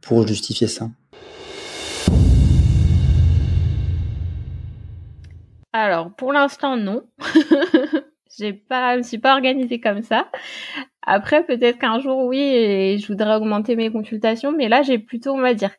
pour 0.00 0.26
justifier 0.26 0.68
ça. 0.68 0.88
Alors, 5.72 6.14
pour 6.14 6.32
l'instant, 6.32 6.76
non. 6.76 7.02
J'ai 8.38 8.52
pas, 8.52 8.94
je 8.94 8.98
me 8.98 9.02
suis 9.02 9.18
pas 9.18 9.34
organisée 9.34 9.80
comme 9.80 10.02
ça. 10.02 10.30
Après, 11.02 11.44
peut-être 11.44 11.78
qu'un 11.78 12.00
jour, 12.00 12.24
oui, 12.26 12.98
je 12.98 13.06
voudrais 13.06 13.36
augmenter 13.36 13.76
mes 13.76 13.90
consultations, 13.90 14.52
mais 14.52 14.68
là, 14.68 14.82
j'ai 14.82 14.98
plutôt, 14.98 15.32
on 15.32 15.40
va 15.40 15.54
dire, 15.54 15.70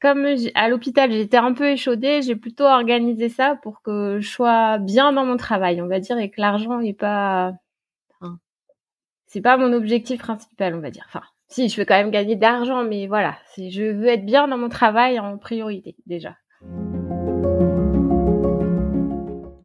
comme 0.00 0.26
à 0.54 0.68
l'hôpital, 0.68 1.10
j'étais 1.10 1.36
un 1.36 1.52
peu 1.52 1.70
échaudée, 1.70 2.22
j'ai 2.22 2.36
plutôt 2.36 2.64
organisé 2.64 3.28
ça 3.28 3.56
pour 3.62 3.82
que 3.82 4.18
je 4.20 4.28
sois 4.28 4.78
bien 4.78 5.12
dans 5.12 5.24
mon 5.24 5.36
travail, 5.36 5.82
on 5.82 5.88
va 5.88 6.00
dire, 6.00 6.18
et 6.18 6.30
que 6.30 6.40
l'argent 6.40 6.78
n'est 6.78 6.94
pas, 6.94 7.52
c'est 9.26 9.42
pas 9.42 9.56
mon 9.56 9.72
objectif 9.72 10.20
principal, 10.20 10.74
on 10.74 10.80
va 10.80 10.90
dire. 10.90 11.04
Enfin, 11.08 11.22
si, 11.48 11.68
je 11.68 11.76
veux 11.78 11.84
quand 11.84 11.96
même 11.96 12.10
gagner 12.10 12.36
d'argent, 12.36 12.84
mais 12.84 13.06
voilà, 13.06 13.36
je 13.56 13.92
veux 13.92 14.06
être 14.06 14.24
bien 14.24 14.48
dans 14.48 14.58
mon 14.58 14.68
travail 14.68 15.18
en 15.18 15.36
priorité, 15.38 15.96
déjà. 16.06 16.36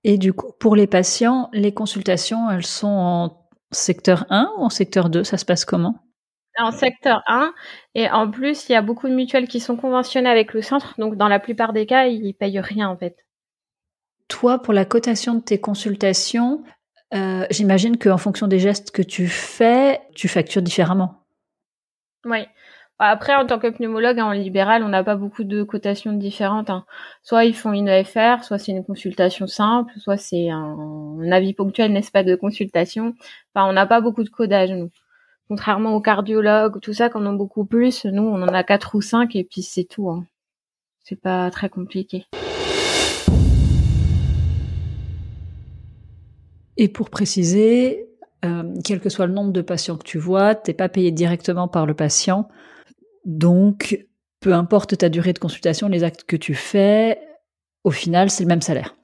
Et 0.04 0.18
du 0.18 0.34
coup, 0.34 0.52
pour 0.60 0.76
les 0.76 0.88
patients, 0.88 1.50
les 1.54 1.74
consultations, 1.74 2.50
elles 2.52 2.66
sont 2.66 2.88
en 2.88 3.44
secteur 3.72 4.26
1 4.30 4.52
ou 4.58 4.64
en 4.64 4.70
secteur 4.70 5.10
2 5.10 5.24
Ça 5.24 5.38
se 5.38 5.46
passe 5.46 5.66
comment? 5.66 5.96
En 6.60 6.72
secteur 6.72 7.24
1 7.28 7.52
et 7.96 8.10
en 8.12 8.30
plus 8.30 8.70
il 8.70 8.74
y 8.74 8.76
a 8.76 8.84
beaucoup 8.84 9.08
de 9.08 9.16
mutuelles 9.16 9.48
qui 9.48 9.60
sont 9.60 9.76
conventionnées 9.76 10.30
avec 10.30 10.54
le 10.54 10.62
centre 10.62 10.94
donc 11.00 11.16
dans 11.16 11.28
la 11.28 11.40
plupart 11.40 11.74
des 11.74 11.88
cas 11.88 12.06
ils 12.06 12.36
payent 12.36 12.60
rien 12.60 12.90
en 12.90 12.96
fait. 12.96 13.18
Toi 14.28 14.60
pour 14.62 14.72
la 14.72 14.86
cotation 14.86 15.34
de 15.34 15.40
tes 15.40 15.60
consultations, 15.60 16.64
euh, 17.16 17.48
j'imagine 17.50 17.98
qu'en 17.98 18.20
fonction 18.20 18.48
des 18.48 18.60
gestes 18.60 18.92
que 18.92 19.02
tu 19.02 19.28
fais, 19.28 20.02
tu 20.14 20.28
factures 20.28 20.62
différemment. 20.62 21.26
Oui. 22.26 22.46
Après, 23.00 23.36
en 23.36 23.46
tant 23.46 23.60
que 23.60 23.68
pneumologue, 23.68 24.20
en 24.20 24.32
libéral, 24.32 24.84
on 24.84 24.90
n'a 24.90 25.04
pas 25.04 25.16
beaucoup 25.16 25.44
de 25.44 25.64
cotations 25.64 26.14
différentes. 26.14 26.70
Hein. 26.70 26.86
Soit 27.24 27.46
ils 27.46 27.56
font 27.56 27.74
une 27.74 27.88
EFR, 27.88 28.44
soit 28.44 28.60
c'est 28.60 28.72
une 28.72 28.86
consultation 28.86 29.48
simple, 29.48 29.92
soit 29.98 30.18
c'est 30.18 30.50
un, 30.50 31.32
avis 31.32 31.54
ponctuel, 31.54 31.92
n'est-ce 31.92 32.12
pas, 32.12 32.24
de 32.24 32.36
consultation. 32.36 33.16
Enfin, 33.54 33.68
on 33.68 33.74
n'a 33.74 33.88
pas 33.88 34.00
beaucoup 34.00 34.24
de 34.24 34.30
codage, 34.30 34.72
nous. 34.72 34.90
Contrairement 35.50 35.96
aux 35.96 36.02
cardiologues, 36.02 36.80
tout 36.82 36.94
ça, 36.94 37.10
qu'on 37.10 37.26
en 37.26 37.34
a 37.34 37.38
beaucoup 37.38 37.66
plus, 37.66 38.06
nous, 38.06 38.24
on 38.24 38.42
en 38.42 38.48
a 38.48 38.64
quatre 38.64 38.96
ou 38.96 39.02
cinq, 39.02 39.36
et 39.36 39.44
puis 39.44 39.64
c'est 39.64 39.84
tout. 39.84 40.10
Hein. 40.10 40.26
C'est 41.04 41.20
pas 41.20 41.50
très 41.52 41.70
compliqué. 41.70 42.28
Et 46.78 46.88
pour 46.88 47.10
préciser, 47.10 48.08
euh, 48.46 48.64
quel 48.84 49.00
que 49.00 49.10
soit 49.10 49.28
le 49.28 49.34
nombre 49.34 49.52
de 49.52 49.62
patients 49.62 49.98
que 49.98 50.04
tu 50.04 50.18
vois, 50.18 50.56
t'es 50.56 50.74
pas 50.74 50.90
payé 50.90 51.12
directement 51.12 51.68
par 51.68 51.86
le 51.86 51.94
patient. 51.94 52.48
Donc, 53.26 54.06
peu 54.40 54.54
importe 54.54 54.98
ta 54.98 55.10
durée 55.10 55.34
de 55.34 55.40
consultation, 55.40 55.88
les 55.88 56.04
actes 56.04 56.26
que 56.26 56.36
tu 56.36 56.54
fais, 56.54 57.20
au 57.84 57.92
final, 57.92 58.30
c'est 58.30 58.44
le 58.44 58.50
même 58.50 58.62
salaire. 58.62 58.96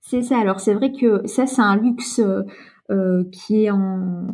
C'est 0.00 0.22
ça. 0.22 0.38
Alors, 0.38 0.60
c'est 0.60 0.74
vrai 0.74 0.92
que 0.92 1.26
ça, 1.26 1.46
c'est 1.46 1.62
un 1.62 1.76
luxe 1.76 2.18
euh, 2.18 2.42
euh, 2.90 3.24
qui 3.30 3.64
est 3.64 3.70
en, 3.70 4.26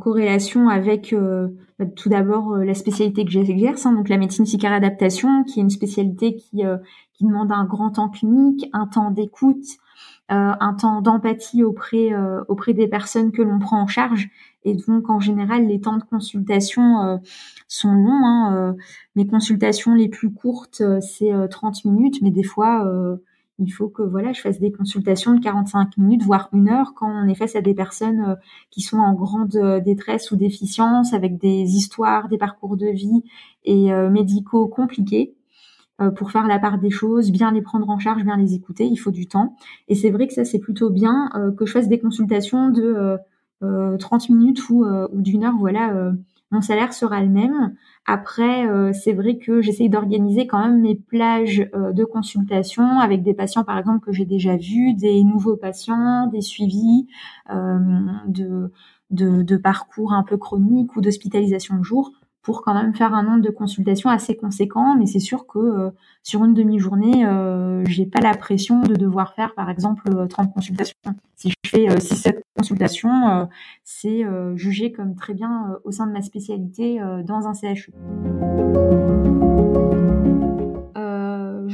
corrélation 0.00 0.68
avec 0.68 1.12
euh, 1.12 1.48
bah, 1.80 1.86
tout 1.86 2.08
d'abord 2.08 2.56
la 2.58 2.74
spécialité 2.74 3.24
que 3.24 3.32
j'exerce, 3.32 3.84
hein, 3.86 3.92
donc 3.92 4.08
la 4.08 4.18
médecine 4.18 4.44
psychiatre 4.44 4.76
adaptation, 4.76 5.42
qui 5.42 5.58
est 5.58 5.62
une 5.62 5.70
spécialité 5.70 6.36
qui, 6.36 6.62
qui 7.12 7.24
demande 7.24 7.50
un 7.50 7.64
grand 7.64 7.90
temps 7.90 8.08
clinique, 8.08 8.68
un 8.72 8.86
temps 8.86 9.10
d'écoute, 9.10 9.64
un 10.28 10.74
temps 10.74 11.02
d'empathie 11.02 11.64
auprès 11.64 12.12
auprès 12.46 12.72
des 12.72 12.86
personnes 12.86 13.32
que 13.32 13.42
l'on 13.42 13.58
prend 13.58 13.82
en 13.82 13.88
charge 13.88 14.30
et 14.64 14.74
donc, 14.74 15.10
en 15.10 15.20
général, 15.20 15.66
les 15.66 15.80
temps 15.80 15.98
de 15.98 16.04
consultation 16.04 17.02
euh, 17.02 17.16
sont 17.68 17.92
longs. 17.92 18.24
Hein, 18.24 18.56
euh, 18.56 18.72
mes 19.14 19.26
consultations 19.26 19.94
les 19.94 20.08
plus 20.08 20.32
courtes, 20.32 20.80
euh, 20.80 21.00
c'est 21.00 21.32
30 21.50 21.84
minutes, 21.84 22.22
mais 22.22 22.30
des 22.30 22.42
fois, 22.42 22.90
il 23.58 23.70
faut 23.70 23.88
que 23.88 24.02
voilà, 24.02 24.32
je 24.32 24.40
fasse 24.40 24.58
des 24.58 24.72
consultations 24.72 25.34
de 25.34 25.40
45 25.40 25.98
minutes, 25.98 26.22
voire 26.22 26.48
une 26.52 26.68
heure, 26.68 26.94
quand 26.94 27.08
on 27.08 27.28
est 27.28 27.34
face 27.34 27.54
à 27.56 27.60
des 27.60 27.74
personnes 27.74 28.36
qui 28.70 28.80
sont 28.80 28.98
en 28.98 29.14
grande 29.14 29.56
détresse 29.84 30.30
ou 30.30 30.36
déficience, 30.36 31.12
avec 31.12 31.38
des 31.38 31.76
histoires, 31.76 32.28
des 32.28 32.38
parcours 32.38 32.76
de 32.76 32.86
vie 32.86 33.22
et 33.64 33.92
médicaux 34.10 34.66
compliqués 34.66 35.34
pour 36.16 36.32
faire 36.32 36.48
la 36.48 36.58
part 36.58 36.78
des 36.78 36.90
choses, 36.90 37.30
bien 37.30 37.52
les 37.52 37.62
prendre 37.62 37.88
en 37.88 37.98
charge, 37.98 38.24
bien 38.24 38.36
les 38.36 38.54
écouter, 38.54 38.86
il 38.86 38.96
faut 38.96 39.12
du 39.12 39.28
temps. 39.28 39.54
Et 39.88 39.94
c'est 39.94 40.10
vrai 40.10 40.26
que 40.26 40.34
ça, 40.34 40.44
c'est 40.44 40.58
plutôt 40.58 40.90
bien 40.90 41.30
que 41.56 41.64
je 41.64 41.72
fasse 41.72 41.88
des 41.88 42.00
consultations 42.00 42.70
de 42.70 43.18
30 43.60 44.30
euh, 44.30 44.34
minutes 44.34 44.68
ou, 44.68 44.84
euh, 44.84 45.08
ou 45.12 45.20
d'une 45.20 45.44
heure, 45.44 45.56
voilà, 45.58 45.92
euh, 45.94 46.12
mon 46.50 46.60
salaire 46.60 46.92
sera 46.92 47.20
le 47.20 47.28
même. 47.28 47.74
Après, 48.06 48.68
c'est 48.92 49.14
vrai 49.14 49.38
que 49.38 49.62
j'essaye 49.62 49.88
d'organiser 49.88 50.46
quand 50.46 50.58
même 50.60 50.82
mes 50.82 50.94
plages 50.94 51.68
de 51.74 52.04
consultation 52.04 53.00
avec 53.00 53.22
des 53.22 53.32
patients, 53.32 53.64
par 53.64 53.78
exemple, 53.78 54.04
que 54.04 54.12
j'ai 54.12 54.26
déjà 54.26 54.56
vus, 54.56 54.92
des 54.92 55.24
nouveaux 55.24 55.56
patients, 55.56 56.28
des 56.28 56.42
suivis 56.42 57.08
de, 57.48 58.70
de, 59.10 59.56
parcours 59.56 60.12
un 60.12 60.22
peu 60.22 60.36
chroniques 60.36 60.94
ou 60.94 61.00
d'hospitalisation 61.00 61.78
de 61.78 61.82
jour 61.82 62.12
pour 62.44 62.62
quand 62.62 62.74
même 62.74 62.94
faire 62.94 63.14
un 63.14 63.24
nombre 63.24 63.42
de 63.42 63.50
consultations 63.50 64.10
assez 64.10 64.36
conséquent. 64.36 64.94
Mais 64.96 65.06
c'est 65.06 65.18
sûr 65.18 65.46
que 65.46 65.58
euh, 65.58 65.90
sur 66.22 66.44
une 66.44 66.54
demi-journée, 66.54 67.26
euh, 67.26 67.82
j'ai 67.86 68.06
pas 68.06 68.20
la 68.20 68.36
pression 68.36 68.82
de 68.82 68.94
devoir 68.94 69.34
faire, 69.34 69.54
par 69.54 69.70
exemple, 69.70 70.28
30 70.28 70.54
consultations. 70.54 70.94
Si 71.34 71.50
je 71.50 71.70
fais 71.70 71.86
6-7 71.86 72.40
consultations, 72.56 73.48
c'est 73.82 74.22
jugé 74.54 74.92
comme 74.92 75.16
très 75.16 75.34
bien 75.34 75.76
au 75.84 75.90
sein 75.90 76.06
de 76.06 76.12
ma 76.12 76.22
spécialité 76.22 77.00
dans 77.24 77.48
un 77.48 77.54
CHU. 77.54 77.92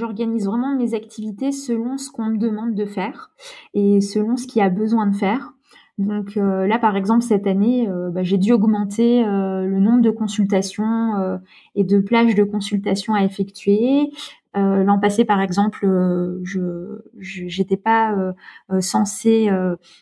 J'organise 0.01 0.47
vraiment 0.47 0.75
mes 0.75 0.95
activités 0.95 1.53
selon 1.53 1.99
ce 1.99 2.11
qu'on 2.11 2.25
me 2.25 2.39
demande 2.39 2.75
de 2.75 2.87
faire 2.87 3.31
et 3.75 4.01
selon 4.01 4.39
ce 4.39 4.47
qui 4.47 4.61
a 4.63 4.71
besoin 4.71 5.07
de 5.07 5.15
faire. 5.15 5.53
Donc 6.01 6.39
euh, 6.39 6.67
là, 6.67 6.79
par 6.79 6.97
exemple, 6.97 7.23
cette 7.23 7.47
année, 7.47 7.87
euh, 7.87 8.09
bah, 8.09 8.23
j'ai 8.23 8.39
dû 8.39 8.53
augmenter 8.53 9.23
euh, 9.23 9.67
le 9.67 9.81
nombre 9.81 10.01
de 10.01 10.11
consultations 10.11 11.39
et 11.75 11.85
de 11.85 12.01
plages 12.01 12.35
de 12.35 12.43
consultations 12.43 13.15
à 13.15 13.23
effectuer. 13.23 14.11
L'an 14.55 14.99
passé, 14.99 15.25
par 15.25 15.41
exemple, 15.41 15.87
je 16.43 17.03
j'étais 17.19 17.77
pas 17.77 18.35
censée 18.81 19.49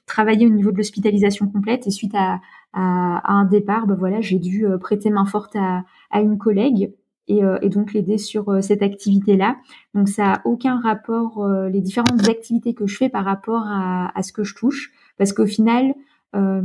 travailler 0.06 0.46
au 0.46 0.50
niveau 0.50 0.70
de 0.70 0.76
l'hospitalisation 0.76 1.48
complète 1.48 1.86
et 1.86 1.90
suite 1.90 2.14
à, 2.14 2.40
à, 2.72 3.32
un 3.32 3.44
départ, 3.44 3.86
bah, 3.86 3.96
voilà, 3.98 4.20
j'ai 4.20 4.38
dû 4.38 4.66
prêter 4.80 5.10
main 5.10 5.26
forte 5.26 5.54
à, 5.56 5.84
à 6.10 6.20
une 6.20 6.38
collègue 6.38 6.94
et, 7.26 7.42
et, 7.60 7.68
donc 7.68 7.92
l'aider 7.92 8.16
sur 8.16 8.62
cette 8.62 8.82
activité-là. 8.82 9.56
Donc 9.94 10.08
ça 10.08 10.34
a 10.34 10.40
aucun 10.46 10.80
rapport 10.80 11.46
les 11.70 11.80
différentes 11.82 12.26
activités 12.28 12.72
que 12.72 12.86
je 12.86 12.96
fais 12.96 13.10
par 13.10 13.24
rapport 13.24 13.64
à, 13.66 14.16
à 14.16 14.22
ce 14.22 14.32
que 14.32 14.44
je 14.44 14.54
touche. 14.54 14.92
Parce 15.18 15.32
qu'au 15.32 15.46
final, 15.46 15.94
euh, 16.34 16.62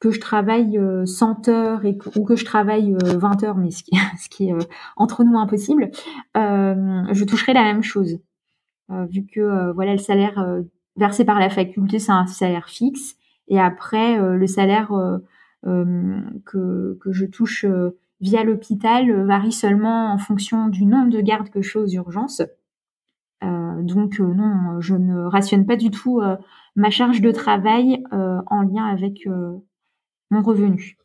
que 0.00 0.10
je 0.10 0.20
travaille 0.20 0.78
100 1.04 1.48
euh, 1.48 1.52
heures 1.52 1.84
et 1.84 1.96
ou 2.16 2.24
que 2.24 2.36
je 2.36 2.44
travaille 2.44 2.96
20 3.02 3.42
euh, 3.42 3.46
heures, 3.46 3.56
mais 3.56 3.70
ce 3.70 3.82
qui, 3.82 3.96
ce 4.18 4.28
qui 4.28 4.48
est 4.48 4.54
entre 4.96 5.24
nous 5.24 5.38
impossible, 5.38 5.90
je 6.34 7.24
toucherai 7.24 7.52
la 7.52 7.62
même 7.62 7.82
chose. 7.82 8.18
vu 8.90 9.26
que 9.26 9.72
voilà 9.72 9.92
le 9.92 9.98
salaire 9.98 10.62
versé 10.96 11.24
par 11.24 11.38
la 11.38 11.50
faculté, 11.50 11.98
c'est 11.98 12.12
un 12.12 12.26
salaire 12.26 12.68
fixe. 12.68 13.16
Et 13.48 13.60
après, 13.60 14.18
le 14.18 14.46
salaire 14.46 14.90
que, 15.64 16.98
que 17.00 17.12
je 17.12 17.26
touche 17.26 17.64
via 18.20 18.44
l'hôpital 18.44 19.24
varie 19.24 19.52
seulement 19.52 20.12
en 20.12 20.18
fonction 20.18 20.68
du 20.68 20.84
nombre 20.84 21.10
de 21.10 21.20
gardes 21.20 21.50
que 21.50 21.62
je 21.62 21.70
fais 21.70 21.78
aux 21.78 21.88
urgences. 21.88 22.42
Euh, 23.44 23.82
donc 23.82 24.18
non, 24.18 24.80
je 24.80 24.94
ne 24.94 25.24
rationne 25.24 25.66
pas 25.66 25.76
du 25.76 25.90
tout 25.90 26.22
ma 26.76 26.90
charge 26.90 27.22
de 27.22 27.32
travail 27.32 28.04
euh, 28.12 28.38
en 28.46 28.60
lien 28.60 28.86
avec 28.86 29.26
euh, 29.26 29.64
mon 30.30 30.42
revenu. 30.42 30.98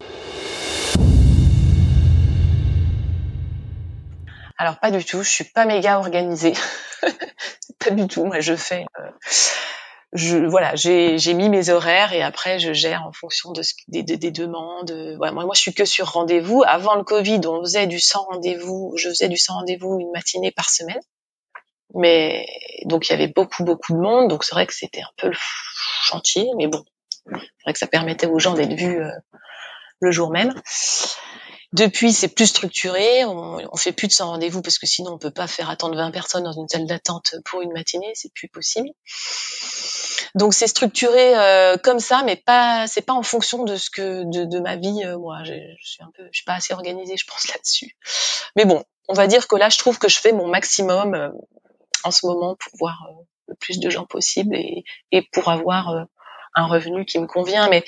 Alors 4.57 4.77
pas 4.79 4.91
du 4.91 5.03
tout, 5.03 5.23
je 5.23 5.29
suis 5.29 5.45
pas 5.45 5.65
méga 5.65 5.97
organisée. 5.97 6.53
pas 7.79 7.91
du 7.91 8.07
tout. 8.07 8.25
Moi, 8.25 8.41
je 8.41 8.55
fais, 8.55 8.85
euh, 8.99 10.47
voilà, 10.49 10.75
j'ai 10.75 11.33
mis 11.33 11.49
mes 11.49 11.69
horaires 11.69 12.13
et 12.13 12.21
après 12.21 12.59
je 12.59 12.73
gère 12.73 13.07
en 13.07 13.13
fonction 13.13 13.53
des, 13.87 14.03
des, 14.03 14.31
demandes. 14.31 14.93
moi, 15.17 15.31
moi, 15.31 15.53
je 15.55 15.61
suis 15.61 15.73
que 15.73 15.85
sur 15.85 16.11
rendez-vous. 16.11 16.63
Avant 16.67 16.95
le 16.95 17.03
Covid, 17.03 17.41
on 17.47 17.61
faisait 17.61 17.87
du 17.87 17.99
sans 17.99 18.23
rendez-vous. 18.25 18.93
Je 18.97 19.09
faisais 19.09 19.29
du 19.29 19.37
sans 19.37 19.53
rendez-vous 19.55 19.99
une 19.99 20.11
matinée 20.11 20.51
par 20.51 20.69
semaine. 20.69 20.99
Mais 21.95 22.45
donc 22.85 23.07
il 23.07 23.11
y 23.11 23.13
avait 23.13 23.27
beaucoup 23.27 23.63
beaucoup 23.63 23.93
de 23.93 23.99
monde, 23.99 24.29
donc 24.29 24.43
c'est 24.43 24.55
vrai 24.55 24.67
que 24.67 24.73
c'était 24.73 25.01
un 25.01 25.11
peu 25.17 25.27
le 25.27 25.37
chantier, 26.03 26.47
mais 26.57 26.67
bon, 26.67 26.83
c'est 27.25 27.63
vrai 27.65 27.73
que 27.73 27.79
ça 27.79 27.87
permettait 27.87 28.27
aux 28.27 28.39
gens 28.39 28.53
d'être 28.53 28.73
vus 28.73 29.01
euh, 29.01 29.11
le 29.99 30.11
jour 30.11 30.31
même. 30.31 30.53
Depuis, 31.73 32.11
c'est 32.11 32.27
plus 32.27 32.47
structuré, 32.47 33.23
on, 33.23 33.59
on 33.71 33.77
fait 33.77 33.93
plus 33.93 34.07
de 34.07 34.13
100 34.13 34.27
rendez-vous 34.27 34.61
parce 34.61 34.77
que 34.77 34.85
sinon 34.85 35.13
on 35.13 35.17
peut 35.17 35.31
pas 35.31 35.47
faire 35.47 35.69
attendre 35.69 35.95
20 35.95 36.11
personnes 36.11 36.43
dans 36.43 36.51
une 36.51 36.67
salle 36.67 36.85
d'attente 36.85 37.35
pour 37.45 37.61
une 37.61 37.71
matinée, 37.71 38.11
c'est 38.13 38.33
plus 38.33 38.49
possible. 38.49 38.89
Donc 40.35 40.53
c'est 40.53 40.67
structuré 40.67 41.35
euh, 41.37 41.77
comme 41.77 41.99
ça, 41.99 42.23
mais 42.23 42.35
pas, 42.35 42.87
c'est 42.87 43.01
pas 43.01 43.13
en 43.13 43.23
fonction 43.23 43.63
de 43.63 43.75
ce 43.75 43.89
que 43.89 44.23
de, 44.23 44.45
de 44.45 44.59
ma 44.59 44.75
vie. 44.75 45.01
Euh, 45.05 45.17
moi, 45.17 45.43
je, 45.43 45.53
je, 45.53 45.89
suis 45.89 46.03
un 46.03 46.11
peu, 46.15 46.23
je 46.31 46.37
suis 46.37 46.45
pas 46.45 46.53
assez 46.53 46.73
organisée, 46.73 47.15
je 47.17 47.25
pense 47.25 47.47
là-dessus. 47.47 47.97
Mais 48.55 48.65
bon, 48.65 48.83
on 49.07 49.13
va 49.13 49.27
dire 49.27 49.47
que 49.47 49.55
là, 49.55 49.69
je 49.69 49.77
trouve 49.77 49.99
que 49.99 50.09
je 50.09 50.19
fais 50.19 50.31
mon 50.31 50.47
maximum 50.47 51.33
en 52.03 52.11
ce 52.11 52.25
moment 52.25 52.55
pour 52.55 52.73
voir 52.79 52.97
euh, 53.09 53.23
le 53.47 53.55
plus 53.55 53.79
de 53.79 53.89
gens 53.89 54.05
possible 54.05 54.55
et, 54.55 54.83
et 55.11 55.21
pour 55.33 55.49
avoir 55.49 55.89
euh, 55.89 56.03
un 56.55 56.67
revenu 56.67 57.05
qui 57.05 57.19
me 57.19 57.27
convient. 57.27 57.69
Mais 57.69 57.83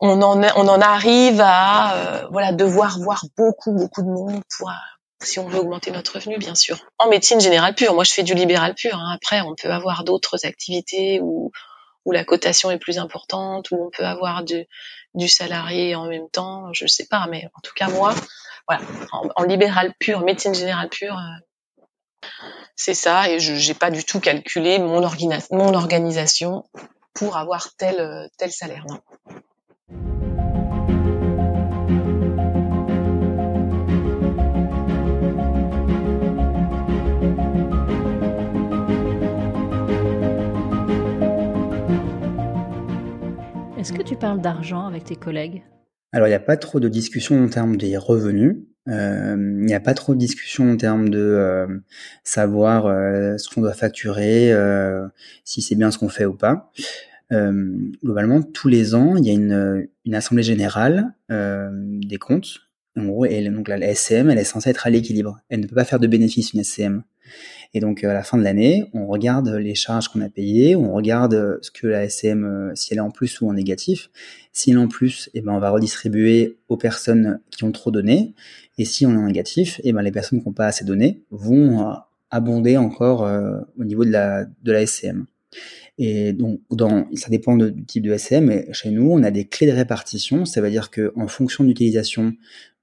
on 0.00 0.20
en, 0.22 0.42
on 0.42 0.68
en 0.68 0.80
arrive 0.80 1.40
à 1.40 1.94
euh, 1.94 2.26
voilà 2.30 2.52
devoir 2.52 2.98
voir 2.98 3.24
beaucoup 3.36 3.72
beaucoup 3.72 4.02
de 4.02 4.08
monde 4.08 4.42
pour 4.58 4.70
si 5.22 5.38
on 5.38 5.48
veut 5.48 5.58
augmenter 5.58 5.90
notre 5.90 6.16
revenu, 6.16 6.36
bien 6.36 6.54
sûr. 6.54 6.78
En 6.98 7.08
médecine 7.08 7.40
générale 7.40 7.74
pure, 7.74 7.94
moi 7.94 8.04
je 8.04 8.12
fais 8.12 8.22
du 8.22 8.34
libéral 8.34 8.74
pur. 8.74 8.94
Hein. 8.94 9.14
Après, 9.14 9.40
on 9.40 9.54
peut 9.54 9.70
avoir 9.70 10.04
d'autres 10.04 10.44
activités 10.44 11.20
où, 11.22 11.50
où 12.04 12.12
la 12.12 12.22
cotation 12.22 12.70
est 12.70 12.78
plus 12.78 12.98
importante, 12.98 13.70
où 13.70 13.82
on 13.86 13.90
peut 13.90 14.04
avoir 14.04 14.44
du, 14.44 14.66
du 15.14 15.28
salarié 15.28 15.94
en 15.94 16.04
même 16.04 16.28
temps. 16.30 16.70
Je 16.74 16.86
sais 16.86 17.06
pas, 17.06 17.26
mais 17.30 17.48
en 17.54 17.60
tout 17.62 17.72
cas 17.74 17.88
moi, 17.88 18.14
voilà, 18.68 18.82
en, 19.12 19.28
en 19.34 19.42
libéral 19.44 19.94
pur, 19.98 20.20
médecine 20.20 20.54
générale 20.54 20.90
pure, 20.90 21.18
c'est 22.74 22.94
ça, 22.94 23.30
et 23.30 23.40
je 23.40 23.52
n'ai 23.52 23.74
pas 23.74 23.90
du 23.90 24.04
tout 24.04 24.20
calculé 24.20 24.78
mon, 24.78 25.00
mon 25.50 25.74
organisation 25.74 26.64
pour 27.14 27.36
avoir 27.36 27.74
tel, 27.76 27.98
euh, 28.00 28.26
tel 28.38 28.52
salaire. 28.52 28.84
Non. 28.88 29.00
Est-ce 43.78 43.92
que 43.92 44.02
tu 44.02 44.16
parles 44.16 44.40
d'argent 44.40 44.86
avec 44.86 45.04
tes 45.04 45.14
collègues? 45.14 45.62
Alors, 46.12 46.26
il 46.26 46.30
n'y 46.30 46.36
a 46.36 46.40
pas 46.40 46.56
trop 46.56 46.80
de 46.80 46.88
discussion 46.88 47.44
en 47.44 47.48
termes 47.48 47.76
des 47.76 47.96
revenus. 47.96 48.56
Euh, 48.88 49.36
il 49.36 49.64
n'y 49.66 49.74
a 49.74 49.80
pas 49.80 49.94
trop 49.94 50.14
de 50.14 50.18
discussion 50.18 50.70
en 50.70 50.76
termes 50.76 51.08
de 51.08 51.18
euh, 51.18 51.66
savoir 52.22 52.86
euh, 52.86 53.36
ce 53.36 53.48
qu'on 53.48 53.60
doit 53.60 53.74
facturer, 53.74 54.52
si 55.44 55.62
c'est 55.62 55.74
bien 55.74 55.90
ce 55.90 55.98
qu'on 55.98 56.08
fait 56.08 56.26
ou 56.26 56.34
pas. 56.34 56.72
globalement, 57.30 58.42
tous 58.42 58.68
les 58.68 58.94
ans, 58.94 59.16
il 59.16 59.26
y 59.26 59.30
a 59.30 59.32
une, 59.32 59.88
une 60.04 60.14
assemblée 60.14 60.44
générale 60.44 61.12
des 61.28 62.18
comptes. 62.18 62.60
En 62.98 63.04
gros, 63.04 63.26
et 63.26 63.46
donc 63.50 63.68
la, 63.68 63.76
la 63.76 63.94
SCM, 63.94 64.30
elle 64.30 64.38
est 64.38 64.44
censée 64.44 64.70
être 64.70 64.86
à 64.86 64.90
l'équilibre. 64.90 65.38
Elle 65.50 65.60
ne 65.60 65.66
peut 65.66 65.74
pas 65.74 65.84
faire 65.84 66.00
de 66.00 66.06
bénéfice 66.06 66.54
une 66.54 66.64
SCM. 66.64 67.02
Et 67.74 67.80
donc 67.80 68.02
à 68.04 68.14
la 68.14 68.22
fin 68.22 68.38
de 68.38 68.42
l'année, 68.42 68.88
on 68.94 69.06
regarde 69.06 69.48
les 69.48 69.74
charges 69.74 70.08
qu'on 70.08 70.22
a 70.22 70.30
payées, 70.30 70.76
on 70.76 70.94
regarde 70.94 71.58
ce 71.60 71.70
que 71.70 71.86
la 71.86 72.08
SCM, 72.08 72.72
si 72.74 72.94
elle 72.94 72.98
est 72.98 73.02
en 73.02 73.10
plus 73.10 73.38
ou 73.42 73.50
en 73.50 73.52
négatif. 73.52 74.08
Si 74.52 74.70
elle 74.70 74.76
est 74.76 74.80
en 74.80 74.88
plus, 74.88 75.28
eh 75.34 75.42
ben 75.42 75.52
on 75.52 75.58
va 75.58 75.68
redistribuer 75.68 76.56
aux 76.68 76.78
personnes 76.78 77.40
qui 77.50 77.64
ont 77.64 77.72
trop 77.72 77.90
donné. 77.90 78.34
Et 78.78 78.84
si 78.84 79.06
on 79.06 79.12
est 79.12 79.22
négatif, 79.22 79.80
eh 79.84 79.92
ben 79.92 80.02
les 80.02 80.12
personnes 80.12 80.40
qui 80.40 80.46
n'ont 80.46 80.54
pas 80.54 80.66
assez 80.66 80.84
donné 80.84 81.24
vont 81.30 81.88
euh, 81.88 81.94
abonder 82.30 82.76
encore 82.76 83.24
euh, 83.24 83.60
au 83.78 83.84
niveau 83.84 84.04
de 84.04 84.10
la, 84.10 84.44
de 84.44 84.72
la 84.72 84.86
SCM. 84.86 85.26
Et 85.98 86.32
donc, 86.32 86.60
dans, 86.70 87.08
ça 87.14 87.30
dépend 87.30 87.56
du 87.56 87.84
type 87.86 88.04
de 88.04 88.16
SCM, 88.16 88.44
mais 88.46 88.68
chez 88.72 88.90
nous, 88.90 89.10
on 89.10 89.22
a 89.22 89.30
des 89.30 89.46
clés 89.46 89.66
de 89.66 89.72
répartition. 89.72 90.44
Ça 90.44 90.60
veut 90.60 90.70
dire 90.70 90.90
que 90.90 91.12
en 91.16 91.28
fonction 91.28 91.64
de 91.64 91.68
l'utilisation 91.68 92.34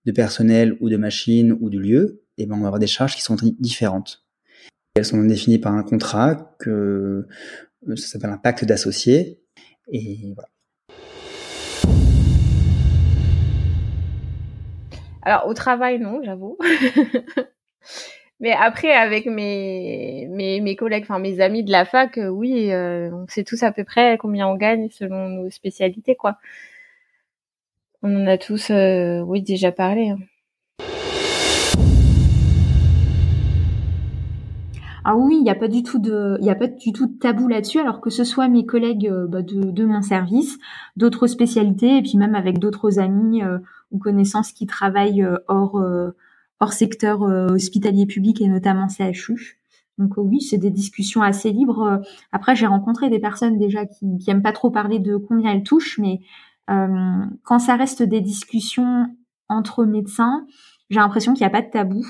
de 0.06 0.12
personnel 0.12 0.76
ou 0.82 0.90
de 0.90 0.98
machines 0.98 1.56
ou 1.62 1.70
de 1.70 1.78
lieu, 1.78 2.24
eh 2.38 2.46
ben, 2.46 2.56
on 2.56 2.62
va 2.62 2.68
avoir 2.68 2.80
des 2.80 2.88
charges 2.88 3.16
qui 3.16 3.22
sont 3.22 3.38
différentes. 3.60 4.26
Elles 4.96 5.06
sont 5.06 5.24
définies 5.24 5.60
par 5.60 5.74
un 5.74 5.84
contrat 5.84 6.56
que 6.60 7.28
euh, 7.90 7.96
ça 7.96 8.08
s'appelle 8.08 8.32
un 8.32 8.38
pacte 8.38 8.66
d'associés. 8.66 9.40
Et 9.92 10.34
voilà. 10.34 10.50
Alors 15.24 15.48
au 15.48 15.54
travail, 15.54 16.00
non, 16.00 16.22
j'avoue. 16.24 16.58
Mais 18.40 18.52
après, 18.52 18.92
avec 18.92 19.26
mes, 19.26 20.28
mes, 20.30 20.60
mes 20.60 20.76
collègues, 20.76 21.04
enfin 21.04 21.20
mes 21.20 21.40
amis 21.40 21.64
de 21.64 21.72
la 21.72 21.86
fac, 21.86 22.18
euh, 22.18 22.28
oui, 22.28 22.72
euh, 22.72 23.10
on 23.14 23.26
sait 23.28 23.44
tous 23.46 23.64
à 23.64 23.72
peu 23.72 23.86
près 23.86 24.18
combien 24.18 24.48
on 24.48 24.56
gagne 24.56 24.90
selon 24.90 25.30
nos 25.30 25.50
spécialités, 25.50 26.16
quoi. 26.16 26.38
On 28.04 28.24
en 28.24 28.28
a 28.28 28.38
tous, 28.38 28.70
euh, 28.70 29.22
oui, 29.22 29.42
déjà 29.42 29.72
parlé. 29.72 30.10
Hein. 30.10 30.20
Ah 35.06 35.18
oui, 35.18 35.36
il 35.38 35.44
n'y 35.44 35.50
a 35.50 35.56
pas 35.56 35.68
du 35.68 35.84
tout 35.84 36.00
de, 36.00 36.38
il 36.42 36.50
a 36.50 36.56
pas 36.56 36.68
du 36.68 36.94
tout 36.94 37.08
de 37.08 37.18
tabou 37.20 37.48
là-dessus. 37.48 37.80
Alors 37.80 38.00
que 38.00 38.10
ce 38.10 38.24
soit 38.24 38.48
mes 38.48 38.66
collègues 38.66 39.08
euh, 39.08 39.28
bah, 39.28 39.42
de, 39.42 39.72
de, 39.72 39.86
mon 39.86 40.02
service, 40.02 40.58
d'autres 40.96 41.28
spécialités, 41.28 41.98
et 41.98 42.02
puis 42.02 42.18
même 42.18 42.36
avec 42.36 42.58
d'autres 42.58 43.00
amis 43.00 43.44
euh, 43.44 43.60
ou 43.92 44.00
connaissances 44.00 44.54
qui 44.54 44.66
travaillent 44.66 45.24
euh, 45.24 45.38
hors 45.48 45.82
hors 46.60 46.74
secteur 46.74 47.22
hospitalier 47.24 48.06
public 48.06 48.40
et 48.42 48.48
notamment 48.48 48.88
CHU. 48.88 49.60
Donc 49.98 50.14
oui, 50.18 50.40
c'est 50.42 50.58
des 50.58 50.70
discussions 50.70 51.22
assez 51.22 51.52
libres. 51.52 52.02
Après, 52.32 52.56
j'ai 52.56 52.68
rencontré 52.68 53.10
des 53.10 53.20
personnes 53.20 53.58
déjà 53.58 53.86
qui, 53.86 54.18
qui 54.18 54.32
aiment 54.32 54.42
pas 54.42 54.54
trop 54.54 54.72
parler 54.72 55.00
de 55.00 55.18
combien 55.18 55.52
elles 55.52 55.64
touchent, 55.64 56.00
mais 56.00 56.22
quand 56.68 57.60
ça 57.60 57.76
reste 57.76 58.02
des 58.02 58.22
discussions 58.22 59.08
entre 59.50 59.84
médecins, 59.84 60.46
j'ai 60.90 61.00
l'impression 61.00 61.34
qu'il 61.34 61.42
n'y 61.42 61.48
a 61.48 61.50
pas 61.50 61.62
de 61.62 61.70
tabou. 61.70 62.06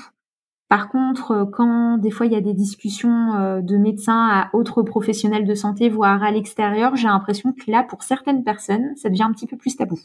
Par 0.68 0.88
contre, 0.88 1.32
euh, 1.32 1.44
quand 1.44 1.98
des 1.98 2.10
fois 2.10 2.26
il 2.26 2.32
y 2.32 2.36
a 2.36 2.40
des 2.40 2.54
discussions 2.54 3.34
euh, 3.34 3.60
de 3.60 3.76
médecins 3.76 4.28
à 4.28 4.50
autres 4.54 4.82
professionnels 4.82 5.46
de 5.46 5.54
santé, 5.54 5.90
voire 5.90 6.22
à 6.22 6.30
l'extérieur, 6.30 6.96
j'ai 6.96 7.06
l'impression 7.06 7.52
que 7.52 7.70
là, 7.70 7.82
pour 7.82 8.02
certaines 8.02 8.44
personnes, 8.44 8.96
ça 8.96 9.10
devient 9.10 9.24
un 9.24 9.32
petit 9.32 9.46
peu 9.46 9.58
plus 9.58 9.76
tabou. 9.76 10.00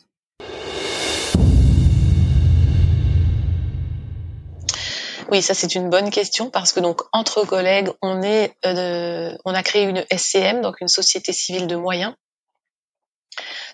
Oui, 5.31 5.41
ça 5.43 5.53
c'est 5.53 5.75
une 5.75 5.89
bonne 5.89 6.09
question 6.09 6.49
parce 6.49 6.73
que 6.73 6.79
donc 6.79 7.03
entre 7.13 7.45
collègues, 7.45 7.89
on 8.01 8.21
euh, 8.21 9.37
a 9.45 9.63
créé 9.63 9.83
une 9.83 10.03
SCM, 10.11 10.61
donc 10.61 10.81
une 10.81 10.87
société 10.87 11.31
civile 11.31 11.67
de 11.67 11.75
moyens, 11.75 12.15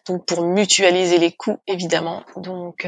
donc 0.05 0.25
pour 0.25 0.45
mutualiser 0.45 1.17
les 1.17 1.31
coûts 1.31 1.57
évidemment. 1.65 2.23
Donc 2.35 2.85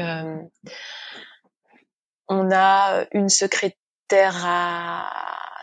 on 2.28 2.52
a 2.52 3.06
une 3.12 3.30
secrétaire 3.30 3.78
à 4.12 5.10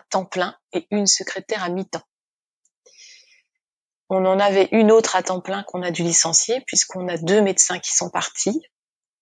temps 0.10 0.26
plein 0.26 0.56
et 0.74 0.88
une 0.91 1.08
secrétaire 1.08 1.64
à 1.64 1.70
mi-temps. 1.70 2.04
On 4.10 4.26
en 4.26 4.39
avait 4.39 4.70
une 4.72 4.91
autre 4.91 5.16
à 5.16 5.24
temps 5.24 5.41
plein 5.41 5.64
qu'on 5.64 5.82
a 5.82 5.91
dû 5.91 6.04
licencier 6.04 6.62
puisqu'on 6.68 7.08
a 7.08 7.18
deux 7.18 7.41
médecins 7.41 7.80
qui 7.80 7.91
sont 7.91 8.10
partis, 8.10 8.62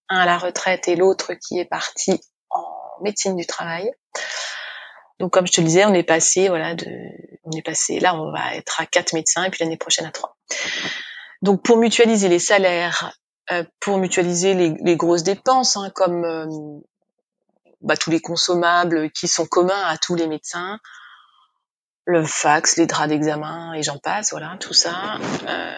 un 0.09 0.19
à 0.19 0.25
la 0.25 0.37
retraite 0.37 0.87
et 0.87 0.95
l'autre 0.95 1.33
qui 1.33 1.57
est 1.57 1.65
parti 1.65 2.19
en 2.49 2.65
médecine 3.01 3.35
du 3.35 3.45
travail. 3.45 3.91
Donc 5.19 5.31
comme 5.31 5.47
je 5.47 5.53
te 5.53 5.61
le 5.61 5.67
disais, 5.67 5.85
on 5.85 5.93
est 5.93 6.03
passé 6.03 6.49
voilà 6.49 6.75
de 6.75 6.89
on 7.43 7.51
est 7.51 7.61
passé 7.61 7.99
là 7.99 8.15
on 8.15 8.31
va 8.31 8.55
être 8.55 8.81
à 8.81 8.85
quatre 8.85 9.13
médecins 9.13 9.45
et 9.45 9.49
puis 9.49 9.63
l'année 9.63 9.77
prochaine 9.77 10.05
à 10.05 10.11
trois. 10.11 10.35
Donc 11.41 11.63
pour 11.63 11.77
mutualiser 11.77 12.29
les 12.29 12.39
salaires, 12.39 13.13
euh, 13.51 13.63
pour 13.79 13.97
mutualiser 13.97 14.53
les, 14.53 14.95
grosses 14.95 15.23
dépenses 15.23 15.75
hein, 15.77 15.91
comme 15.93 16.23
euh, 16.23 16.45
bah, 17.83 17.97
tous 17.97 18.09
les 18.09 18.21
consommables 18.21 19.11
qui 19.11 19.27
sont 19.27 19.45
communs 19.45 19.83
à 19.85 19.97
tous 19.97 20.15
les 20.15 20.27
médecins, 20.27 20.79
le 22.05 22.25
fax, 22.25 22.77
les 22.77 22.85
draps 22.85 23.09
d'examen 23.09 23.73
et 23.73 23.83
j'en 23.83 23.97
passe, 23.97 24.31
voilà, 24.31 24.57
tout 24.59 24.73
ça. 24.73 25.19
Euh, 25.47 25.73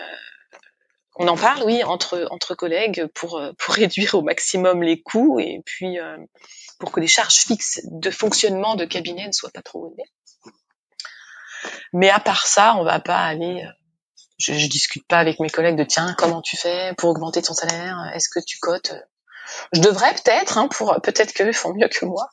on 1.17 1.27
en 1.27 1.37
parle, 1.37 1.63
oui, 1.63 1.83
entre 1.83 2.27
entre 2.29 2.55
collègues 2.55 3.07
pour 3.13 3.37
euh, 3.37 3.51
réduire 3.67 4.15
au 4.15 4.21
maximum 4.21 4.83
les 4.83 5.01
coûts 5.01 5.39
et 5.39 5.61
puis 5.65 5.99
euh, 5.99 6.17
pour 6.79 6.91
que 6.91 6.99
les 6.99 7.07
charges 7.07 7.37
fixes 7.37 7.81
de 7.85 8.11
fonctionnement 8.11 8.75
de 8.75 8.85
cabinet 8.85 9.27
ne 9.27 9.31
soient 9.31 9.51
pas 9.51 9.61
trop 9.61 9.87
élevées. 9.87 10.09
Mais 11.93 12.09
à 12.09 12.19
part 12.19 12.45
ça, 12.45 12.75
on 12.75 12.83
va 12.83 12.99
pas 12.99 13.19
aller. 13.25 13.67
Je, 14.37 14.53
je 14.53 14.67
discute 14.67 15.07
pas 15.07 15.19
avec 15.19 15.39
mes 15.39 15.49
collègues 15.49 15.77
de 15.77 15.85
tiens 15.85 16.13
comment 16.17 16.41
tu 16.41 16.57
fais 16.57 16.93
pour 16.97 17.09
augmenter 17.09 17.41
ton 17.41 17.53
salaire, 17.53 18.11
est-ce 18.13 18.29
que 18.29 18.43
tu 18.45 18.59
cotes? 18.59 18.93
Je 19.73 19.81
devrais 19.81 20.13
peut-être, 20.13 20.57
hein, 20.57 20.67
pour 20.67 20.99
peut-être 21.01 21.33
qu'eux 21.33 21.53
font 21.53 21.73
mieux 21.73 21.87
que 21.87 22.05
moi. 22.05 22.29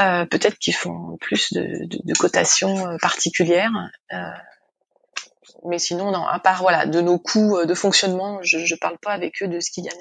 Euh, 0.00 0.26
peut-être 0.26 0.58
qu'ils 0.58 0.76
font 0.76 1.16
plus 1.20 1.52
de, 1.52 2.18
cotations 2.18 2.86
euh, 2.86 2.96
particulières. 3.02 3.72
Euh, 4.12 4.16
mais 5.64 5.78
sinon, 5.80 6.12
non, 6.12 6.24
à 6.24 6.38
part 6.38 6.60
voilà, 6.62 6.86
de 6.86 7.00
nos 7.00 7.18
coûts 7.18 7.64
de 7.64 7.74
fonctionnement, 7.74 8.38
je 8.42 8.58
ne 8.58 8.78
parle 8.78 8.98
pas 8.98 9.12
avec 9.12 9.42
eux 9.42 9.48
de 9.48 9.58
ce 9.58 9.70
qu'ils 9.72 9.84
gagnent. 9.84 9.96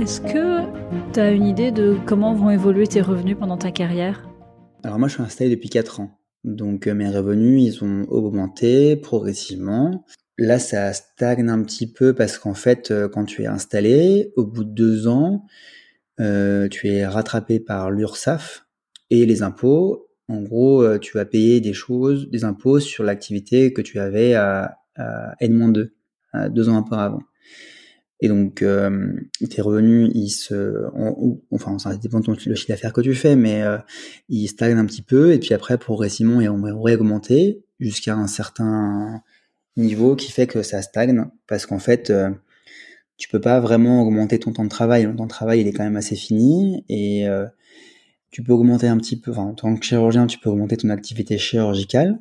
Est-ce 0.00 0.20
que 0.22 1.12
tu 1.12 1.20
as 1.20 1.30
une 1.30 1.46
idée 1.46 1.70
de 1.70 1.96
comment 2.06 2.34
vont 2.34 2.50
évoluer 2.50 2.88
tes 2.88 3.02
revenus 3.02 3.36
pendant 3.38 3.58
ta 3.58 3.70
carrière? 3.70 4.29
Alors 4.82 4.98
moi 4.98 5.08
je 5.08 5.14
suis 5.14 5.22
installé 5.22 5.50
depuis 5.50 5.68
4 5.68 6.00
ans. 6.00 6.20
Donc 6.44 6.86
euh, 6.86 6.94
mes 6.94 7.08
revenus, 7.08 7.62
ils 7.62 7.84
ont 7.84 8.04
augmenté 8.08 8.96
progressivement. 8.96 10.04
Là, 10.38 10.58
ça 10.58 10.92
stagne 10.94 11.48
un 11.50 11.62
petit 11.62 11.90
peu 11.90 12.14
parce 12.14 12.38
qu'en 12.38 12.54
fait, 12.54 12.90
euh, 12.90 13.08
quand 13.08 13.26
tu 13.26 13.42
es 13.42 13.46
installé, 13.46 14.32
au 14.36 14.46
bout 14.46 14.64
de 14.64 14.70
deux 14.70 15.06
ans, 15.06 15.44
euh, 16.18 16.68
tu 16.68 16.88
es 16.88 17.06
rattrapé 17.06 17.60
par 17.60 17.90
l'URSSAF 17.90 18.66
et 19.10 19.26
les 19.26 19.42
impôts. 19.42 20.08
En 20.28 20.42
gros, 20.42 20.98
tu 20.98 21.16
vas 21.16 21.24
payer 21.24 21.60
des 21.60 21.72
choses, 21.72 22.30
des 22.30 22.44
impôts 22.44 22.78
sur 22.78 23.02
l'activité 23.02 23.72
que 23.72 23.82
tu 23.82 23.98
avais 23.98 24.34
à, 24.34 24.78
à 24.94 25.34
N-2, 25.40 25.90
deux 26.50 26.68
ans 26.68 26.78
auparavant. 26.78 27.22
Et 28.22 28.28
donc, 28.28 28.62
euh, 28.62 29.12
tes 29.48 29.62
revenus, 29.62 30.10
ils 30.14 30.28
se, 30.28 30.84
enfin, 31.50 31.78
ça 31.78 31.96
dépend 31.96 32.20
de 32.20 32.26
ton, 32.26 32.32
le 32.32 32.54
chiffre 32.54 32.68
d'affaires 32.68 32.92
que 32.92 33.00
tu 33.00 33.14
fais, 33.14 33.34
mais 33.34 33.62
euh, 33.62 33.78
ils 34.28 34.48
stagnent 34.48 34.76
un 34.76 34.84
petit 34.84 35.02
peu. 35.02 35.32
Et 35.32 35.38
puis 35.38 35.54
après, 35.54 35.78
progressivement, 35.78 36.40
ils 36.40 36.50
vont 36.50 36.82
réaugmenter 36.82 37.62
jusqu'à 37.78 38.14
un 38.14 38.26
certain 38.26 39.22
niveau 39.76 40.16
qui 40.16 40.30
fait 40.30 40.46
que 40.46 40.62
ça 40.62 40.82
stagne, 40.82 41.24
parce 41.46 41.64
qu'en 41.64 41.78
fait, 41.78 42.10
euh, 42.10 42.30
tu 43.16 43.28
peux 43.28 43.40
pas 43.40 43.60
vraiment 43.60 44.02
augmenter 44.02 44.38
ton 44.38 44.52
temps 44.52 44.64
de 44.64 44.68
travail. 44.68 45.04
Ton 45.04 45.16
temps 45.16 45.24
de 45.24 45.30
travail, 45.30 45.60
il 45.60 45.68
est 45.68 45.72
quand 45.72 45.84
même 45.84 45.96
assez 45.96 46.16
fini, 46.16 46.84
et 46.88 47.26
euh, 47.28 47.46
tu 48.30 48.42
peux 48.42 48.52
augmenter 48.52 48.88
un 48.88 48.98
petit 48.98 49.18
peu. 49.18 49.30
Enfin, 49.30 49.42
en 49.42 49.54
tant 49.54 49.74
que 49.76 49.84
chirurgien, 49.84 50.26
tu 50.26 50.38
peux 50.38 50.50
augmenter 50.50 50.76
ton 50.76 50.90
activité 50.90 51.38
chirurgicale, 51.38 52.18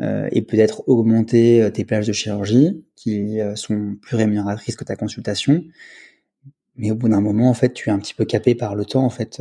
et 0.00 0.42
peut-être 0.42 0.88
augmenter 0.88 1.62
euh, 1.62 1.70
tes 1.70 1.84
plages 1.84 2.06
de 2.06 2.12
chirurgie 2.12 2.84
qui 2.96 3.40
euh, 3.40 3.54
sont 3.54 3.96
plus 4.00 4.16
rémunératrices 4.16 4.76
que 4.76 4.84
ta 4.84 4.96
consultation. 4.96 5.64
Mais 6.76 6.90
au 6.90 6.96
bout 6.96 7.08
d'un 7.08 7.20
moment, 7.20 7.48
en 7.48 7.54
fait, 7.54 7.72
tu 7.72 7.88
es 7.88 7.92
un 7.92 7.98
petit 8.00 8.14
peu 8.14 8.24
capé 8.24 8.54
par 8.56 8.74
le 8.74 8.84
temps, 8.84 9.04
en 9.04 9.10
fait. 9.10 9.40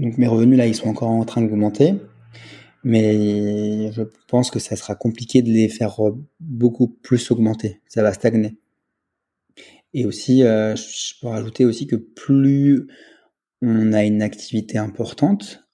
Donc 0.00 0.18
mes 0.18 0.26
revenus 0.26 0.58
là, 0.58 0.66
ils 0.66 0.74
sont 0.74 0.88
encore 0.88 1.10
en 1.10 1.24
train 1.24 1.40
d'augmenter, 1.40 1.94
mais 2.82 3.92
je 3.92 4.02
pense 4.26 4.50
que 4.50 4.58
ça 4.58 4.74
sera 4.74 4.96
compliqué 4.96 5.40
de 5.40 5.50
les 5.50 5.68
faire 5.68 6.00
beaucoup 6.40 6.88
plus 6.88 7.30
augmenter. 7.30 7.80
Ça 7.86 8.02
va 8.02 8.12
stagner. 8.12 8.58
Et 9.92 10.04
aussi, 10.04 10.40
je 10.40 11.20
peux 11.20 11.28
rajouter 11.28 11.64
aussi 11.64 11.86
que 11.86 11.94
plus 11.94 12.88
on 13.62 13.92
a 13.92 14.02
une 14.02 14.20
activité 14.20 14.78
importante, 14.78 15.64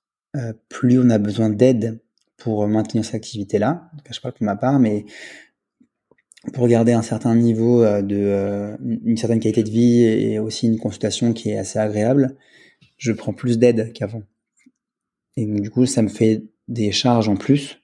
plus 0.69 0.99
on 0.99 1.09
a 1.09 1.17
besoin 1.17 1.49
d'aide 1.49 2.03
pour 2.41 2.67
maintenir 2.67 3.05
cette 3.05 3.15
activité-là. 3.15 3.91
Je 4.11 4.21
parle 4.21 4.35
pour 4.35 4.45
ma 4.45 4.57
part, 4.57 4.81
mais 4.81 5.05
pour 6.55 6.67
garder 6.69 6.93
un 6.93 7.03
certain 7.03 7.35
niveau 7.35 7.83
euh, 7.83 8.03
de 8.03 8.17
euh, 8.17 8.77
une 9.05 9.17
certaine 9.17 9.41
qualité 9.41 9.63
de 9.63 9.71
vie 9.71 10.03
et 10.03 10.39
aussi 10.39 10.67
une 10.67 10.79
consultation 10.79 11.33
qui 11.33 11.51
est 11.51 11.59
assez 11.59 11.79
agréable, 11.79 12.37
je 12.97 13.13
prends 13.13 13.35
plus 13.35 13.59
d'aide 13.59 13.93
qu'avant. 13.93 14.23
Et 15.37 15.47
donc, 15.47 15.61
du 15.61 15.71
coup, 15.71 15.87
ça 15.87 16.03
me 16.03 16.09
fait 16.09 16.45
des 16.69 16.93
charges 16.93 17.29
en 17.29 17.37
plus. 17.37 17.79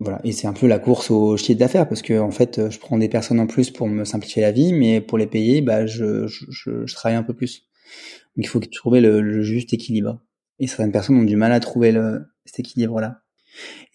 Voilà. 0.00 0.20
Et 0.24 0.32
c'est 0.32 0.46
un 0.46 0.52
peu 0.52 0.66
la 0.66 0.78
course 0.78 1.10
au 1.10 1.36
chiffre 1.36 1.58
d'affaires 1.58 1.88
parce 1.88 2.02
que, 2.02 2.18
en 2.18 2.30
fait, 2.30 2.70
je 2.70 2.78
prends 2.78 2.98
des 2.98 3.08
personnes 3.08 3.38
en 3.38 3.46
plus 3.46 3.70
pour 3.70 3.86
me 3.86 4.04
simplifier 4.04 4.42
la 4.42 4.50
vie, 4.50 4.72
mais 4.72 5.00
pour 5.00 5.18
les 5.18 5.26
payer, 5.26 5.60
bah, 5.60 5.86
je, 5.86 6.26
travaille 6.94 7.18
un 7.18 7.22
peu 7.22 7.34
plus. 7.34 7.68
Donc, 8.36 8.44
il 8.44 8.48
faut 8.48 8.60
trouver 8.60 9.00
le, 9.00 9.42
juste 9.42 9.72
équilibre. 9.72 10.20
Et 10.58 10.66
certaines 10.66 10.92
personnes 10.92 11.16
ont 11.16 11.24
du 11.24 11.36
mal 11.36 11.52
à 11.52 11.60
trouver 11.60 11.94
cet 12.44 12.60
équilibre-là. 12.60 13.22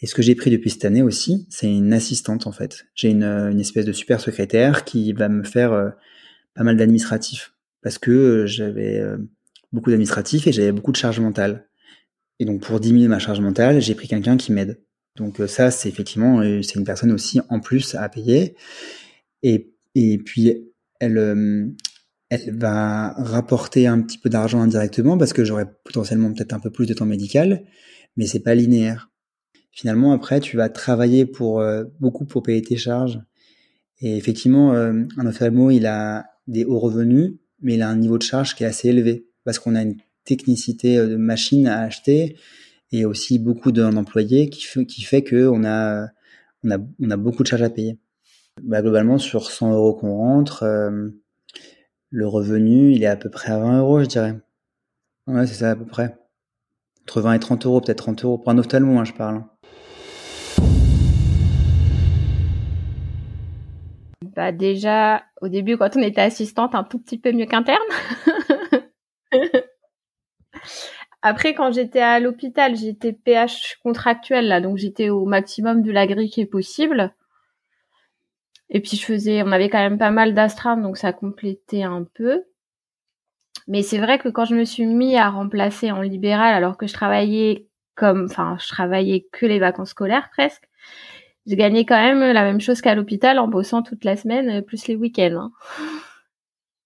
Et 0.02 0.08
ce 0.08 0.16
que 0.16 0.22
j'ai 0.22 0.36
pris 0.36 0.52
depuis 0.52 0.70
cette 0.70 0.86
année 0.86 1.02
aussi, 1.02 1.48
c'est 1.50 1.72
une 1.72 1.94
assistante 1.94 2.48
en 2.48 2.52
fait. 2.52 2.86
J'ai 2.96 3.10
une, 3.10 3.24
une, 3.24 3.60
espèce 3.60 3.86
de 3.86 3.94
super 3.94 4.20
secrétaire 4.20 4.84
qui 4.84 5.14
va 5.14 5.30
me 5.30 5.44
faire 5.44 5.74
euh, 5.74 5.90
pas 6.54 6.64
mal 6.64 6.78
d'administratifs 6.78 7.54
parce 7.82 7.98
que 7.98 8.12
euh, 8.12 8.46
j'avais 8.46 9.00
euh, 9.00 9.18
beaucoup 9.72 9.90
d'administratifs 9.90 10.48
et 10.48 10.52
j'avais 10.52 10.72
beaucoup 10.72 10.92
de 10.92 10.98
charge 10.98 11.20
mentale. 11.20 11.68
Et 12.40 12.46
donc 12.46 12.62
pour 12.62 12.80
diminuer 12.80 13.08
ma 13.08 13.20
charge 13.20 13.40
mentale, 13.40 13.82
j'ai 13.82 13.96
pris 13.96 14.08
quelqu'un 14.08 14.38
qui 14.38 14.52
m'aide. 14.52 14.82
Donc 15.16 15.42
ça, 15.48 15.72
c'est 15.72 15.88
effectivement, 15.88 16.42
c'est 16.62 16.76
une 16.76 16.84
personne 16.84 17.14
aussi 17.14 17.40
en 17.48 17.62
plus 17.62 17.96
à 17.96 18.10
payer. 18.10 18.58
Et, 19.44 19.74
et 19.96 20.18
puis 20.18 20.70
elle, 21.00 21.74
elle 22.30 22.58
va 22.58 23.14
rapporter 23.14 23.88
un 23.88 24.02
petit 24.02 24.18
peu 24.18 24.30
d'argent 24.30 24.60
indirectement 24.60 25.18
parce 25.18 25.32
que 25.32 25.46
j'aurai 25.46 25.64
potentiellement 25.86 26.34
peut-être 26.34 26.52
un 26.52 26.60
peu 26.60 26.70
plus 26.70 26.86
de 26.86 26.94
temps 26.94 27.06
médical, 27.06 27.64
mais 28.18 28.28
c'est 28.28 28.42
pas 28.42 28.56
linéaire 28.56 29.10
finalement 29.76 30.14
après 30.14 30.40
tu 30.40 30.58
vas 30.58 30.70
travailler 30.70 31.28
pour 31.28 31.60
euh, 31.60 31.84
beaucoup 32.00 32.26
pour 32.26 32.42
payer 32.42 32.64
tes 32.64 32.78
charges. 32.78 33.22
Et 34.00 34.18
effectivement, 34.18 34.74
euh, 34.74 35.04
un 35.18 35.26
ophtalmo, 35.28 35.70
il 35.70 35.86
a 35.86 36.26
des 36.48 36.66
hauts 36.66 36.80
revenus, 36.80 37.36
mais 37.62 37.76
il 37.76 37.82
a 37.82 37.90
un 37.90 37.96
niveau 37.96 38.18
de 38.18 38.24
charge 38.24 38.56
qui 38.56 38.64
est 38.64 38.68
assez 38.68 38.90
élevé 38.90 39.28
parce 39.44 39.60
qu'on 39.60 39.76
a 39.76 39.84
une 39.84 39.98
technicité 40.24 40.98
euh, 40.98 41.08
de 41.08 41.18
machine 41.18 41.68
à 41.68 41.82
acheter 41.82 42.38
et 42.92 43.06
aussi 43.06 43.38
beaucoup 43.38 43.72
d'employés 43.72 44.50
qui 44.50 44.64
fait, 44.64 44.86
qui 44.86 45.02
fait 45.04 45.24
que 45.24 45.48
on 45.48 45.64
a, 45.66 46.08
on 46.64 46.72
a, 46.72 46.78
on 47.00 47.12
a 47.12 47.18
beaucoup 47.18 47.44
de 47.44 47.48
charges 47.48 47.62
à 47.64 47.70
payer. 47.70 48.00
bah, 48.64 48.82
Globalement, 48.82 49.18
sur 49.18 49.52
100 49.52 49.74
euros 49.74 49.94
qu'on 49.94 50.16
rentre, 50.16 50.64
euh, 50.64 51.10
le 52.10 52.28
revenu, 52.28 52.94
il 52.94 53.04
est 53.04 53.08
à 53.08 53.18
peu 53.18 53.30
près 53.30 53.52
à 53.52 53.60
20 53.60 53.80
euros, 53.80 54.00
je 54.02 54.06
dirais. 54.06 54.36
Ouais, 55.28 55.46
c'est 55.48 55.56
ça 55.56 55.72
à 55.72 55.76
peu 55.76 55.86
près. 55.86 56.18
Entre 57.04 57.22
20 57.22 57.34
et 57.34 57.40
30 57.40 57.66
euros, 57.66 57.82
peut-être 57.82 57.98
30 58.00 58.24
euros. 58.24 58.38
Pour 58.38 58.52
un 58.52 58.58
ophtalmo, 58.58 58.98
hein, 59.00 59.06
je 59.06 59.14
parle. 59.14 59.44
Bah 64.36 64.52
déjà, 64.52 65.24
au 65.42 65.48
début, 65.48 65.78
quand 65.78 65.96
on 65.96 66.02
était 66.02 66.22
assistante, 66.22 66.76
un 66.76 66.84
tout 66.84 67.00
petit 67.00 67.18
peu 67.18 67.32
mieux 67.32 67.46
qu'interne. 67.46 67.80
Après, 71.22 71.56
quand 71.56 71.72
j'étais 71.74 72.02
à 72.02 72.20
l'hôpital, 72.20 72.76
j'étais 72.76 73.14
PH 73.14 73.78
contractuel 73.82 74.48
là, 74.48 74.62
donc 74.62 74.78
j'étais 74.78 75.10
au 75.10 75.26
maximum 75.26 75.82
de 75.82 75.92
la 75.92 76.06
grille 76.06 76.30
qui 76.30 76.42
est 76.42 76.46
possible. 76.46 77.14
Et 78.70 78.80
puis 78.82 78.98
je 78.98 79.06
faisais, 79.06 79.42
on 79.42 79.52
avait 79.52 79.70
quand 79.70 79.80
même 79.80 79.98
pas 79.98 80.12
mal 80.12 80.34
d'astreintes, 80.34 80.82
donc 80.82 80.98
ça 80.98 81.14
complétait 81.14 81.84
un 81.84 82.06
peu. 82.14 82.44
Mais 83.68 83.82
c'est 83.82 83.98
vrai 83.98 84.20
que 84.20 84.30
quand 84.30 84.46
je 84.46 84.56
me 84.56 84.66
suis 84.66 84.86
mis 84.86 85.18
à 85.18 85.30
remplacer 85.30 85.92
en 85.92 86.02
libéral, 86.02 86.54
alors 86.54 86.78
que 86.78 86.88
je 86.88 86.94
travaillais 86.94 87.68
comme, 87.96 88.26
enfin, 88.30 88.58
je 88.60 88.68
travaillais 88.68 89.28
que 89.32 89.46
les 89.46 89.60
vacances 89.60 89.92
scolaires 89.92 90.30
presque, 90.32 90.68
j'ai 91.46 91.56
gagné 91.56 91.86
quand 91.86 92.02
même 92.02 92.20
la 92.20 92.44
même 92.44 92.60
chose 92.60 92.82
qu'à 92.82 92.96
l'hôpital 92.96 93.40
en 93.40 93.48
bossant 93.48 93.84
toute 93.84 94.04
la 94.04 94.16
semaine 94.16 94.50
euh, 94.50 94.62
plus 94.62 94.88
les 94.88 94.96
week-ends. 94.96 95.52
Hein. 95.52 95.52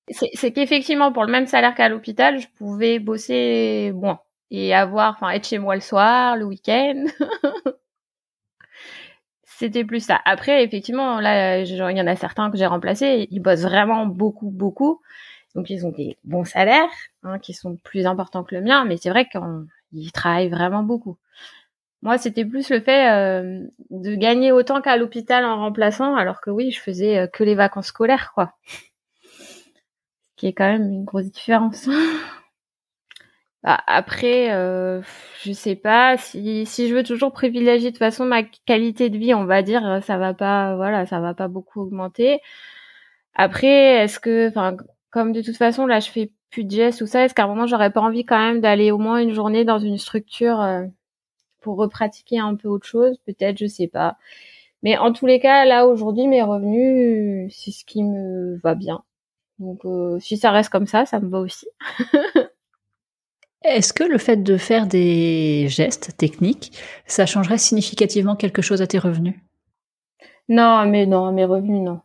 C'est 0.34 0.52
qu'effectivement 0.52 1.12
pour 1.12 1.24
le 1.24 1.32
même 1.32 1.46
salaire 1.46 1.76
qu'à 1.76 1.88
l'hôpital, 1.88 2.40
je 2.40 2.48
pouvais 2.58 2.98
bosser 2.98 3.92
moins 3.94 4.20
et 4.52 4.74
avoir, 4.74 5.14
enfin, 5.14 5.30
être 5.30 5.48
chez 5.48 5.60
moi 5.60 5.76
le 5.76 5.82
soir, 5.82 6.36
le 6.36 6.46
week-end. 6.46 7.06
C'était 9.44 9.84
plus 9.84 10.00
ça. 10.00 10.20
Après, 10.26 10.64
effectivement, 10.64 11.20
là, 11.20 11.60
il 11.60 11.68
y 11.76 12.02
en 12.02 12.08
a 12.08 12.16
certains 12.16 12.50
que 12.50 12.58
j'ai 12.58 12.66
remplacés, 12.66 13.28
ils 13.30 13.42
bossent 13.42 13.64
vraiment 13.64 14.06
beaucoup, 14.06 14.50
beaucoup. 14.50 15.02
Donc, 15.54 15.70
ils 15.70 15.86
ont 15.86 15.92
des 15.92 16.18
bons 16.24 16.46
salaires, 16.46 16.90
hein, 17.24 17.40
qui 17.40 17.54
sont 17.54 17.76
plus 17.76 18.06
importants 18.06 18.44
que 18.44 18.56
le 18.56 18.62
mien, 18.62 18.86
mais 18.86 18.98
c'est 18.98 19.10
vrai 19.10 19.28
qu'ils 19.28 20.12
travaillent 20.12 20.50
vraiment 20.50 20.84
beaucoup. 20.84 21.18
Moi, 22.02 22.18
c'était 22.18 22.46
plus 22.46 22.70
le 22.70 22.80
fait 22.80 23.12
euh, 23.12 23.68
de 23.90 24.16
gagner 24.16 24.52
autant 24.54 24.82
qu'à 24.82 24.96
l'hôpital 24.96 25.44
en 25.44 25.58
remplaçant, 25.58 26.16
alors 26.16 26.40
que 26.40 26.50
oui, 26.50 26.72
je 26.72 26.80
faisais 26.80 27.18
euh, 27.20 27.28
que 27.28 27.44
les 27.44 27.56
vacances 27.56 27.88
scolaires, 27.88 28.32
quoi. 28.34 28.54
Ce 28.64 30.36
qui 30.38 30.48
est 30.48 30.54
quand 30.54 30.70
même 30.70 30.90
une 30.90 31.04
grosse 31.04 31.30
différence. 31.30 31.90
bah, 33.64 33.80
après, 33.88 34.54
euh, 34.54 35.02
je 35.44 35.52
sais 35.52 35.76
pas 35.76 36.16
si 36.18 36.66
si 36.66 36.88
je 36.88 36.96
veux 36.96 37.04
toujours 37.04 37.34
privilégier 37.34 37.90
de 37.90 37.96
toute 37.96 38.00
façon 38.00 38.26
ma 38.26 38.44
qualité 38.44 39.10
de 39.10 39.18
vie, 39.18 39.34
on 39.34 39.46
va 39.46 39.62
dire, 39.62 40.02
ça 40.04 40.18
va 40.18 40.34
pas, 40.34 40.76
voilà, 40.78 41.06
ça 41.06 41.20
va 41.20 41.34
pas 41.34 41.50
beaucoup 41.50 41.82
augmenter. 41.82 42.40
Après, 43.36 44.04
est-ce 44.04 44.20
que, 44.20 44.50
enfin, 44.50 44.78
comme 45.12 45.34
de 45.34 45.42
toute 45.42 45.58
façon 45.58 45.86
là, 45.86 46.00
je 46.00 46.10
fais 46.12 46.32
plus 46.52 46.64
de 46.64 46.72
gestes 46.72 47.02
ou 47.02 47.08
ça, 47.08 47.26
est-ce 47.26 47.34
qu'à 47.34 47.44
un 47.44 47.48
moment 47.48 47.68
j'aurais 47.68 47.92
pas 47.92 48.02
envie 48.02 48.26
quand 48.26 48.40
même 48.40 48.62
d'aller 48.62 48.92
au 48.92 48.98
moins 48.98 49.20
une 49.20 49.34
journée 49.34 49.66
dans 49.66 49.80
une 49.80 49.98
structure 49.98 50.62
pour 51.62 51.78
repratiquer 51.78 52.40
un 52.40 52.56
peu 52.56 52.68
autre 52.68 52.88
chose, 52.88 53.18
peut-être, 53.26 53.58
je 53.58 53.66
sais 53.68 53.88
pas. 53.88 54.18
Mais 54.84 54.98
en 54.98 55.12
tous 55.12 55.26
les 55.26 55.40
cas, 55.40 55.66
là 55.66 55.88
aujourd'hui, 55.88 56.28
mes 56.28 56.42
revenus, 56.42 57.54
c'est 57.56 57.72
ce 57.72 57.84
qui 57.86 58.04
me 58.04 58.58
va 58.64 58.76
bien. 58.76 59.04
Donc 59.60 59.84
euh, 59.86 60.20
si 60.20 60.38
ça 60.38 60.52
reste 60.52 60.70
comme 60.70 60.88
ça, 60.88 61.06
ça 61.06 61.20
me 61.20 61.30
va 61.30 61.40
aussi. 61.40 61.68
Est-ce 63.64 63.92
que 63.92 64.06
le 64.06 64.18
fait 64.18 64.38
de 64.38 64.56
faire 64.56 64.88
des 64.88 65.68
gestes 65.68 66.16
techniques, 66.16 66.72
ça 67.06 67.26
changerait 67.26 67.58
significativement 67.58 68.38
quelque 68.38 68.62
chose 68.62 68.82
à 68.82 68.88
tes 68.88 69.00
revenus? 69.00 69.36
Non, 70.48 70.86
mais 70.86 71.06
non, 71.06 71.26
à 71.26 71.32
mes 71.32 71.44
revenus, 71.44 71.82
non. 71.82 72.00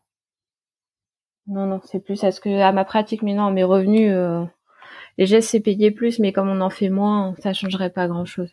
Non, 1.46 1.66
non, 1.66 1.80
c'est 1.84 2.00
plus 2.00 2.24
à 2.24 2.32
ce 2.32 2.40
que 2.40 2.60
à 2.60 2.72
ma 2.72 2.84
pratique, 2.84 3.22
mais 3.22 3.34
non, 3.34 3.52
mes 3.52 3.64
revenus, 3.64 4.10
euh, 4.12 4.44
les 5.16 5.26
gestes 5.26 5.50
c'est 5.50 5.60
payé 5.60 5.92
plus, 5.92 6.18
mais 6.18 6.32
comme 6.32 6.48
on 6.48 6.60
en 6.60 6.70
fait 6.70 6.88
moins, 6.88 7.34
ça 7.38 7.52
changerait 7.52 7.90
pas 7.90 8.08
grand-chose. 8.08 8.50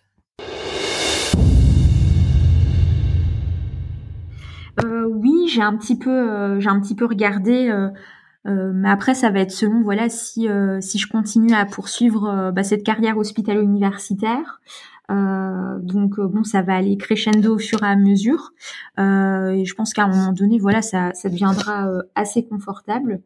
Euh, 4.83 5.05
oui, 5.05 5.47
j'ai 5.47 5.61
un 5.61 5.75
petit 5.77 5.97
peu, 5.97 6.09
euh, 6.09 6.59
j'ai 6.59 6.69
un 6.69 6.79
petit 6.79 6.95
peu 6.95 7.05
regardé, 7.05 7.69
euh, 7.69 8.71
mais 8.73 8.89
après 8.89 9.13
ça 9.13 9.29
va 9.29 9.39
être 9.41 9.51
selon 9.51 9.83
voilà 9.83 10.09
si 10.09 10.47
si 10.79 10.97
je 10.97 11.07
continue 11.07 11.53
à 11.53 11.65
poursuivre 11.65 12.51
bah, 12.51 12.63
cette 12.63 12.83
carrière 12.83 13.17
hospitalo-universitaire. 13.17 14.61
donc 15.09 16.19
bon, 16.19 16.43
ça 16.43 16.63
va 16.63 16.75
aller 16.75 16.97
crescendo 16.97 17.55
au 17.55 17.59
fur 17.59 17.83
et 17.83 17.87
à 17.87 17.95
mesure. 17.95 18.53
et 18.97 19.63
je 19.65 19.73
pense 19.75 19.93
qu'à 19.93 20.05
un 20.05 20.07
moment 20.07 20.33
donné, 20.33 20.57
voilà, 20.57 20.81
ça, 20.81 21.13
ça 21.13 21.29
deviendra 21.29 21.87
assez 22.15 22.43
confortable. 22.43 23.21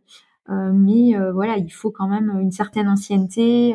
mais 0.49 1.13
voilà, 1.33 1.57
il 1.57 1.71
faut 1.71 1.91
quand 1.91 2.09
même 2.09 2.37
une 2.41 2.51
certaine 2.51 2.89
ancienneté 2.89 3.73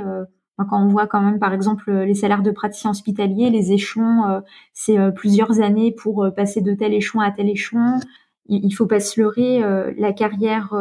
quand 0.69 0.83
on 0.83 0.89
voit 0.89 1.07
quand 1.07 1.21
même, 1.21 1.39
par 1.39 1.53
exemple, 1.53 1.91
les 1.93 2.15
salaires 2.15 2.43
de 2.43 2.51
praticiens 2.51 2.91
hospitaliers, 2.91 3.51
les 3.51 3.73
échelons, 3.73 4.25
euh, 4.27 4.41
c'est 4.73 4.99
euh, 4.99 5.11
plusieurs 5.11 5.61
années 5.61 5.93
pour 5.93 6.25
euh, 6.25 6.31
passer 6.31 6.61
de 6.61 6.75
tel 6.75 6.95
échelon 6.95 7.21
à 7.21 7.31
tel 7.31 7.49
échelon. 7.49 7.99
Il, 8.47 8.65
il 8.65 8.73
faut 8.73 8.87
pas 8.87 9.01
se 9.01 9.21
leurrer. 9.21 9.63
la 9.97 10.13
carrière 10.13 10.75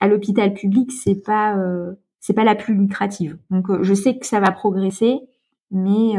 à 0.00 0.08
l'hôpital 0.08 0.54
public, 0.54 0.92
c'est 0.92 1.20
pas 1.20 1.56
c'est 2.20 2.32
pas 2.32 2.44
la 2.44 2.54
plus 2.54 2.74
lucrative. 2.74 3.38
Donc, 3.50 3.66
je 3.82 3.94
sais 3.94 4.16
que 4.16 4.26
ça 4.26 4.38
va 4.38 4.52
progresser, 4.52 5.18
mais 5.72 6.14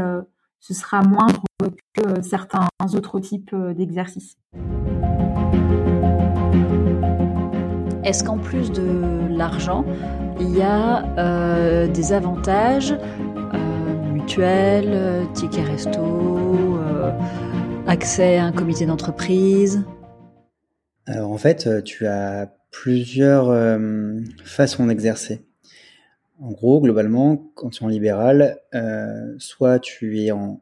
ce 0.59 0.73
sera 0.73 1.01
moindre 1.03 1.41
que 1.93 2.21
certains 2.21 2.67
autres 2.93 3.21
types 3.21 3.55
d'exercices. 3.55 4.37
Est-ce 8.03 8.25
qu'en 8.25 8.37
plus 8.37 8.69
de 8.69 9.29
l'argent, 9.29 9.85
il 10.43 10.57
y 10.57 10.61
a 10.61 11.05
euh, 11.17 11.87
des 11.87 12.13
avantages 12.13 12.91
euh, 12.91 14.11
mutuels, 14.11 14.89
euh, 14.89 15.25
tickets 15.33 15.65
resto, 15.65 16.79
accès 17.87 18.37
à 18.37 18.45
un 18.45 18.51
comité 18.51 18.85
d'entreprise 18.85 19.83
Alors 21.05 21.31
en 21.31 21.37
fait, 21.37 21.83
tu 21.83 22.07
as 22.07 22.53
plusieurs 22.71 23.53
façons 24.43 24.87
d'exercer. 24.87 25.45
En 26.39 26.51
gros, 26.51 26.81
globalement, 26.81 27.51
quand 27.55 27.69
tu 27.69 27.83
es 27.83 27.85
en 27.85 27.89
libéral, 27.89 28.57
soit 29.37 29.79
tu 29.79 30.21
es 30.21 30.31
en, 30.31 30.61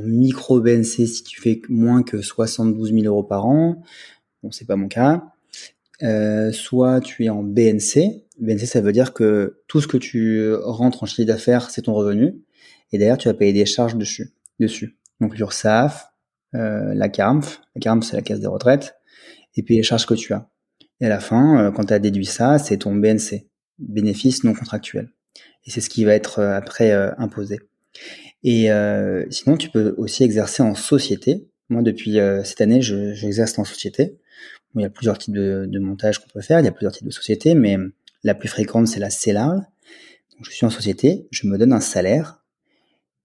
micro 0.00 0.60
BNC 0.60 0.84
si 0.84 1.22
tu 1.24 1.40
fais 1.40 1.62
moins 1.68 2.02
que 2.02 2.20
72 2.20 2.92
000 2.92 3.04
euros 3.06 3.24
par 3.24 3.46
an. 3.46 3.82
Bon, 4.42 4.50
c'est 4.50 4.66
pas 4.66 4.76
mon 4.76 4.88
cas. 4.88 5.32
Euh, 6.02 6.52
soit 6.52 7.00
tu 7.00 7.24
es 7.24 7.28
en 7.28 7.42
BNC. 7.42 8.24
BNC, 8.40 8.66
ça 8.66 8.80
veut 8.80 8.92
dire 8.92 9.12
que 9.12 9.62
tout 9.66 9.80
ce 9.80 9.88
que 9.88 9.96
tu 9.96 10.54
rentres 10.54 11.02
en 11.02 11.06
chiffre 11.06 11.26
d'affaires, 11.26 11.70
c'est 11.70 11.82
ton 11.82 11.94
revenu. 11.94 12.42
Et 12.92 12.98
d'ailleurs, 12.98 13.18
tu 13.18 13.28
vas 13.28 13.34
payer 13.34 13.52
des 13.52 13.66
charges 13.66 13.96
dessus. 13.96 14.32
dessus. 14.60 14.96
Donc 15.20 15.36
l'URSSAF, 15.36 16.12
euh, 16.54 16.94
la 16.94 17.08
CARMF. 17.08 17.60
La 17.74 17.80
CARMF, 17.80 18.04
c'est 18.04 18.16
la 18.16 18.22
caisse 18.22 18.40
des 18.40 18.46
retraites. 18.46 18.94
Et 19.56 19.62
puis 19.62 19.76
les 19.76 19.82
charges 19.82 20.06
que 20.06 20.14
tu 20.14 20.32
as. 20.32 20.48
Et 21.00 21.06
à 21.06 21.08
la 21.08 21.20
fin, 21.20 21.66
euh, 21.66 21.70
quand 21.70 21.86
tu 21.86 21.92
as 21.92 21.98
déduit 21.98 22.26
ça, 22.26 22.58
c'est 22.58 22.78
ton 22.78 22.94
BNC, 22.94 23.48
bénéfice 23.78 24.44
non 24.44 24.54
contractuel. 24.54 25.10
Et 25.66 25.70
c'est 25.70 25.80
ce 25.80 25.90
qui 25.90 26.04
va 26.04 26.14
être 26.14 26.38
euh, 26.38 26.56
après 26.56 26.92
imposé. 27.18 27.58
Et 28.44 28.68
sinon, 29.30 29.56
tu 29.56 29.68
peux 29.70 29.96
aussi 29.98 30.22
exercer 30.22 30.62
en 30.62 30.76
société. 30.76 31.48
Moi, 31.70 31.82
depuis 31.82 32.18
cette 32.44 32.60
année, 32.60 32.80
j'exerce 32.80 33.56
je, 33.56 33.60
en 33.60 33.64
société 33.64 34.20
il 34.74 34.82
y 34.82 34.84
a 34.84 34.90
plusieurs 34.90 35.18
types 35.18 35.34
de, 35.34 35.66
de 35.66 35.78
montage 35.78 36.18
qu'on 36.18 36.28
peut 36.28 36.40
faire, 36.40 36.60
il 36.60 36.64
y 36.64 36.68
a 36.68 36.72
plusieurs 36.72 36.92
types 36.92 37.06
de 37.06 37.12
sociétés, 37.12 37.54
mais 37.54 37.76
la 38.24 38.34
plus 38.34 38.48
fréquente, 38.48 38.88
c'est 38.88 39.00
la 39.00 39.10
CELAR. 39.10 39.62
Je 40.42 40.50
suis 40.50 40.66
en 40.66 40.70
société, 40.70 41.26
je 41.30 41.46
me 41.46 41.58
donne 41.58 41.72
un 41.72 41.80
salaire, 41.80 42.44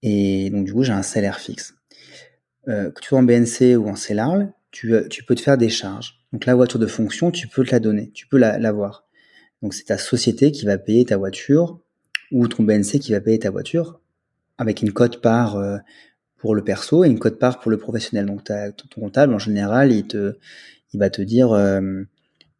et 0.02 0.50
donc 0.50 0.64
du 0.64 0.72
coup, 0.72 0.82
j'ai 0.82 0.92
un 0.92 1.02
salaire 1.02 1.38
fixe. 1.38 1.74
Euh, 2.68 2.90
que 2.90 3.00
tu 3.00 3.08
sois 3.08 3.18
en 3.18 3.22
BNC 3.22 3.76
ou 3.76 3.88
en 3.88 3.94
CELAR, 3.94 4.38
tu, 4.70 4.94
tu 5.10 5.24
peux 5.24 5.34
te 5.34 5.40
faire 5.40 5.58
des 5.58 5.68
charges. 5.68 6.24
Donc 6.32 6.46
la 6.46 6.54
voiture 6.54 6.80
de 6.80 6.86
fonction, 6.86 7.30
tu 7.30 7.46
peux 7.46 7.64
te 7.64 7.70
la 7.70 7.78
donner, 7.78 8.10
tu 8.12 8.26
peux 8.26 8.38
l'avoir. 8.38 9.06
donc 9.62 9.74
c'est 9.74 9.84
ta 9.84 9.98
société 9.98 10.50
qui 10.50 10.66
va 10.66 10.78
payer 10.78 11.04
ta 11.04 11.16
voiture, 11.16 11.78
ou 12.32 12.48
ton 12.48 12.64
BNC 12.64 12.98
qui 13.00 13.12
va 13.12 13.20
payer 13.20 13.38
ta 13.38 13.50
voiture, 13.50 14.00
avec 14.58 14.82
une 14.82 14.92
cote 14.92 15.20
part 15.20 15.56
euh, 15.56 15.78
pour 16.36 16.54
le 16.54 16.64
perso 16.64 17.04
et 17.04 17.08
une 17.08 17.18
cote 17.18 17.38
part 17.38 17.60
pour 17.60 17.70
le 17.70 17.78
professionnel. 17.78 18.26
Donc 18.26 18.44
ton 18.44 19.00
comptable, 19.00 19.32
en 19.32 19.38
général, 19.38 19.92
il 19.92 20.06
te, 20.06 20.36
il 20.94 20.98
va 20.98 21.10
te 21.10 21.20
dire 21.20 21.52
euh, 21.52 22.02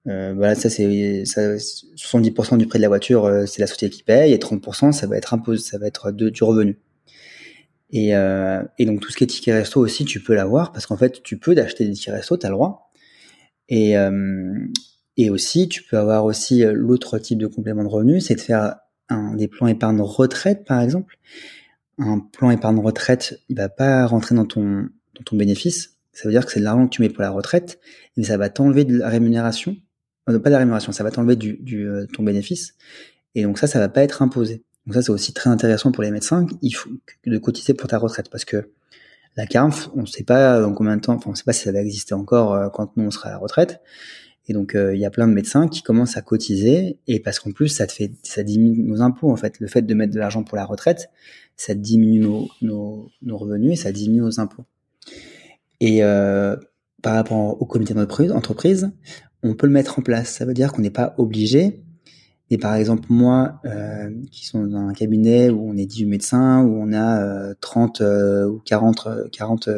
euh, 0.08 0.34
voilà 0.34 0.54
ça 0.54 0.68
c'est 0.68 1.22
70% 1.22 2.58
du 2.58 2.66
prix 2.66 2.78
de 2.78 2.82
la 2.82 2.88
voiture 2.88 3.24
euh, 3.24 3.46
c'est 3.46 3.60
la 3.60 3.66
société 3.66 3.96
qui 3.96 4.02
paye 4.02 4.32
et 4.32 4.38
30% 4.38 4.92
ça 4.92 5.06
va 5.06 5.16
être 5.16 5.38
ça 5.56 5.78
va 5.78 5.86
être 5.86 6.10
du 6.10 6.44
revenu. 6.44 6.78
Et, 7.90 8.10
donc 8.80 9.00
tout 9.00 9.10
ce 9.10 9.16
qui 9.16 9.22
est 9.24 9.28
ticket 9.28 9.52
resto 9.52 9.80
aussi 9.80 10.04
tu 10.04 10.20
peux 10.20 10.34
l'avoir 10.34 10.72
parce 10.72 10.84
qu'en 10.86 10.96
fait 10.96 11.22
tu 11.22 11.38
peux 11.38 11.54
d'acheter 11.54 11.86
des 11.86 11.92
tickets 11.92 12.14
resto 12.14 12.36
tu 12.36 12.44
as 12.44 12.50
le 12.50 12.54
droit. 12.54 12.92
Et 13.68 15.30
aussi 15.30 15.68
tu 15.68 15.84
peux 15.84 15.96
avoir 15.96 16.24
aussi 16.24 16.64
l'autre 16.64 17.18
type 17.18 17.38
de 17.38 17.46
complément 17.46 17.84
de 17.84 17.88
revenu 17.88 18.20
c'est 18.20 18.34
de 18.34 18.40
faire 18.40 18.76
des 19.36 19.46
plans 19.46 19.68
épargne 19.68 20.00
retraite 20.00 20.64
par 20.64 20.80
exemple. 20.80 21.18
Un 21.98 22.18
plan 22.18 22.50
épargne 22.50 22.80
retraite 22.80 23.40
il 23.48 23.56
va 23.56 23.68
pas 23.68 24.04
rentrer 24.06 24.34
dans 24.34 24.46
ton 24.46 24.88
dans 25.14 25.22
ton 25.24 25.36
bénéfice 25.36 25.93
Ça 26.14 26.28
veut 26.28 26.32
dire 26.32 26.46
que 26.46 26.52
c'est 26.52 26.60
de 26.60 26.64
l'argent 26.64 26.86
que 26.86 26.94
tu 26.94 27.02
mets 27.02 27.08
pour 27.08 27.22
la 27.22 27.30
retraite, 27.30 27.80
mais 28.16 28.24
ça 28.24 28.36
va 28.36 28.48
t'enlever 28.48 28.84
de 28.84 28.96
la 28.96 29.08
rémunération, 29.08 29.76
euh, 30.30 30.38
pas 30.38 30.48
de 30.48 30.54
la 30.54 30.58
rémunération, 30.58 30.92
ça 30.92 31.02
va 31.04 31.10
t'enlever 31.10 31.36
du, 31.36 31.58
du 31.60 31.88
euh, 31.88 32.06
ton 32.06 32.22
bénéfice, 32.22 32.74
et 33.34 33.42
donc 33.42 33.58
ça, 33.58 33.66
ça 33.66 33.80
va 33.80 33.88
pas 33.88 34.02
être 34.02 34.22
imposé. 34.22 34.62
Donc 34.86 34.94
ça, 34.94 35.02
c'est 35.02 35.10
aussi 35.10 35.32
très 35.32 35.50
intéressant 35.50 35.92
pour 35.92 36.02
les 36.02 36.10
médecins. 36.10 36.46
Il 36.62 36.70
faut 36.72 36.90
de 37.26 37.38
cotiser 37.38 37.74
pour 37.74 37.88
ta 37.88 37.98
retraite 37.98 38.28
parce 38.30 38.44
que 38.44 38.70
la 39.36 39.46
CARF, 39.46 39.90
on 39.94 40.02
ne 40.02 40.06
sait 40.06 40.22
pas 40.22 40.64
en 40.64 40.72
combien 40.72 40.96
de 40.96 41.00
temps, 41.00 41.14
enfin 41.14 41.30
on 41.30 41.32
ne 41.32 41.36
sait 41.36 41.44
pas 41.44 41.52
si 41.52 41.64
ça 41.64 41.72
va 41.72 41.80
exister 41.80 42.14
encore 42.14 42.70
quand 42.72 42.96
nous 42.96 43.04
on 43.04 43.10
sera 43.10 43.30
à 43.30 43.32
la 43.32 43.38
retraite. 43.38 43.80
Et 44.46 44.52
donc 44.52 44.76
il 44.76 44.98
y 44.98 45.06
a 45.06 45.10
plein 45.10 45.26
de 45.26 45.32
médecins 45.32 45.68
qui 45.68 45.82
commencent 45.82 46.16
à 46.18 46.22
cotiser 46.22 46.98
et 47.08 47.18
parce 47.18 47.40
qu'en 47.40 47.50
plus 47.50 47.68
ça 47.68 47.86
te 47.86 47.92
fait, 47.92 48.12
ça 48.22 48.44
diminue 48.44 48.82
nos 48.84 49.00
impôts 49.00 49.32
en 49.32 49.36
fait. 49.36 49.58
Le 49.58 49.66
fait 49.66 49.82
de 49.82 49.94
mettre 49.94 50.12
de 50.12 50.18
l'argent 50.20 50.44
pour 50.44 50.56
la 50.56 50.66
retraite, 50.66 51.08
ça 51.56 51.74
diminue 51.74 52.20
nos, 52.60 53.10
nos 53.22 53.38
revenus 53.38 53.72
et 53.72 53.76
ça 53.76 53.90
diminue 53.90 54.20
nos 54.20 54.38
impôts. 54.38 54.66
Et 55.80 56.02
euh, 56.02 56.56
par 57.02 57.14
rapport 57.14 57.60
au 57.60 57.66
comité 57.66 57.94
d'entreprise, 57.94 58.90
on 59.42 59.54
peut 59.54 59.66
le 59.66 59.72
mettre 59.72 59.98
en 59.98 60.02
place. 60.02 60.30
Ça 60.30 60.44
veut 60.44 60.54
dire 60.54 60.72
qu'on 60.72 60.82
n'est 60.82 60.90
pas 60.90 61.14
obligé. 61.18 61.84
Et 62.50 62.58
par 62.58 62.74
exemple, 62.74 63.06
moi, 63.08 63.60
euh, 63.64 64.10
qui 64.30 64.46
sont 64.46 64.66
dans 64.66 64.88
un 64.88 64.92
cabinet 64.92 65.50
où 65.50 65.68
on 65.68 65.76
est 65.76 65.86
18 65.86 66.06
médecins, 66.06 66.62
où 66.62 66.76
on 66.80 66.92
a 66.92 67.22
euh, 67.22 67.54
30 67.60 68.00
euh, 68.00 68.46
ou 68.46 68.58
40, 68.60 69.08
40 69.32 69.68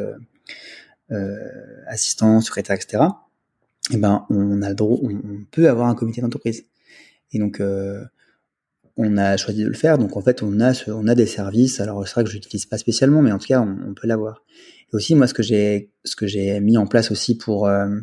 euh, 1.10 1.38
assistants, 1.86 2.40
secrétaires, 2.40 2.76
etc., 2.76 3.04
eh 3.92 3.98
ben, 3.98 4.26
on 4.30 4.62
a 4.62 4.68
le 4.68 4.74
droit, 4.74 4.98
on, 5.00 5.44
peut 5.52 5.68
avoir 5.68 5.88
un 5.88 5.94
comité 5.94 6.20
d'entreprise. 6.20 6.64
Et 7.32 7.38
donc, 7.38 7.62
on 8.96 9.16
a 9.16 9.36
choisi 9.36 9.62
de 9.62 9.68
le 9.68 9.74
faire. 9.74 9.96
Donc 9.96 10.16
en 10.16 10.20
fait, 10.20 10.42
on 10.42 10.60
a 10.60 10.72
on 10.88 11.06
a 11.06 11.14
des 11.14 11.26
services. 11.26 11.78
Alors 11.78 12.06
c'est 12.06 12.14
vrai 12.14 12.24
que 12.24 12.30
je 12.30 12.34
l'utilise 12.34 12.66
pas 12.66 12.78
spécialement, 12.78 13.22
mais 13.22 13.30
en 13.30 13.38
tout 13.38 13.46
cas, 13.46 13.60
on 13.60 13.94
peut 13.94 14.08
l'avoir. 14.08 14.42
Et 14.92 14.96
aussi 14.96 15.14
moi, 15.14 15.26
ce 15.26 15.34
que 15.34 15.42
j'ai, 15.42 15.90
ce 16.04 16.16
que 16.16 16.26
j'ai 16.26 16.60
mis 16.60 16.76
en 16.76 16.86
place 16.86 17.10
aussi 17.10 17.36
pour 17.36 17.68
euh, 17.68 18.00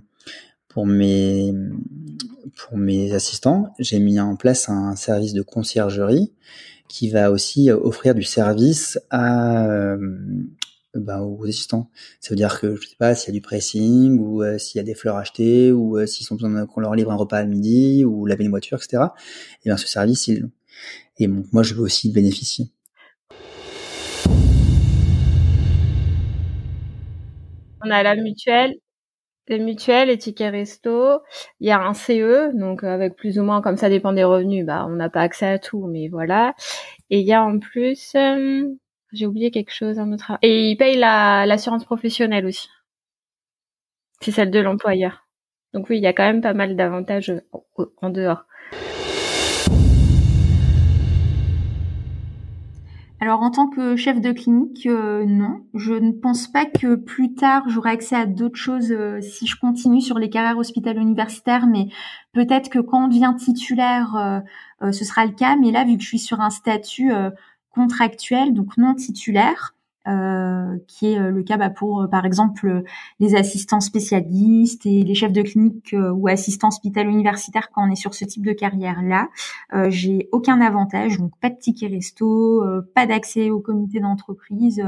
pour 0.68 0.86
mes 0.86 1.54
pour 2.56 2.78
mes 2.78 3.14
assistants, 3.14 3.74
j'ai 3.80 4.00
mis 4.00 4.20
en 4.20 4.36
place 4.36 4.70
un 4.70 4.96
service 4.96 5.34
de 5.34 5.42
conciergerie 5.42 6.32
qui 6.88 7.10
va 7.10 7.32
aussi 7.32 7.72
offrir 7.72 8.14
du 8.14 8.24
service 8.24 9.00
à 9.10 9.66
euh, 9.68 9.98
bah, 10.94 11.22
aux 11.24 11.46
assistants. 11.46 11.90
Ça 12.20 12.30
veut 12.30 12.36
dire 12.36 12.60
que 12.60 12.76
je 12.76 12.88
sais 12.88 12.96
pas 12.98 13.16
s'il 13.16 13.30
y 13.30 13.32
a 13.32 13.40
du 13.40 13.42
pressing 13.42 14.20
ou 14.20 14.44
euh, 14.44 14.58
s'il 14.60 14.78
y 14.78 14.82
a 14.82 14.84
des 14.84 14.94
fleurs 14.94 15.18
achetées 15.18 15.72
ou 15.72 16.06
s'ils 16.06 16.32
ont 16.32 16.36
besoin 16.36 16.66
qu'on 16.68 16.82
leur 16.82 16.94
livre 16.96 17.12
un 17.12 17.16
repas 17.16 17.38
à 17.38 17.46
midi 17.46 18.06
ou 18.06 18.26
laver 18.26 18.44
une 18.44 18.52
voiture, 18.52 18.78
etc. 18.78 19.04
Et 19.64 19.70
bien 19.70 19.78
ce 19.78 19.88
service 19.88 20.28
ils 20.28 20.42
l'ont. 20.42 20.52
Et 21.20 21.28
moi, 21.28 21.64
je 21.64 21.74
veux 21.74 21.82
aussi 21.82 22.10
bénéficier. 22.10 22.70
On 27.84 27.92
a 27.92 28.04
la 28.04 28.16
mutuelle, 28.16 28.74
les 29.48 29.60
mutuelles, 29.60 30.10
les 30.10 30.18
tickets 30.18 30.52
resto. 30.52 31.22
Il 31.60 31.68
y 31.68 31.72
a 31.72 31.82
un 31.82 31.94
CE, 31.94 32.52
donc 32.58 32.84
avec 32.84 33.16
plus 33.16 33.40
ou 33.40 33.44
moins, 33.44 33.62
comme 33.62 33.78
ça 33.78 33.90
dépend 33.90 34.14
des 34.14 34.24
revenus, 34.24 34.66
bah 34.66 34.86
on 34.90 34.96
n'a 34.96 35.10
pas 35.10 35.22
accès 35.22 35.48
à 35.48 35.60
tout, 35.60 35.88
mais 35.88 36.08
voilà. 36.10 36.56
Et 37.10 37.20
il 37.20 37.28
y 37.28 37.34
a 37.34 37.44
en 37.44 37.60
plus, 37.60 38.16
euh, 38.16 38.64
j'ai 39.14 39.26
oublié 39.28 39.52
quelque 39.52 39.74
chose, 39.74 40.00
un 40.00 40.12
autre. 40.14 40.34
Et 40.42 40.70
ils 40.72 40.78
payent 40.78 40.98
la 40.98 41.46
l'assurance 41.46 41.86
professionnelle 41.86 42.46
aussi. 42.46 42.70
C'est 44.22 44.32
celle 44.32 44.50
de 44.50 44.60
l'employeur. 44.60 45.28
Donc 45.74 45.90
oui, 45.90 45.98
il 45.98 46.04
y 46.04 46.08
a 46.08 46.14
quand 46.14 46.24
même 46.24 46.42
pas 46.42 46.54
mal 46.54 46.76
d'avantages 46.76 47.34
en 48.02 48.10
dehors. 48.10 48.46
Alors 53.24 53.42
en 53.42 53.52
tant 53.52 53.70
que 53.70 53.96
chef 53.96 54.20
de 54.20 54.34
clinique, 54.34 54.86
euh, 54.86 55.24
non. 55.26 55.66
Je 55.74 55.94
ne 55.94 56.12
pense 56.12 56.50
pas 56.50 56.66
que 56.66 56.96
plus 56.96 57.34
tard 57.36 57.70
j'aurai 57.70 57.92
accès 57.92 58.18
à 58.18 58.26
d'autres 58.26 58.58
choses 58.58 58.92
euh, 58.92 59.22
si 59.22 59.48
je 59.48 59.56
continue 59.58 60.02
sur 60.02 60.20
les 60.20 60.30
carrières 60.30 60.58
hospitalo-universitaires, 60.58 61.66
mais 61.66 61.88
peut-être 62.34 62.70
que 62.70 62.80
quand 62.80 63.06
on 63.06 63.08
devient 63.08 63.34
titulaire, 63.40 64.44
euh, 64.82 64.92
ce 64.92 65.06
sera 65.06 65.26
le 65.26 65.32
cas. 65.32 65.56
Mais 65.56 65.72
là, 65.72 65.86
vu 65.86 65.96
que 65.96 66.04
je 66.04 66.08
suis 66.10 66.20
sur 66.20 66.42
un 66.42 66.50
statut 66.50 67.14
contractuel, 67.70 68.54
donc 68.54 68.76
non 68.76 68.94
titulaire, 68.94 69.74
euh, 70.06 70.78
qui 70.86 71.14
est 71.14 71.18
euh, 71.18 71.32
le 71.32 71.44
cas 71.44 71.56
bah, 71.56 71.70
pour 71.70 72.02
euh, 72.02 72.08
par 72.08 72.26
exemple 72.26 72.84
les 73.22 73.36
assistants 73.36 73.80
spécialistes 73.80 74.86
et 74.86 75.02
les 75.02 75.16
chefs 75.16 75.32
de 75.32 75.42
clinique 75.42 75.96
ou 75.98 76.28
assistants 76.28 76.68
hospital 76.68 77.08
universitaires 77.08 77.70
quand 77.72 77.88
on 77.88 77.90
est 77.90 77.96
sur 77.96 78.14
ce 78.14 78.26
type 78.26 78.46
de 78.46 78.52
carrière 78.52 79.02
là 79.02 79.30
j'ai 79.90 80.28
aucun 80.34 80.60
avantage 80.60 81.18
donc 81.18 81.32
pas 81.40 81.50
de 81.50 81.56
ticket 81.56 81.88
resto 81.88 82.62
pas 82.94 83.06
d'accès 83.06 83.50
au 83.50 83.62
comité 83.62 84.02
d'entreprise 84.02 84.84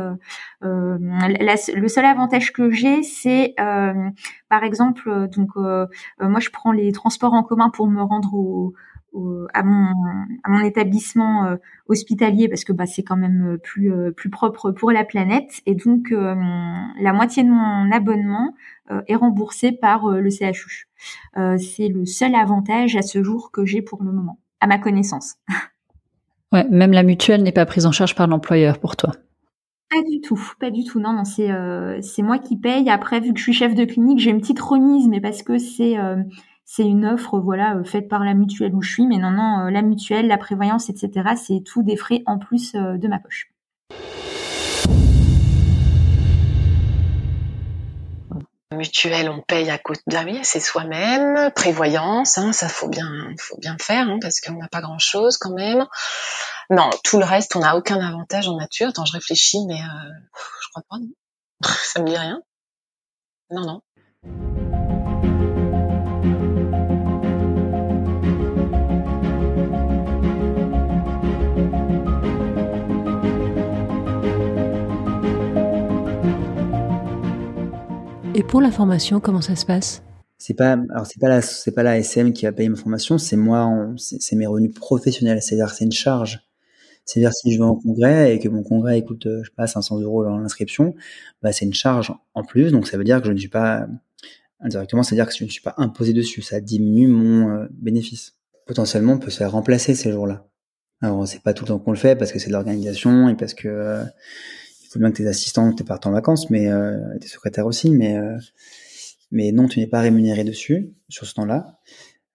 le 0.61 1.87
seul 1.87 2.05
avantage 2.05 2.51
que 2.51 2.69
j'ai 2.69 3.01
c'est 3.01 3.55
par 3.57 4.63
exemple 4.63 5.29
donc 5.29 5.55
moi 5.55 6.39
je 6.39 6.49
prends 6.49 6.73
les 6.73 6.91
transports 6.91 7.33
en 7.33 7.43
commun 7.43 7.69
pour 7.69 7.87
me 7.87 8.01
rendre 8.01 8.33
au 8.33 8.73
à 9.53 9.63
mon 9.63 9.93
à 10.43 10.49
mon 10.49 10.59
établissement 10.65 11.45
euh, 11.45 11.55
hospitalier 11.87 12.47
parce 12.47 12.63
que 12.63 12.73
bah 12.73 12.85
c'est 12.85 13.03
quand 13.03 13.15
même 13.15 13.53
euh, 13.53 13.57
plus 13.57 13.91
euh, 13.91 14.11
plus 14.11 14.29
propre 14.29 14.71
pour 14.71 14.91
la 14.91 15.03
planète 15.03 15.61
et 15.65 15.75
donc 15.75 16.09
la 16.11 17.13
moitié 17.13 17.43
de 17.43 17.49
mon 17.49 17.91
abonnement 17.91 18.53
est 19.07 19.15
remboursé 19.15 19.71
par 19.71 20.07
le 20.09 20.29
CHU. 20.29 20.87
c'est 21.57 21.87
le 21.87 22.05
seul 22.05 22.35
avantage 22.35 22.95
à 22.95 23.01
ce 23.01 23.23
jour 23.23 23.51
que 23.51 23.65
j'ai 23.65 23.81
pour 23.81 24.03
le 24.03 24.11
moment, 24.11 24.39
à 24.59 24.67
ma 24.67 24.77
connaissance. 24.77 25.35
Ouais, 26.53 26.63
même 26.69 26.93
la 26.93 27.03
mutuelle 27.03 27.43
n'est 27.43 27.51
pas 27.51 27.65
prise 27.65 27.85
en 27.85 27.91
charge 27.91 28.15
par 28.15 28.27
l'employeur 28.27 28.79
pour 28.79 28.95
toi. 28.95 29.11
Pas 29.89 30.01
du 30.09 30.21
tout, 30.21 30.39
pas 30.59 30.69
du 30.69 30.85
tout. 30.85 30.99
Non, 31.01 31.11
non, 31.11 31.25
c'est 31.25 31.49
c'est 32.01 32.21
moi 32.21 32.37
qui 32.37 32.55
paye. 32.55 32.89
Après, 32.89 33.19
vu 33.19 33.33
que 33.33 33.39
je 33.39 33.43
suis 33.43 33.53
chef 33.53 33.73
de 33.75 33.83
clinique, 33.83 34.19
j'ai 34.19 34.29
une 34.29 34.39
petite 34.39 34.59
remise, 34.59 35.09
mais 35.09 35.19
parce 35.19 35.41
que 35.41 35.57
c'est 35.57 35.97
c'est 36.65 36.83
une 36.83 37.05
offre 37.05 37.39
voilà 37.39 37.75
euh, 37.75 37.83
faite 37.83 38.09
par 38.09 38.23
la 38.23 38.33
mutuelle 38.33 38.73
où 38.73 38.81
je 38.81 38.91
suis, 38.91 39.07
mais 39.07 39.17
non 39.17 39.31
non 39.31 39.67
euh, 39.67 39.69
la 39.69 39.83
mutuelle, 39.83 40.27
la 40.27 40.37
prévoyance, 40.37 40.89
etc. 40.89 41.35
C'est 41.35 41.63
tout 41.63 41.83
des 41.83 41.95
frais 41.95 42.23
en 42.25 42.39
plus 42.39 42.73
euh, 42.73 42.97
de 42.97 43.07
ma 43.07 43.19
poche. 43.19 43.51
Mutuelle, 48.71 49.29
on 49.29 49.41
paye 49.41 49.69
à 49.69 49.77
côté 49.77 50.01
de 50.07 50.43
c'est 50.43 50.59
soi-même. 50.59 51.51
Prévoyance, 51.51 52.37
hein, 52.39 52.51
ça 52.51 52.67
faut 52.67 52.89
bien, 52.89 53.09
faut 53.39 53.57
bien 53.59 53.77
faire 53.79 54.09
hein, 54.09 54.17
parce 54.19 54.41
qu'on 54.41 54.55
n'a 54.55 54.67
pas 54.67 54.81
grand-chose 54.81 55.37
quand 55.37 55.53
même. 55.53 55.85
Non, 56.71 56.89
tout 57.03 57.19
le 57.19 57.25
reste, 57.25 57.55
on 57.55 57.59
n'a 57.59 57.77
aucun 57.77 58.01
avantage 58.01 58.49
en 58.49 58.57
nature. 58.57 58.89
Attends, 58.89 59.05
je 59.05 59.13
réfléchis, 59.13 59.59
mais 59.67 59.77
je 59.77 60.69
crois 60.71 60.83
pas. 60.89 60.97
Non. 60.97 61.09
Ça 61.83 62.01
me 62.01 62.07
dit 62.07 62.17
rien. 62.17 62.41
Non, 63.51 63.61
non. 63.61 64.64
Et 78.37 78.43
pour 78.43 78.59
la 78.59 78.69
formation, 78.69 79.21
comment 79.21 79.39
ça 79.39 79.55
se 79.55 79.65
passe? 79.65 80.03
C'est 80.37 80.55
pas 80.55 80.73
alors 80.89 81.05
c'est 81.05 81.21
pas 81.21 81.29
la 81.29 81.41
c'est 81.41 81.71
pas 81.71 81.83
la 81.83 81.97
SM 81.97 82.33
qui 82.33 82.43
va 82.43 82.51
payer 82.51 82.67
ma 82.67 82.75
formation, 82.75 83.17
c'est 83.17 83.37
moi 83.37 83.87
c'est 83.95 84.35
mes 84.35 84.45
revenus 84.45 84.73
professionnels, 84.73 85.41
c'est-à-dire 85.41 85.69
c'est 85.69 85.85
une 85.85 85.93
charge. 85.93 86.41
C'est-à-dire 87.05 87.31
si 87.31 87.53
je 87.53 87.59
vais 87.59 87.63
en 87.63 87.75
congrès 87.75 88.35
et 88.35 88.39
que 88.39 88.49
mon 88.49 88.61
congrès 88.61 89.01
coûte 89.03 89.25
je 89.25 89.45
sais 89.45 89.55
pas 89.55 89.67
500 89.67 90.01
euros 90.01 90.25
l'inscription, 90.25 90.95
bah 91.41 91.53
c'est 91.53 91.63
une 91.63 91.73
charge 91.73 92.13
en 92.33 92.43
plus, 92.43 92.73
donc 92.73 92.89
ça 92.89 92.97
veut 92.97 93.05
dire 93.05 93.21
que 93.21 93.27
je 93.27 93.31
ne 93.31 93.37
suis 93.37 93.47
pas 93.47 93.87
indirectement, 94.59 95.01
c'est-à-dire 95.01 95.27
que 95.27 95.33
je 95.33 95.45
ne 95.45 95.49
suis 95.49 95.61
pas 95.61 95.75
imposé 95.77 96.11
dessus, 96.11 96.41
ça 96.41 96.59
diminue 96.59 97.07
mon 97.07 97.49
euh, 97.51 97.67
bénéfice. 97.71 98.33
Potentiellement, 98.67 99.13
on 99.13 99.19
peut 99.19 99.29
se 99.29 99.37
faire 99.37 99.51
remplacer 99.53 99.95
ces 99.95 100.11
jours-là. 100.11 100.45
Alors 101.01 101.25
c'est 101.25 101.41
pas 101.41 101.53
tout 101.53 101.63
le 101.63 101.69
temps 101.69 101.79
qu'on 101.79 101.91
le 101.91 101.97
fait 101.97 102.17
parce 102.17 102.33
que 102.33 102.39
c'est 102.39 102.47
de 102.47 102.53
l'organisation 102.53 103.29
et 103.29 103.35
parce 103.35 103.53
que 103.53 103.69
euh, 103.69 104.03
faut 104.95 104.99
bien 104.99 105.11
que 105.11 105.17
tes 105.17 105.27
assistants 105.27 105.73
te 105.73 105.83
partent 105.83 106.07
en 106.07 106.11
vacances, 106.11 106.49
mais 106.49 106.71
euh, 106.71 106.97
tes 107.19 107.27
secrétaires 107.27 107.65
aussi, 107.65 107.91
mais 107.91 108.17
euh, 108.17 108.37
mais 109.31 109.51
non, 109.51 109.67
tu 109.67 109.79
n'es 109.79 109.87
pas 109.87 109.99
rémunéré 109.99 110.45
dessus 110.45 110.93
sur 111.09 111.25
ce 111.25 111.33
temps-là. 111.33 111.79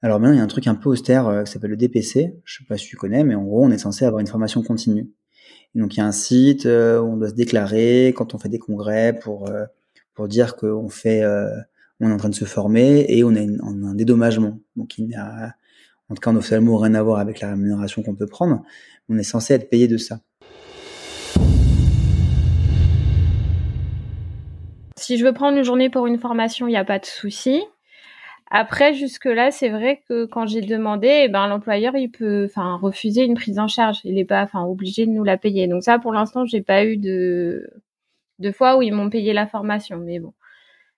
Alors 0.03 0.21
maintenant, 0.21 0.35
il 0.35 0.39
y 0.39 0.41
a 0.41 0.45
un 0.45 0.49
truc 0.49 0.67
un 0.67 0.75
peu 0.75 0.91
austère 0.91 1.27
euh, 1.29 1.45
qui 1.45 1.53
s'appelle 1.53 1.71
le 1.71 1.77
DPC. 1.79 2.39
Je 2.45 2.59
sais 2.59 2.65
pas 2.69 2.77
si 2.77 2.87
tu 2.87 2.97
connais, 2.97 3.25
mais 3.25 3.35
en 3.35 3.43
gros, 3.43 3.65
on 3.65 3.71
est 3.71 3.79
censé 3.79 4.05
avoir 4.05 4.21
une 4.21 4.27
formation 4.27 4.63
continue. 4.63 5.11
Donc 5.75 5.95
il 5.97 5.99
y 5.99 6.01
a 6.03 6.07
un 6.07 6.13
site 6.13 6.67
euh, 6.67 7.01
où 7.01 7.13
on 7.13 7.17
doit 7.17 7.31
se 7.31 7.35
déclarer 7.35 8.13
quand 8.17 8.35
on 8.35 8.39
fait 8.39 8.51
des 8.51 8.59
congrès 8.59 9.19
pour 9.19 9.49
euh, 9.49 9.65
pour 10.15 10.29
dire 10.29 10.57
qu'on 10.57 10.91
fait, 10.91 11.25
on 12.01 12.11
est 12.11 12.13
en 12.13 12.17
train 12.19 12.29
de 12.29 12.35
se 12.35 12.45
former 12.45 13.07
et 13.09 13.25
on 13.25 13.35
a, 13.35 13.41
un 13.41 13.95
dédommagement. 13.95 14.61
Donc 14.77 14.99
il 14.99 15.07
n'y 15.07 15.15
a, 15.15 15.55
en 16.11 16.15
tout 16.15 16.21
cas 16.21 16.31
en 16.31 16.37
ophtalmo, 16.37 16.77
rien 16.77 16.95
à 16.95 17.03
voir 17.03 17.21
avec 17.21 17.41
la 17.41 17.51
rémunération 17.51 18.03
qu'on 18.03 18.15
peut 18.15 18.27
prendre. 18.27 18.63
On 19.09 19.17
est 19.17 19.23
censé 19.23 19.55
être 19.55 19.71
payé 19.71 19.89
de 19.89 19.97
ça. 19.97 20.21
Si 25.11 25.19
je 25.19 25.25
veux 25.25 25.33
prendre 25.33 25.59
une 25.59 25.65
journée 25.65 25.91
pour 25.91 26.07
une 26.07 26.21
formation, 26.21 26.69
il 26.69 26.71
n'y 26.71 26.77
a 26.77 26.85
pas 26.85 27.01
de 27.01 27.05
souci. 27.05 27.65
Après, 28.49 28.95
jusque-là, 28.95 29.51
c'est 29.51 29.69
vrai 29.69 30.05
que 30.09 30.25
quand 30.25 30.47
j'ai 30.47 30.61
demandé, 30.61 31.23
eh 31.25 31.29
ben, 31.29 31.49
l'employeur, 31.49 31.97
il 31.97 32.13
peut, 32.13 32.49
refuser 32.55 33.25
une 33.25 33.35
prise 33.35 33.59
en 33.59 33.67
charge. 33.67 33.99
Il 34.05 34.15
n'est 34.15 34.25
pas, 34.25 34.49
obligé 34.55 35.07
de 35.07 35.11
nous 35.11 35.25
la 35.25 35.37
payer. 35.37 35.67
Donc 35.67 35.83
ça, 35.83 35.99
pour 35.99 36.13
l'instant, 36.13 36.45
j'ai 36.47 36.63
pas 36.63 36.85
eu 36.85 36.97
de, 36.97 37.69
de 38.39 38.53
fois 38.53 38.77
où 38.77 38.83
ils 38.83 38.95
m'ont 38.95 39.11
payé 39.11 39.33
la 39.33 39.49
formation. 39.49 39.97
Mais 39.97 40.21
bon, 40.21 40.33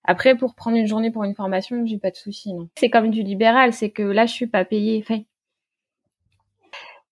Après, 0.04 0.36
pour 0.36 0.54
prendre 0.54 0.76
une 0.76 0.86
journée 0.86 1.10
pour 1.10 1.24
une 1.24 1.34
formation, 1.34 1.86
j'ai 1.86 1.96
pas 1.96 2.10
de 2.10 2.16
souci. 2.16 2.52
Non. 2.52 2.68
C'est 2.76 2.90
comme 2.90 3.08
du 3.08 3.22
libéral, 3.22 3.72
c'est 3.72 3.88
que 3.88 4.02
là, 4.02 4.26
je 4.26 4.34
suis 4.34 4.46
pas 4.46 4.66
payée. 4.66 5.06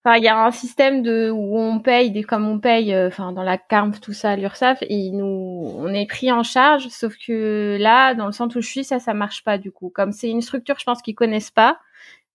Enfin, 0.02 0.16
il 0.16 0.24
y 0.24 0.28
a 0.28 0.44
un 0.46 0.50
système 0.50 1.02
de 1.02 1.30
où 1.30 1.58
on 1.58 1.78
paye 1.78 2.10
des 2.10 2.22
comme 2.22 2.48
on 2.48 2.58
paye, 2.58 2.94
euh, 2.94 3.08
enfin 3.08 3.32
dans 3.32 3.42
la 3.42 3.58
CARMF 3.58 4.00
tout 4.00 4.14
ça, 4.14 4.34
l'URSSAF, 4.34 4.78
et 4.88 5.10
nous 5.10 5.74
on 5.76 5.92
est 5.92 6.06
pris 6.06 6.32
en 6.32 6.42
charge. 6.42 6.88
Sauf 6.88 7.14
que 7.18 7.76
là, 7.78 8.14
dans 8.14 8.24
le 8.24 8.32
centre 8.32 8.56
où 8.58 8.62
je 8.62 8.68
suis, 8.68 8.84
ça 8.84 8.98
ça 8.98 9.12
marche 9.12 9.44
pas 9.44 9.58
du 9.58 9.70
coup. 9.70 9.90
Comme 9.90 10.12
c'est 10.12 10.30
une 10.30 10.40
structure, 10.40 10.78
je 10.78 10.84
pense 10.84 11.02
qu'ils 11.02 11.14
connaissent 11.14 11.50
pas, 11.50 11.78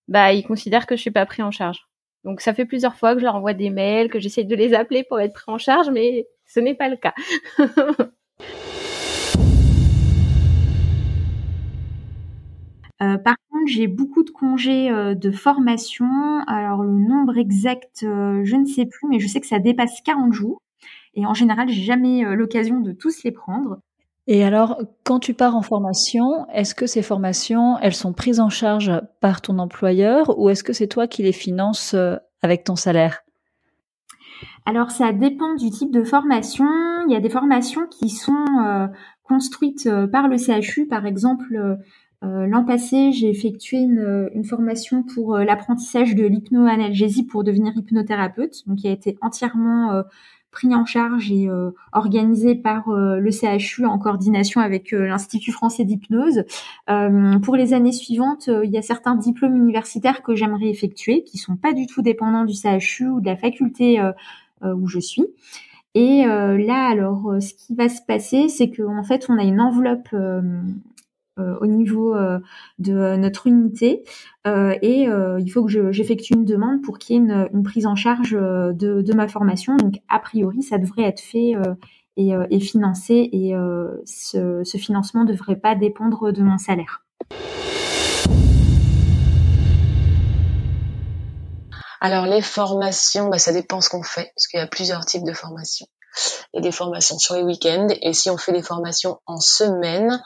bah 0.07 0.33
ils 0.33 0.43
considèrent 0.45 0.85
que 0.87 0.95
je 0.95 1.01
suis 1.01 1.11
pas 1.11 1.25
pris 1.25 1.41
en 1.43 1.51
charge. 1.51 1.87
Donc 2.23 2.41
ça 2.41 2.53
fait 2.53 2.65
plusieurs 2.65 2.95
fois 2.95 3.13
que 3.15 3.19
je 3.19 3.25
leur 3.25 3.35
envoie 3.35 3.53
des 3.53 3.71
mails, 3.71 4.09
que 4.09 4.19
j'essaie 4.19 4.43
de 4.43 4.55
les 4.55 4.75
appeler 4.75 5.03
pour 5.03 5.19
être 5.19 5.33
pris 5.33 5.51
en 5.51 5.57
charge, 5.57 5.89
mais 5.91 6.27
ce 6.45 6.59
n'est 6.59 6.75
pas 6.75 6.89
le 6.89 6.97
cas. 6.97 7.13
Euh, 13.01 13.17
par 13.17 13.35
contre, 13.65 13.71
j'ai 13.71 13.87
beaucoup 13.87 14.23
de 14.23 14.29
congés 14.29 14.89
euh, 14.89 15.15
de 15.15 15.31
formation. 15.31 16.07
Alors 16.47 16.83
le 16.83 16.91
nombre 16.91 17.37
exact, 17.37 18.03
euh, 18.03 18.41
je 18.43 18.55
ne 18.55 18.65
sais 18.65 18.85
plus, 18.85 19.07
mais 19.09 19.19
je 19.19 19.27
sais 19.27 19.39
que 19.39 19.47
ça 19.47 19.59
dépasse 19.59 20.01
40 20.01 20.33
jours. 20.33 20.61
Et 21.13 21.25
en 21.25 21.33
général, 21.33 21.69
j'ai 21.69 21.83
jamais 21.83 22.23
l'occasion 22.35 22.81
de 22.81 22.91
tous 22.91 23.23
les 23.23 23.31
prendre. 23.31 23.77
Et 24.27 24.43
alors, 24.43 24.81
quand 25.05 25.19
tu 25.19 25.33
pars 25.33 25.55
en 25.55 25.61
formation, 25.61 26.45
est-ce 26.53 26.75
que 26.75 26.87
ces 26.87 27.01
formations, 27.01 27.77
elles 27.79 27.93
sont 27.93 28.11
prises 28.11 28.41
en 28.41 28.49
charge 28.49 28.91
par 29.21 29.41
ton 29.41 29.57
employeur 29.59 30.37
ou 30.37 30.49
est-ce 30.49 30.63
que 30.63 30.73
c'est 30.73 30.87
toi 30.87 31.07
qui 31.07 31.23
les 31.23 31.31
finances 31.31 31.95
avec 32.41 32.65
ton 32.65 32.75
salaire? 32.75 33.23
Alors, 34.65 34.91
ça 34.91 35.13
dépend 35.13 35.55
du 35.55 35.69
type 35.69 35.91
de 35.91 36.03
formation. 36.03 36.67
Il 37.07 37.13
y 37.13 37.15
a 37.15 37.21
des 37.21 37.29
formations 37.29 37.87
qui 37.87 38.09
sont 38.09 38.89
construites 39.27 39.89
par 40.11 40.27
le 40.27 40.37
CHU, 40.37 40.87
par 40.87 41.05
exemple 41.05 41.55
euh, 41.55 41.75
l'an 42.47 42.63
passé, 42.63 43.11
j'ai 43.11 43.29
effectué 43.29 43.77
une, 43.77 44.29
une, 44.33 44.43
formation 44.43 45.03
pour 45.03 45.35
euh, 45.35 45.43
l'apprentissage 45.43 46.15
de 46.15 46.25
l'hypnoanalgésie 46.25 47.23
pour 47.23 47.43
devenir 47.43 47.73
hypnothérapeute, 47.75 48.67
donc 48.67 48.79
qui 48.79 48.87
a 48.87 48.91
été 48.91 49.17
entièrement 49.21 49.91
euh, 49.91 50.03
pris 50.51 50.73
en 50.73 50.85
charge 50.85 51.31
et 51.33 51.49
organisé 51.91 52.55
par 52.55 52.87
le 52.87 53.29
CHU 53.29 53.85
en 53.85 53.97
coordination 53.99 54.61
avec 54.61 54.91
l'Institut 54.91 55.51
français 55.51 55.83
d'hypnose. 55.83 56.45
pour 57.43 57.57
les 57.57 57.73
années 57.73 57.91
suivantes, 57.91 58.49
il 58.63 58.69
y 58.69 58.77
a 58.77 58.81
certains 58.81 59.15
diplômes 59.15 59.57
universitaires 59.57 60.23
que 60.23 60.33
j'aimerais 60.33 60.69
effectuer, 60.69 61.25
qui 61.25 61.39
sont 61.39 61.57
pas 61.57 61.73
du 61.73 61.87
tout 61.87 62.01
dépendants 62.01 62.45
du 62.45 62.53
CHU 62.53 63.05
ou 63.09 63.19
de 63.19 63.25
la 63.25 63.35
faculté 63.35 64.01
où 64.63 64.87
je 64.87 64.99
suis. 64.99 65.25
Et 65.93 66.23
là, 66.23 66.87
alors, 66.87 67.35
ce 67.41 67.53
qui 67.53 67.75
va 67.75 67.89
se 67.89 68.01
passer, 68.01 68.47
c'est 68.47 68.69
qu'en 68.69 69.03
fait, 69.03 69.25
on 69.27 69.37
a 69.37 69.43
une 69.43 69.59
enveloppe 69.59 70.07
euh, 70.13 70.41
au 71.37 71.65
niveau 71.65 72.15
euh, 72.15 72.39
de 72.79 73.15
notre 73.15 73.47
unité 73.47 74.03
euh, 74.47 74.75
et 74.81 75.07
il 75.39 75.49
faut 75.49 75.65
que 75.65 75.91
j'effectue 75.91 76.33
une 76.33 76.45
demande 76.45 76.81
pour 76.81 76.97
qu'il 76.97 77.15
y 77.15 77.19
ait 77.19 77.21
une, 77.21 77.49
une, 77.53 77.63
prise 77.63 77.85
en 77.85 77.95
charge 77.95 78.31
de, 78.31 78.73
de, 79.01 79.13
ma 79.13 79.27
formation. 79.27 79.75
Donc 79.77 79.95
a 80.09 80.19
priori, 80.19 80.63
ça 80.63 80.77
devrait 80.77 81.03
être 81.03 81.19
fait 81.19 81.53
et, 82.17 82.31
et, 82.49 82.59
financé 82.59 83.29
et 83.31 83.53
ce, 84.05 84.61
ce 84.63 84.77
financement 84.77 85.23
ne 85.23 85.31
devrait 85.31 85.55
pas 85.57 85.75
dépendre 85.75 86.31
de 86.31 86.41
mon 86.41 86.57
salaire. 86.57 87.05
Alors 92.01 92.27
les 92.27 92.41
formations, 92.41 93.29
bah, 93.29 93.39
ça 93.39 93.51
dépend 93.51 93.81
ce 93.81 93.89
qu'on 93.89 94.03
fait, 94.03 94.31
parce 94.35 94.47
qu'il 94.47 94.59
y 94.59 94.63
a 94.63 94.67
plusieurs 94.67 95.05
types 95.05 95.25
de 95.25 95.33
formations 95.33 95.87
et 96.53 96.61
des 96.61 96.71
formations 96.71 97.17
sur 97.17 97.35
les 97.35 97.43
week-ends. 97.43 97.87
Et 98.01 98.13
si 98.13 98.29
on 98.29 98.37
fait 98.37 98.51
des 98.51 98.63
formations 98.63 99.19
en 99.25 99.39
semaine, 99.39 100.21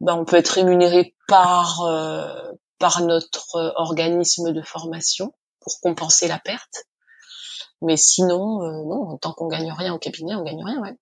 ben 0.00 0.14
on 0.14 0.24
peut 0.24 0.36
être 0.36 0.48
rémunéré 0.50 1.14
par 1.26 1.82
euh, 1.82 2.52
par 2.78 3.02
notre 3.02 3.72
organisme 3.76 4.52
de 4.52 4.62
formation 4.62 5.34
pour 5.60 5.80
compenser 5.80 6.28
la 6.28 6.38
perte. 6.38 6.86
Mais 7.82 7.96
sinon, 7.96 8.62
euh, 8.62 8.84
non, 8.84 9.18
tant 9.18 9.32
qu'on 9.32 9.48
gagne 9.48 9.72
rien 9.72 9.94
au 9.94 9.98
cabinet, 9.98 10.34
on 10.34 10.42
gagne 10.42 10.64
rien, 10.64 10.80
ouais. 10.80 10.96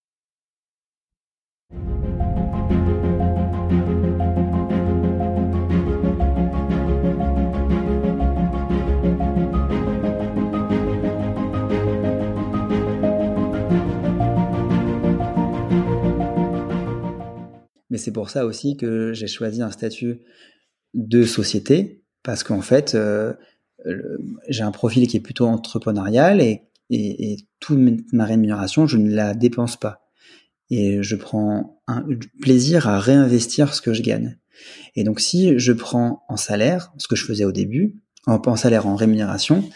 Mais 17.90 17.98
c'est 17.98 18.12
pour 18.12 18.30
ça 18.30 18.46
aussi 18.46 18.76
que 18.76 19.12
j'ai 19.12 19.26
choisi 19.26 19.62
un 19.62 19.70
statut 19.70 20.20
de 20.94 21.24
société, 21.24 22.02
parce 22.22 22.42
qu'en 22.42 22.62
fait, 22.62 22.94
euh, 22.94 23.34
j'ai 24.48 24.62
un 24.62 24.72
profil 24.72 25.06
qui 25.06 25.16
est 25.16 25.20
plutôt 25.20 25.46
entrepreneurial 25.46 26.40
et, 26.40 26.62
et, 26.90 27.36
toute 27.60 27.78
ma 28.12 28.24
rémunération, 28.24 28.86
je 28.86 28.96
ne 28.96 29.14
la 29.14 29.34
dépense 29.34 29.76
pas. 29.76 30.08
Et 30.70 31.02
je 31.02 31.16
prends 31.16 31.80
plaisir 32.40 32.88
à 32.88 32.98
réinvestir 32.98 33.74
ce 33.74 33.80
que 33.80 33.92
je 33.92 34.02
gagne. 34.02 34.38
Et 34.94 35.04
donc 35.04 35.20
si 35.20 35.58
je 35.58 35.72
prends 35.72 36.24
en 36.28 36.36
salaire, 36.36 36.92
ce 36.98 37.08
que 37.08 37.16
je 37.16 37.24
faisais 37.24 37.44
au 37.44 37.52
début, 37.52 37.96
en, 38.26 38.40
en 38.44 38.56
salaire 38.56 38.86
en 38.86 38.96
rémunération, 38.96 39.68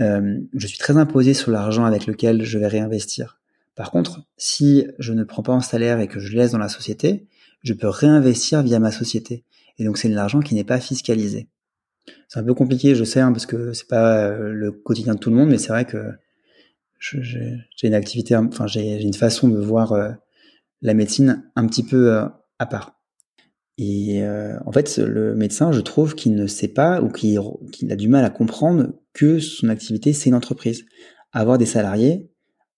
euh, 0.00 0.38
je 0.54 0.66
suis 0.66 0.78
très 0.78 0.96
imposé 0.96 1.34
sur 1.34 1.50
l'argent 1.50 1.84
avec 1.84 2.06
lequel 2.06 2.44
je 2.44 2.58
vais 2.58 2.66
réinvestir. 2.66 3.40
Par 3.74 3.90
contre, 3.90 4.22
si 4.36 4.86
je 4.98 5.12
ne 5.12 5.24
prends 5.24 5.42
pas 5.42 5.52
en 5.52 5.60
salaire 5.60 6.00
et 6.00 6.08
que 6.08 6.20
je 6.20 6.36
laisse 6.36 6.52
dans 6.52 6.58
la 6.58 6.68
société, 6.68 7.26
je 7.62 7.74
peux 7.74 7.88
réinvestir 7.88 8.62
via 8.62 8.78
ma 8.78 8.90
société. 8.90 9.44
Et 9.78 9.84
donc 9.84 9.98
c'est 9.98 10.08
de 10.08 10.14
l'argent 10.14 10.40
qui 10.40 10.54
n'est 10.54 10.64
pas 10.64 10.80
fiscalisé. 10.80 11.48
C'est 12.28 12.40
un 12.40 12.44
peu 12.44 12.54
compliqué, 12.54 12.94
je 12.94 13.04
sais, 13.04 13.20
hein, 13.20 13.32
parce 13.32 13.46
que 13.46 13.72
c'est 13.72 13.88
pas 13.88 14.26
euh, 14.26 14.52
le 14.52 14.72
quotidien 14.72 15.14
de 15.14 15.18
tout 15.18 15.30
le 15.30 15.36
monde, 15.36 15.50
mais 15.50 15.58
c'est 15.58 15.68
vrai 15.68 15.84
que 15.84 16.12
j'ai 16.98 17.64
une 17.82 17.94
activité, 17.94 18.36
enfin 18.36 18.66
j'ai 18.66 19.00
une 19.00 19.14
façon 19.14 19.48
de 19.48 19.58
voir 19.58 19.92
euh, 19.92 20.10
la 20.82 20.94
médecine 20.94 21.50
un 21.56 21.66
petit 21.66 21.82
peu 21.82 22.12
euh, 22.12 22.26
à 22.58 22.66
part. 22.66 22.96
Et 23.82 24.22
en 24.66 24.72
fait, 24.72 24.98
le 24.98 25.34
médecin, 25.34 25.72
je 25.72 25.80
trouve 25.80 26.14
qu'il 26.14 26.34
ne 26.34 26.46
sait 26.46 26.68
pas 26.68 27.00
ou 27.00 27.08
qu'il 27.08 27.40
a 27.90 27.96
du 27.96 28.08
mal 28.08 28.26
à 28.26 28.28
comprendre 28.28 28.92
que 29.14 29.38
son 29.38 29.70
activité, 29.70 30.12
c'est 30.12 30.28
une 30.28 30.34
entreprise. 30.34 30.84
Avoir 31.32 31.56
des 31.56 31.64
salariés, 31.64 32.30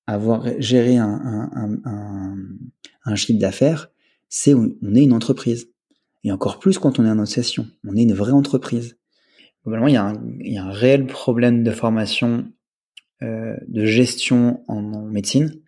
avoir 0.07 0.47
géré 0.61 0.99
un, 0.99 1.51
un, 1.53 2.37
un 3.05 3.15
chiffre 3.17 3.41
d'affaires, 3.41 3.92
c'est 4.35 4.55
on 4.55 4.95
est 4.95 5.03
une 5.03 5.13
entreprise. 5.13 5.69
Et 6.25 6.33
encore 6.33 6.59
plus 6.59 6.79
quand 6.79 6.99
on 6.99 7.05
est 7.05 7.11
en 7.11 7.19
association. 7.19 7.67
On 7.87 7.95
est 7.97 8.03
une 8.03 8.15
vraie 8.15 8.33
entreprise. 8.33 8.97
Globalement, 9.63 9.89
il 9.89 9.95
y 9.95 9.99
a 9.99 10.05
un, 10.05 10.23
il 10.41 10.55
y 10.55 10.57
a 10.57 10.65
un 10.65 10.73
réel 10.73 11.07
problème 11.07 11.63
de 11.63 11.71
formation, 11.71 12.47
euh, 13.23 13.55
de 13.69 13.85
gestion 13.85 14.65
en, 14.69 14.81
médecine. 15.03 15.61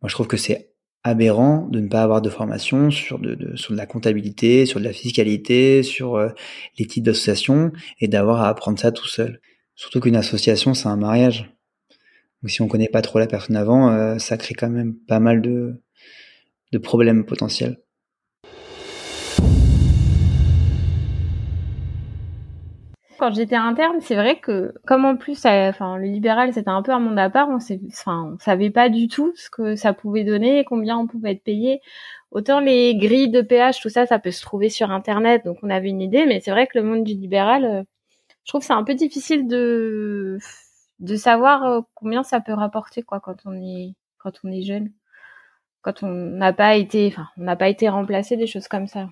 Moi, 0.00 0.08
je 0.08 0.14
trouve 0.14 0.28
que 0.28 0.36
c'est 0.36 0.72
aberrant 1.02 1.66
de 1.66 1.80
ne 1.80 1.88
pas 1.88 2.02
avoir 2.02 2.22
de 2.22 2.30
formation 2.30 2.92
sur 2.92 3.18
de, 3.18 3.34
de, 3.34 3.56
sur 3.56 3.72
de 3.72 3.76
la 3.76 3.86
comptabilité, 3.86 4.66
sur 4.66 4.78
de 4.78 4.84
la 4.84 4.92
fiscalité, 4.92 5.82
sur 5.82 6.14
euh, 6.14 6.28
les 6.78 6.86
types 6.86 7.04
d'associations 7.04 7.72
et 7.98 8.06
d'avoir 8.06 8.40
à 8.42 8.48
apprendre 8.48 8.78
ça 8.78 8.92
tout 8.92 9.08
seul. 9.08 9.40
Surtout 9.74 9.98
qu'une 9.98 10.16
association, 10.16 10.74
c'est 10.74 10.88
un 10.88 10.96
mariage. 10.96 11.52
Donc 12.42 12.50
si 12.50 12.62
on 12.62 12.68
connaît 12.68 12.88
pas 12.88 13.02
trop 13.02 13.18
la 13.18 13.26
personne 13.26 13.56
avant, 13.56 13.90
euh, 13.90 14.18
ça 14.18 14.36
crée 14.36 14.54
quand 14.54 14.70
même 14.70 14.94
pas 14.94 15.18
mal 15.18 15.42
de, 15.42 15.82
de 16.70 16.78
problèmes 16.78 17.24
potentiels. 17.24 17.78
Quand 23.18 23.34
j'étais 23.34 23.56
interne, 23.56 24.00
c'est 24.00 24.14
vrai 24.14 24.38
que 24.38 24.74
comme 24.86 25.04
en 25.04 25.16
plus, 25.16 25.44
enfin, 25.46 25.96
le 25.96 26.06
libéral 26.06 26.52
c'était 26.52 26.70
un 26.70 26.82
peu 26.82 26.92
un 26.92 26.98
monde 26.98 27.18
à 27.18 27.30
part, 27.30 27.48
on, 27.48 27.58
enfin, 27.88 28.36
savait 28.40 28.70
pas 28.70 28.88
du 28.88 29.08
tout 29.08 29.32
ce 29.36 29.50
que 29.50 29.76
ça 29.76 29.92
pouvait 29.92 30.24
donner, 30.24 30.64
combien 30.64 30.98
on 30.98 31.06
pouvait 31.06 31.32
être 31.32 31.42
payé. 31.42 31.80
Autant 32.30 32.60
les 32.60 32.96
grilles 32.96 33.30
de 33.30 33.40
péage, 33.40 33.80
tout 33.80 33.88
ça, 33.88 34.06
ça 34.06 34.18
peut 34.18 34.30
se 34.30 34.42
trouver 34.42 34.68
sur 34.68 34.90
internet, 34.90 35.44
donc 35.44 35.58
on 35.62 35.70
avait 35.70 35.88
une 35.88 36.02
idée, 36.02 36.26
mais 36.26 36.40
c'est 36.40 36.50
vrai 36.50 36.66
que 36.66 36.78
le 36.78 36.84
monde 36.84 37.04
du 37.04 37.14
libéral, 37.14 37.64
euh, 37.64 37.82
je 38.44 38.52
trouve 38.52 38.62
c'est 38.62 38.72
un 38.72 38.84
peu 38.84 38.94
difficile 38.94 39.48
de 39.48 40.38
de 41.00 41.16
savoir 41.16 41.64
euh, 41.64 41.80
combien 41.94 42.22
ça 42.22 42.40
peut 42.40 42.54
rapporter 42.54 43.02
quoi 43.02 43.20
quand 43.20 43.36
on 43.46 43.54
est 43.54 43.94
quand 44.18 44.32
on 44.44 44.50
est 44.50 44.62
jeune, 44.62 44.92
quand 45.82 46.02
on 46.02 46.08
n'a 46.08 46.52
pas 46.52 46.76
été, 46.76 47.06
enfin, 47.08 47.28
on 47.38 47.44
n'a 47.44 47.56
pas 47.56 47.68
été 47.68 47.88
remplacé 47.88 48.36
des 48.36 48.46
choses 48.46 48.68
comme 48.68 48.86
ça. 48.88 49.08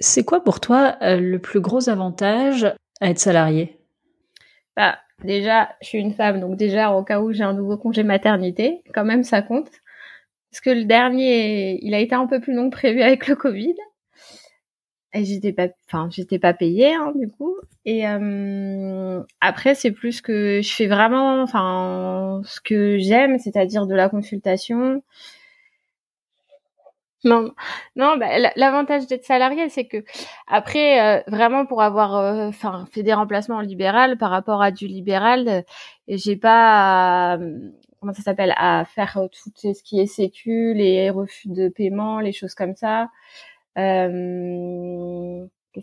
C'est 0.00 0.24
quoi 0.24 0.42
pour 0.42 0.60
toi 0.60 0.96
euh, 1.02 1.18
le 1.20 1.38
plus 1.38 1.60
gros 1.60 1.88
avantage 1.88 2.72
à 3.00 3.10
être 3.10 3.18
salarié? 3.18 3.78
Bah 4.76 4.98
déjà, 5.24 5.70
je 5.82 5.88
suis 5.88 5.98
une 5.98 6.14
femme, 6.14 6.40
donc 6.40 6.56
déjà 6.56 6.92
au 6.92 7.02
cas 7.02 7.20
où 7.20 7.32
j'ai 7.32 7.44
un 7.44 7.52
nouveau 7.54 7.76
congé 7.76 8.02
maternité, 8.02 8.82
quand 8.94 9.04
même 9.04 9.24
ça 9.24 9.42
compte. 9.42 9.70
Parce 10.50 10.60
que 10.60 10.70
le 10.70 10.84
dernier, 10.84 11.78
il 11.84 11.94
a 11.94 11.98
été 12.00 12.14
un 12.14 12.26
peu 12.26 12.40
plus 12.40 12.54
long 12.54 12.70
que 12.70 12.76
prévu 12.76 13.02
avec 13.02 13.26
le 13.28 13.36
Covid. 13.36 13.74
Et 15.14 15.24
j'étais 15.24 15.52
pas, 15.52 15.68
enfin 15.86 16.08
j'étais 16.10 16.38
pas 16.38 16.52
payée 16.52 16.94
hein, 16.94 17.12
du 17.16 17.28
coup. 17.30 17.56
Et 17.86 18.06
euh, 18.06 19.22
après 19.40 19.74
c'est 19.74 19.90
plus 19.90 20.20
que 20.20 20.60
je 20.62 20.70
fais 20.70 20.86
vraiment, 20.86 21.42
enfin 21.42 22.42
ce 22.44 22.60
que 22.60 22.98
j'aime, 22.98 23.38
c'est-à-dire 23.38 23.86
de 23.86 23.94
la 23.94 24.10
consultation, 24.10 25.02
Non, 27.24 27.52
non. 27.96 28.16
Bah, 28.16 28.26
l'avantage 28.56 29.06
d'être 29.06 29.24
salarié, 29.24 29.68
c'est 29.68 29.86
que 29.86 30.04
après, 30.46 31.18
euh, 31.18 31.22
vraiment 31.26 31.66
pour 31.66 31.82
avoir, 31.82 32.16
euh, 32.16 32.48
enfin, 32.48 32.84
fait 32.92 33.02
des 33.02 33.12
remplacements 33.12 33.56
en 33.56 33.60
libéral 33.60 34.18
par 34.18 34.30
rapport 34.30 34.62
à 34.62 34.70
du 34.70 34.86
libéral, 34.86 35.48
euh, 35.48 35.62
j'ai 36.08 36.36
pas, 36.36 37.38
comment 38.00 38.12
ça 38.12 38.22
s'appelle, 38.22 38.54
à 38.56 38.84
faire 38.84 39.20
tout 39.32 39.50
ce 39.56 39.82
qui 39.82 40.00
est 40.00 40.06
sécu, 40.06 40.74
les 40.74 41.10
refus 41.10 41.48
de 41.48 41.68
paiement, 41.68 42.20
les 42.20 42.32
choses 42.32 42.54
comme 42.54 42.76
ça. 42.76 43.10
Qu'est-ce 43.76 43.88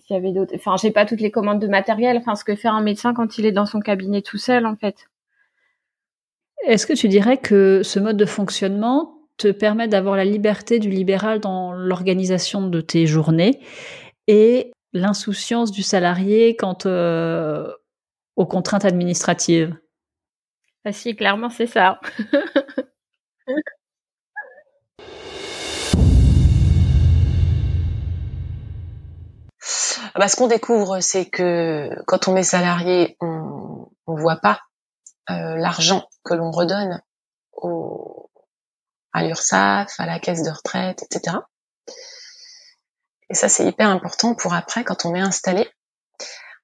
qu'il 0.07 0.15
y 0.15 0.19
avait 0.19 0.31
d'autre? 0.31 0.53
Enfin, 0.55 0.75
j'ai 0.77 0.91
pas 0.91 1.05
toutes 1.05 1.21
les 1.21 1.31
commandes 1.31 1.61
de 1.61 1.67
matériel. 1.67 2.17
Enfin, 2.17 2.35
ce 2.35 2.43
que 2.43 2.55
fait 2.55 2.67
un 2.67 2.81
médecin 2.81 3.13
quand 3.13 3.37
il 3.37 3.45
est 3.45 3.51
dans 3.51 3.65
son 3.65 3.79
cabinet 3.81 4.21
tout 4.21 4.37
seul, 4.37 4.65
en 4.65 4.75
fait. 4.75 5.07
Est-ce 6.65 6.87
que 6.87 6.93
tu 6.93 7.07
dirais 7.07 7.37
que 7.37 7.81
ce 7.83 7.99
mode 7.99 8.17
de 8.17 8.25
fonctionnement 8.25 9.14
te 9.37 9.51
permet 9.51 9.87
d'avoir 9.87 10.15
la 10.15 10.25
liberté 10.25 10.79
du 10.79 10.89
libéral 10.89 11.39
dans 11.39 11.73
l'organisation 11.73 12.67
de 12.67 12.81
tes 12.81 13.05
journées 13.05 13.59
et 14.27 14.71
l'insouciance 14.93 15.71
du 15.71 15.83
salarié 15.83 16.55
quant 16.55 16.77
euh, 16.85 17.71
aux 18.35 18.45
contraintes 18.45 18.85
administratives. 18.85 19.77
Ah 20.85 20.93
si, 20.93 21.15
clairement, 21.15 21.49
c'est 21.49 21.67
ça. 21.67 21.99
Ah 23.47 23.53
bah, 30.15 30.27
ce 30.27 30.35
qu'on 30.35 30.47
découvre, 30.47 30.99
c'est 31.01 31.25
que 31.25 31.89
quand 32.05 32.27
on 32.27 32.35
est 32.35 32.43
salarié, 32.43 33.17
on 33.19 33.89
ne 34.07 34.19
voit 34.19 34.37
pas 34.37 34.61
euh, 35.31 35.55
l'argent 35.55 36.07
que 36.23 36.35
l'on 36.35 36.51
redonne 36.51 37.01
aux, 37.53 38.24
à 39.15 39.23
l'URSSAF, 39.23 39.97
à 39.97 40.05
la 40.05 40.19
caisse 40.19 40.43
de 40.43 40.51
retraite, 40.51 41.01
etc. 41.03 41.37
Et 43.29 43.33
ça, 43.33 43.47
c'est 43.47 43.65
hyper 43.65 43.89
important 43.89 44.35
pour 44.35 44.53
après, 44.53 44.83
quand 44.83 45.05
on 45.05 45.15
est 45.15 45.21
installé, 45.21 45.69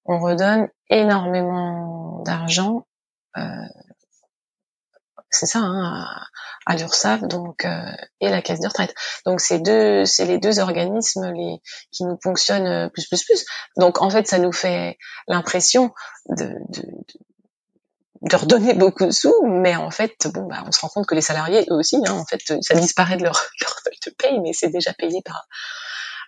on 0.04 0.20
redonne 0.20 0.68
énormément 0.90 2.22
d'argent, 2.26 2.86
euh, 3.38 3.42
c'est 5.30 5.46
ça, 5.46 5.60
hein, 5.60 6.06
à, 6.66 6.76
l'URSSAF 6.76 7.22
donc 7.22 7.64
euh, 7.64 7.90
et 8.20 8.28
la 8.28 8.42
caisse 8.42 8.60
de 8.60 8.68
retraite. 8.68 8.94
Donc 9.26 9.40
c'est 9.40 9.60
deux, 9.60 10.04
c'est 10.04 10.26
les 10.26 10.38
deux 10.38 10.60
organismes 10.60 11.32
qui 11.92 12.04
nous 12.04 12.20
fonctionnent 12.22 12.90
plus 12.90 13.08
plus 13.08 13.24
plus. 13.24 13.46
Donc 13.78 14.02
en 14.02 14.10
fait, 14.10 14.28
ça 14.28 14.40
nous 14.40 14.52
fait 14.52 14.98
l'impression 15.30 15.94
de 16.28 16.54
redonner 18.22 18.74
beaucoup 18.74 19.06
de 19.06 19.12
sous, 19.12 19.34
mais 19.48 19.76
en 19.76 19.92
fait, 19.92 20.28
bon, 20.34 20.44
bah, 20.48 20.64
on 20.68 20.72
se 20.72 20.80
rend 20.82 20.90
compte 20.90 21.08
que 21.08 21.16
les 21.16 21.22
salariés, 21.22 21.66
eux 21.70 21.76
aussi, 21.76 21.98
hein, 22.06 22.14
en 22.14 22.26
fait, 22.26 22.62
ça 22.62 22.76
disparaît 22.76 23.18
de 23.18 23.24
leur, 23.24 23.40
leur 23.62 23.80
feuille 23.84 24.00
de 24.06 24.12
paye, 24.12 24.40
mais 24.40 24.54
c'est 24.54 24.70
déjà 24.70 24.94
payé 24.94 25.22
par 25.24 25.48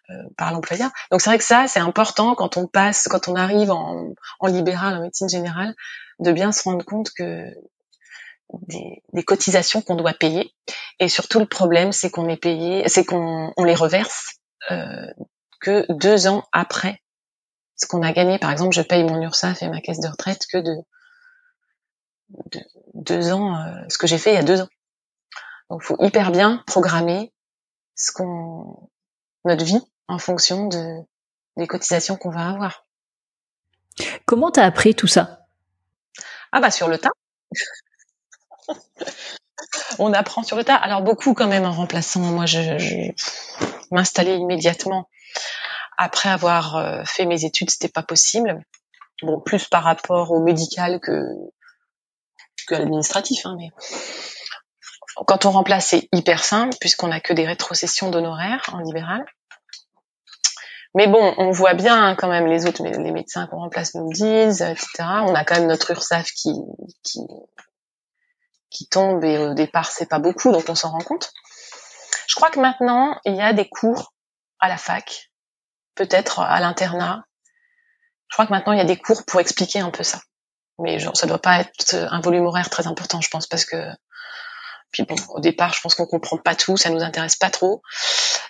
euh, 0.09 0.13
par 0.37 0.51
l'employeur. 0.51 0.91
Donc 1.11 1.21
c'est 1.21 1.29
vrai 1.29 1.37
que 1.37 1.45
ça, 1.45 1.65
c'est 1.69 1.79
important 1.79 2.35
quand 2.35 2.57
on 2.57 2.67
passe, 2.67 3.07
quand 3.07 3.29
on 3.29 3.35
arrive 3.35 3.71
en, 3.71 4.13
en 4.41 4.47
libéral, 4.47 4.97
en 4.97 5.01
médecine 5.01 5.29
générale, 5.29 5.73
de 6.19 6.33
bien 6.33 6.51
se 6.51 6.63
rendre 6.63 6.83
compte 6.83 7.11
que 7.11 7.45
des, 8.67 9.01
des 9.13 9.23
cotisations 9.23 9.81
qu'on 9.81 9.95
doit 9.95 10.13
payer, 10.13 10.53
et 10.99 11.07
surtout 11.07 11.39
le 11.39 11.45
problème, 11.45 11.93
c'est 11.93 12.09
qu'on 12.09 12.27
est 12.27 12.37
payé, 12.37 12.83
c'est 12.89 13.05
qu'on 13.05 13.53
on 13.55 13.63
les 13.63 13.75
reverse 13.75 14.35
euh, 14.71 15.07
que 15.61 15.85
deux 15.89 16.27
ans 16.27 16.43
après 16.51 17.01
ce 17.77 17.85
qu'on 17.85 18.01
a 18.01 18.11
gagné. 18.11 18.39
Par 18.39 18.51
exemple, 18.51 18.75
je 18.75 18.81
paye 18.81 19.05
mon 19.05 19.21
URSAF 19.21 19.63
et 19.63 19.69
ma 19.69 19.79
caisse 19.79 20.01
de 20.01 20.09
retraite 20.09 20.45
que 20.51 20.57
de 20.57 20.75
deux 22.93 23.31
ans, 23.31 23.55
euh, 23.55 23.83
ce 23.89 23.97
que 23.97 24.07
j'ai 24.07 24.17
fait 24.17 24.31
il 24.31 24.35
y 24.35 24.39
a 24.39 24.43
deux 24.43 24.61
ans. 24.61 24.69
Donc, 25.69 25.81
il 25.83 25.85
faut 25.85 25.97
hyper 25.99 26.31
bien 26.31 26.63
programmer 26.67 27.33
ce 27.95 28.11
qu'on, 28.11 28.89
notre 29.45 29.63
vie 29.63 29.81
en 30.07 30.19
fonction 30.19 30.67
de 30.67 30.99
des 31.57 31.67
cotisations 31.67 32.15
qu'on 32.17 32.31
va 32.31 32.49
avoir. 32.49 32.85
Comment 34.25 34.49
t'as 34.49 34.65
appris 34.65 34.95
tout 34.95 35.07
ça? 35.07 35.45
Ah 36.51 36.59
bah 36.59 36.71
sur 36.71 36.87
le 36.87 36.97
tas. 36.97 37.11
On 39.99 40.13
apprend 40.13 40.43
sur 40.43 40.57
le 40.57 40.63
tas. 40.63 40.75
Alors 40.75 41.03
beaucoup 41.03 41.33
quand 41.33 41.47
même 41.47 41.65
en 41.65 41.71
remplaçant. 41.71 42.21
Moi, 42.21 42.47
je, 42.47 42.77
je 42.79 43.11
m'installer 43.91 44.35
immédiatement 44.35 45.09
après 45.97 46.29
avoir 46.29 46.75
euh, 46.75 47.03
fait 47.05 47.25
mes 47.25 47.45
études, 47.45 47.69
c'était 47.69 47.87
pas 47.87 48.03
possible. 48.03 48.63
Bon, 49.21 49.39
plus 49.39 49.67
par 49.67 49.83
rapport 49.83 50.31
au 50.31 50.41
médical 50.41 50.99
que 50.99 51.21
que 52.65 52.75
l'administratif, 52.75 53.45
hein, 53.45 53.55
mais 53.57 53.71
quand 55.27 55.45
on 55.45 55.51
remplace, 55.51 55.87
c'est 55.87 56.09
hyper 56.11 56.43
simple 56.43 56.75
puisqu'on 56.79 57.11
a 57.11 57.19
que 57.19 57.33
des 57.33 57.45
rétrocessions 57.45 58.09
d'honoraires 58.09 58.63
en 58.73 58.79
libéral. 58.79 59.25
Mais 60.95 61.07
bon, 61.07 61.33
on 61.37 61.51
voit 61.51 61.73
bien 61.73 62.15
quand 62.15 62.27
même 62.27 62.45
les 62.45 62.67
autres, 62.67 62.83
les 62.83 63.11
médecins 63.11 63.47
qu'on 63.47 63.57
remplace 63.57 63.95
nous 63.95 64.11
disent, 64.11 64.61
etc. 64.61 64.87
On 64.99 65.33
a 65.33 65.43
quand 65.43 65.55
même 65.55 65.67
notre 65.67 65.91
URSAF 65.91 66.27
qui, 66.31 66.53
qui, 67.03 67.19
qui 68.69 68.87
tombe 68.87 69.23
et 69.23 69.37
au 69.37 69.53
départ 69.53 69.89
c'est 69.91 70.07
pas 70.07 70.19
beaucoup, 70.19 70.51
donc 70.51 70.65
on 70.67 70.75
s'en 70.75 70.91
rend 70.91 70.99
compte. 70.99 71.31
Je 72.27 72.35
crois 72.35 72.51
que 72.51 72.59
maintenant 72.59 73.19
il 73.25 73.35
y 73.35 73.41
a 73.41 73.53
des 73.53 73.67
cours 73.67 74.13
à 74.59 74.67
la 74.67 74.77
fac, 74.77 75.31
peut-être 75.95 76.39
à 76.39 76.59
l'internat. 76.59 77.25
Je 78.27 78.35
crois 78.35 78.45
que 78.45 78.51
maintenant 78.51 78.73
il 78.73 78.77
y 78.77 78.81
a 78.81 78.85
des 78.85 78.97
cours 78.97 79.25
pour 79.25 79.39
expliquer 79.39 79.79
un 79.79 79.91
peu 79.91 80.03
ça 80.03 80.19
mais 80.83 80.99
genre 80.99 81.15
ça 81.17 81.27
doit 81.27 81.39
pas 81.41 81.61
être 81.61 81.95
un 81.95 82.21
volume 82.21 82.45
horaire 82.45 82.69
très 82.69 82.87
important, 82.87 83.21
je 83.21 83.29
pense, 83.29 83.47
parce 83.47 83.65
que 83.65 83.77
puis 84.91 85.03
bon, 85.03 85.15
au 85.29 85.39
départ, 85.39 85.73
je 85.73 85.81
pense 85.81 85.95
qu'on 85.95 86.05
comprend 86.05 86.37
pas 86.37 86.55
tout, 86.55 86.77
ça 86.77 86.91
nous 86.91 87.01
intéresse 87.01 87.35
pas 87.35 87.49
trop, 87.49 87.81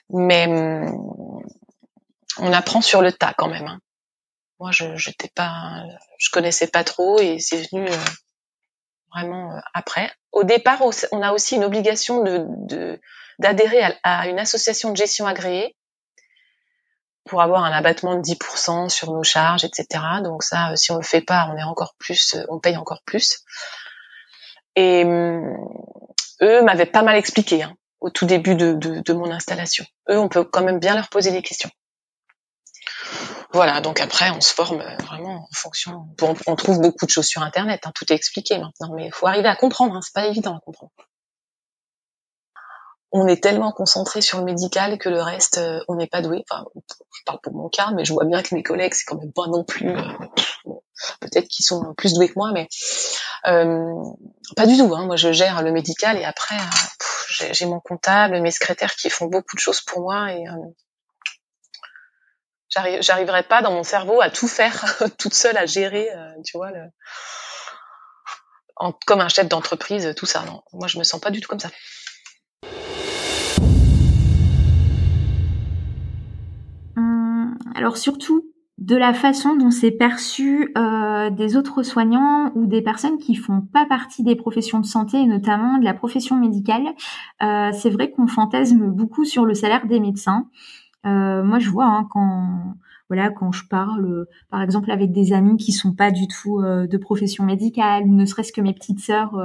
mais 0.10 0.46
hum, 0.48 1.42
on 2.38 2.52
apprend 2.52 2.82
sur 2.82 3.02
le 3.02 3.14
tas 3.14 3.34
quand 3.38 3.48
même. 3.48 3.66
Hein. 3.66 3.80
Moi, 4.60 4.72
je 4.72 4.96
j'étais 4.98 5.32
pas, 5.34 5.84
je 6.18 6.30
connaissais 6.32 6.68
pas 6.68 6.84
trop 6.84 7.20
et 7.20 7.40
c'est 7.40 7.70
venu 7.72 7.88
euh, 7.90 7.98
vraiment 9.14 9.56
euh, 9.56 9.60
après. 9.74 10.12
Au 10.32 10.44
départ, 10.44 10.82
on 11.12 11.22
a 11.22 11.32
aussi 11.32 11.56
une 11.56 11.64
obligation 11.64 12.24
de 12.24 13.00
d'adhérer 13.40 13.82
à, 14.04 14.28
une 14.28 14.40
association 14.40 14.92
de 14.92 14.98
gestion 14.98 15.26
agréée 15.26 15.76
pour 17.26 17.42
avoir 17.42 17.64
un 17.64 17.72
abattement 17.72 18.16
de 18.16 18.22
10% 18.22 18.90
sur 18.90 19.12
nos 19.12 19.24
charges, 19.24 19.64
etc. 19.64 20.04
Donc 20.24 20.44
ça, 20.44 20.72
euh, 20.72 20.76
si 20.76 20.92
on 20.92 20.98
le 20.98 21.04
fait 21.04 21.22
pas, 21.22 21.50
on 21.52 21.58
est 21.58 21.64
encore 21.64 21.96
plus, 21.98 22.36
euh, 22.36 22.44
on 22.50 22.60
paye 22.60 22.78
encore 22.78 23.02
plus. 23.06 23.40
Et 24.76 25.04
hum, 25.04 25.58
eux 26.42 26.62
m'avaient 26.64 26.86
pas 26.86 27.04
mal 27.04 27.16
expliqué 27.16 27.64
hein, 27.64 27.76
au 28.02 28.10
tout 28.10 28.26
début 28.26 28.56
de, 28.56 28.74
de, 28.74 29.00
de, 29.00 29.14
mon 29.14 29.32
installation. 29.32 29.86
Eux, 30.10 30.18
on 30.18 30.28
peut 30.28 30.44
quand 30.44 30.64
même 30.64 30.80
bien 30.80 30.96
leur 30.96 31.10
poser 31.10 31.32
des 31.32 31.42
questions. 31.42 31.70
Voilà, 33.54 33.82
donc 33.82 34.02
après, 34.02 34.32
on 34.32 34.42
se 34.42 34.54
forme 34.54 34.82
euh, 34.82 34.98
vraiment 34.98 35.36
en 35.36 35.54
fonction. 35.54 36.08
On, 36.48 36.56
trouve 36.56 36.82
beaucoup 36.82 37.06
de 37.06 37.12
choses 37.12 37.28
sur 37.28 37.44
Internet, 37.44 37.82
hein, 37.86 37.92
tout 37.94 38.12
est 38.12 38.16
expliqué 38.16 38.58
maintenant, 38.58 38.94
mais 38.96 39.06
il 39.06 39.14
faut 39.14 39.28
arriver 39.28 39.48
à 39.48 39.56
comprendre. 39.56 39.96
Hein, 39.96 40.02
c'est 40.02 40.14
pas 40.14 40.26
évident 40.26 40.58
à 40.58 40.60
comprendre 40.60 40.92
on 43.16 43.28
est 43.28 43.42
tellement 43.42 43.72
concentré 43.72 44.22
sur 44.22 44.40
le 44.40 44.44
médical 44.44 44.98
que 44.98 45.08
le 45.08 45.22
reste, 45.22 45.60
euh, 45.60 45.80
on 45.88 45.96
n'est 45.96 46.08
pas 46.08 46.24
doué. 46.24 46.44
Enfin, 46.50 46.66
je 46.76 47.24
parle 47.26 47.40
pour 47.42 47.54
mon 47.54 47.70
cas, 47.70 47.92
mais 47.94 48.06
je 48.06 48.12
vois 48.12 48.26
bien 48.26 48.42
que 48.42 48.56
mes 48.56 48.64
collègues, 48.64 48.96
c'est 48.96 49.06
quand 49.06 49.20
même 49.20 49.32
pas 49.32 49.46
non 49.46 49.64
plus. 49.64 49.96
Euh, 49.96 50.76
peut-être 51.20 51.48
qu'ils 51.48 51.64
sont 51.64 51.94
plus 51.94 52.16
doués 52.16 52.28
que 52.28 52.34
moi, 52.38 52.52
mais 52.52 52.68
euh, 53.46 53.94
pas 54.56 54.66
du 54.66 54.76
tout. 54.78 54.92
Hein. 54.96 55.06
Moi, 55.06 55.16
je 55.16 55.32
gère 55.32 55.62
le 55.62 55.72
médical 55.72 56.18
et 56.18 56.26
après, 56.26 56.58
j'ai 57.52 57.68
mon 57.68 57.80
comptable, 57.80 58.42
mes 58.42 58.50
secrétaires 58.50 58.96
qui 58.96 59.12
font 59.12 59.28
beaucoup 59.28 59.56
de 59.56 59.62
choses 59.62 59.82
pour 59.82 60.02
moi 60.02 60.34
et 60.34 60.46
j'arriverai 62.70 63.44
pas 63.44 63.62
dans 63.62 63.72
mon 63.72 63.84
cerveau 63.84 64.22
à 64.22 64.32
tout 64.32 64.48
faire 64.48 64.98
toute 65.20 65.36
seule, 65.36 65.58
à 65.58 65.68
gérer, 65.68 66.10
tu 66.44 66.58
vois, 66.58 66.72
comme 69.06 69.22
un 69.22 69.30
chef 69.30 69.48
d'entreprise, 69.48 70.16
tout 70.18 70.26
ça. 70.26 70.44
Moi, 70.72 70.88
je 70.88 70.98
me 70.98 71.04
sens 71.04 71.22
pas 71.22 71.30
du 71.30 71.42
tout 71.42 71.48
comme 71.48 71.60
ça. 71.60 71.70
Alors 77.84 77.98
surtout 77.98 78.46
de 78.78 78.96
la 78.96 79.14
façon 79.14 79.58
dont 79.58 79.70
c'est 79.70 79.92
perçu 79.92 80.72
euh, 80.78 81.30
des 81.30 81.58
autres 81.58 81.84
soignants 81.84 82.50
ou 82.56 82.66
des 82.66 82.82
personnes 82.82 83.18
qui 83.18 83.36
font 83.36 83.60
pas 83.60 83.86
partie 83.86 84.24
des 84.24 84.38
professions 84.38 84.80
de 84.80 84.86
santé 84.86 85.26
notamment 85.26 85.80
de 85.80 85.84
la 85.84 85.94
profession 85.94 86.38
médicale. 86.38 86.86
Euh, 87.42 87.72
c'est 87.74 87.90
vrai 87.90 88.10
qu'on 88.10 88.28
fantasme 88.28 88.88
beaucoup 88.88 89.26
sur 89.26 89.44
le 89.44 89.54
salaire 89.54 89.86
des 89.86 90.00
médecins. 90.00 90.48
Euh, 91.06 91.44
moi, 91.44 91.60
je 91.60 91.70
vois 91.70 91.88
hein, 91.88 92.08
quand 92.10 92.76
voilà 93.10 93.30
quand 93.32 93.52
je 93.52 93.68
parle, 93.68 94.28
par 94.50 94.62
exemple, 94.62 94.90
avec 94.90 95.12
des 95.12 95.34
amis 95.34 95.58
qui 95.58 95.74
sont 95.74 95.94
pas 95.94 96.10
du 96.10 96.30
tout 96.30 96.62
de 96.64 96.98
profession 96.98 97.44
médicale, 97.44 98.06
ne 98.08 98.26
serait-ce 98.26 98.54
que 98.54 98.62
mes 98.62 98.74
petites 98.74 99.02
sœurs 99.02 99.36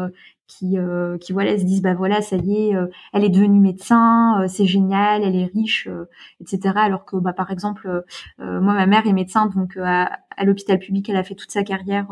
qui 0.48 0.78
euh, 0.78 1.18
qui 1.18 1.32
voilà 1.32 1.56
se 1.56 1.62
disent 1.62 1.82
bah 1.82 1.94
voilà 1.94 2.22
ça 2.22 2.36
y 2.36 2.56
est 2.56 2.74
euh, 2.74 2.86
elle 3.12 3.22
est 3.22 3.28
devenue 3.28 3.60
médecin 3.60 4.40
euh, 4.40 4.48
c'est 4.48 4.64
génial 4.64 5.22
elle 5.22 5.36
est 5.36 5.44
riche 5.44 5.88
etc 6.40 6.72
alors 6.76 7.04
que 7.04 7.16
bah 7.16 7.34
par 7.34 7.52
exemple 7.52 8.04
moi 8.38 8.74
ma 8.74 8.86
mère 8.86 9.06
est 9.06 9.12
médecin 9.12 9.46
donc 9.46 9.76
à, 9.76 10.18
à 10.36 10.44
l'hôpital 10.44 10.78
public 10.78 11.08
elle 11.08 11.16
a 11.16 11.22
fait 11.22 11.34
toute 11.34 11.50
sa 11.50 11.62
carrière 11.62 12.08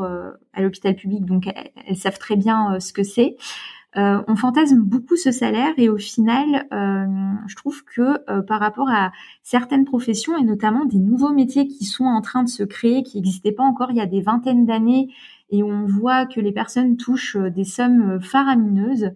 à 0.53 0.62
l'hôpital 0.62 0.95
public 0.95 1.24
donc 1.24 1.49
elles, 1.87 1.97
savent 1.97 2.18
très 2.18 2.37
bien 2.37 2.78
ce 2.78 2.93
que 2.93 3.03
c'est. 3.03 3.37
Euh, 3.97 4.22
on 4.28 4.37
fantasme 4.37 4.80
beaucoup 4.82 5.16
ce 5.16 5.32
salaire 5.32 5.72
et 5.78 5.89
au 5.89 5.97
final, 5.97 6.66
euh, 6.70 7.07
je 7.47 7.57
trouve 7.57 7.82
que 7.84 8.30
euh, 8.30 8.43
par 8.43 8.61
rapport 8.61 8.91
à 8.91 9.11
certaines 9.43 9.87
professions 9.87 10.37
et 10.37 10.43
notamment 10.43 10.84
des 10.84 10.99
nouveaux 10.99 11.32
métiers 11.32 11.66
qui 11.66 11.87
sont 11.87 12.05
en 12.05 12.20
train 12.20 12.43
de 12.43 12.49
se 12.49 12.62
créer, 12.62 13.03
qui 13.03 13.16
n'existaient 13.16 13.53
pas 13.53 13.62
encore 13.62 13.91
il 13.91 13.97
y 13.97 14.03
a 14.03 14.07
des 14.07 14.20
vingtaines 14.20 14.66
d'années 14.66 15.09
et 15.51 15.63
on 15.63 15.87
voit 15.87 16.27
que 16.27 16.41
les 16.41 16.53
personnes 16.53 16.97
touchent 16.97 17.37
des 17.37 17.65
sommes 17.65 18.21
faramineuses, 18.21 19.13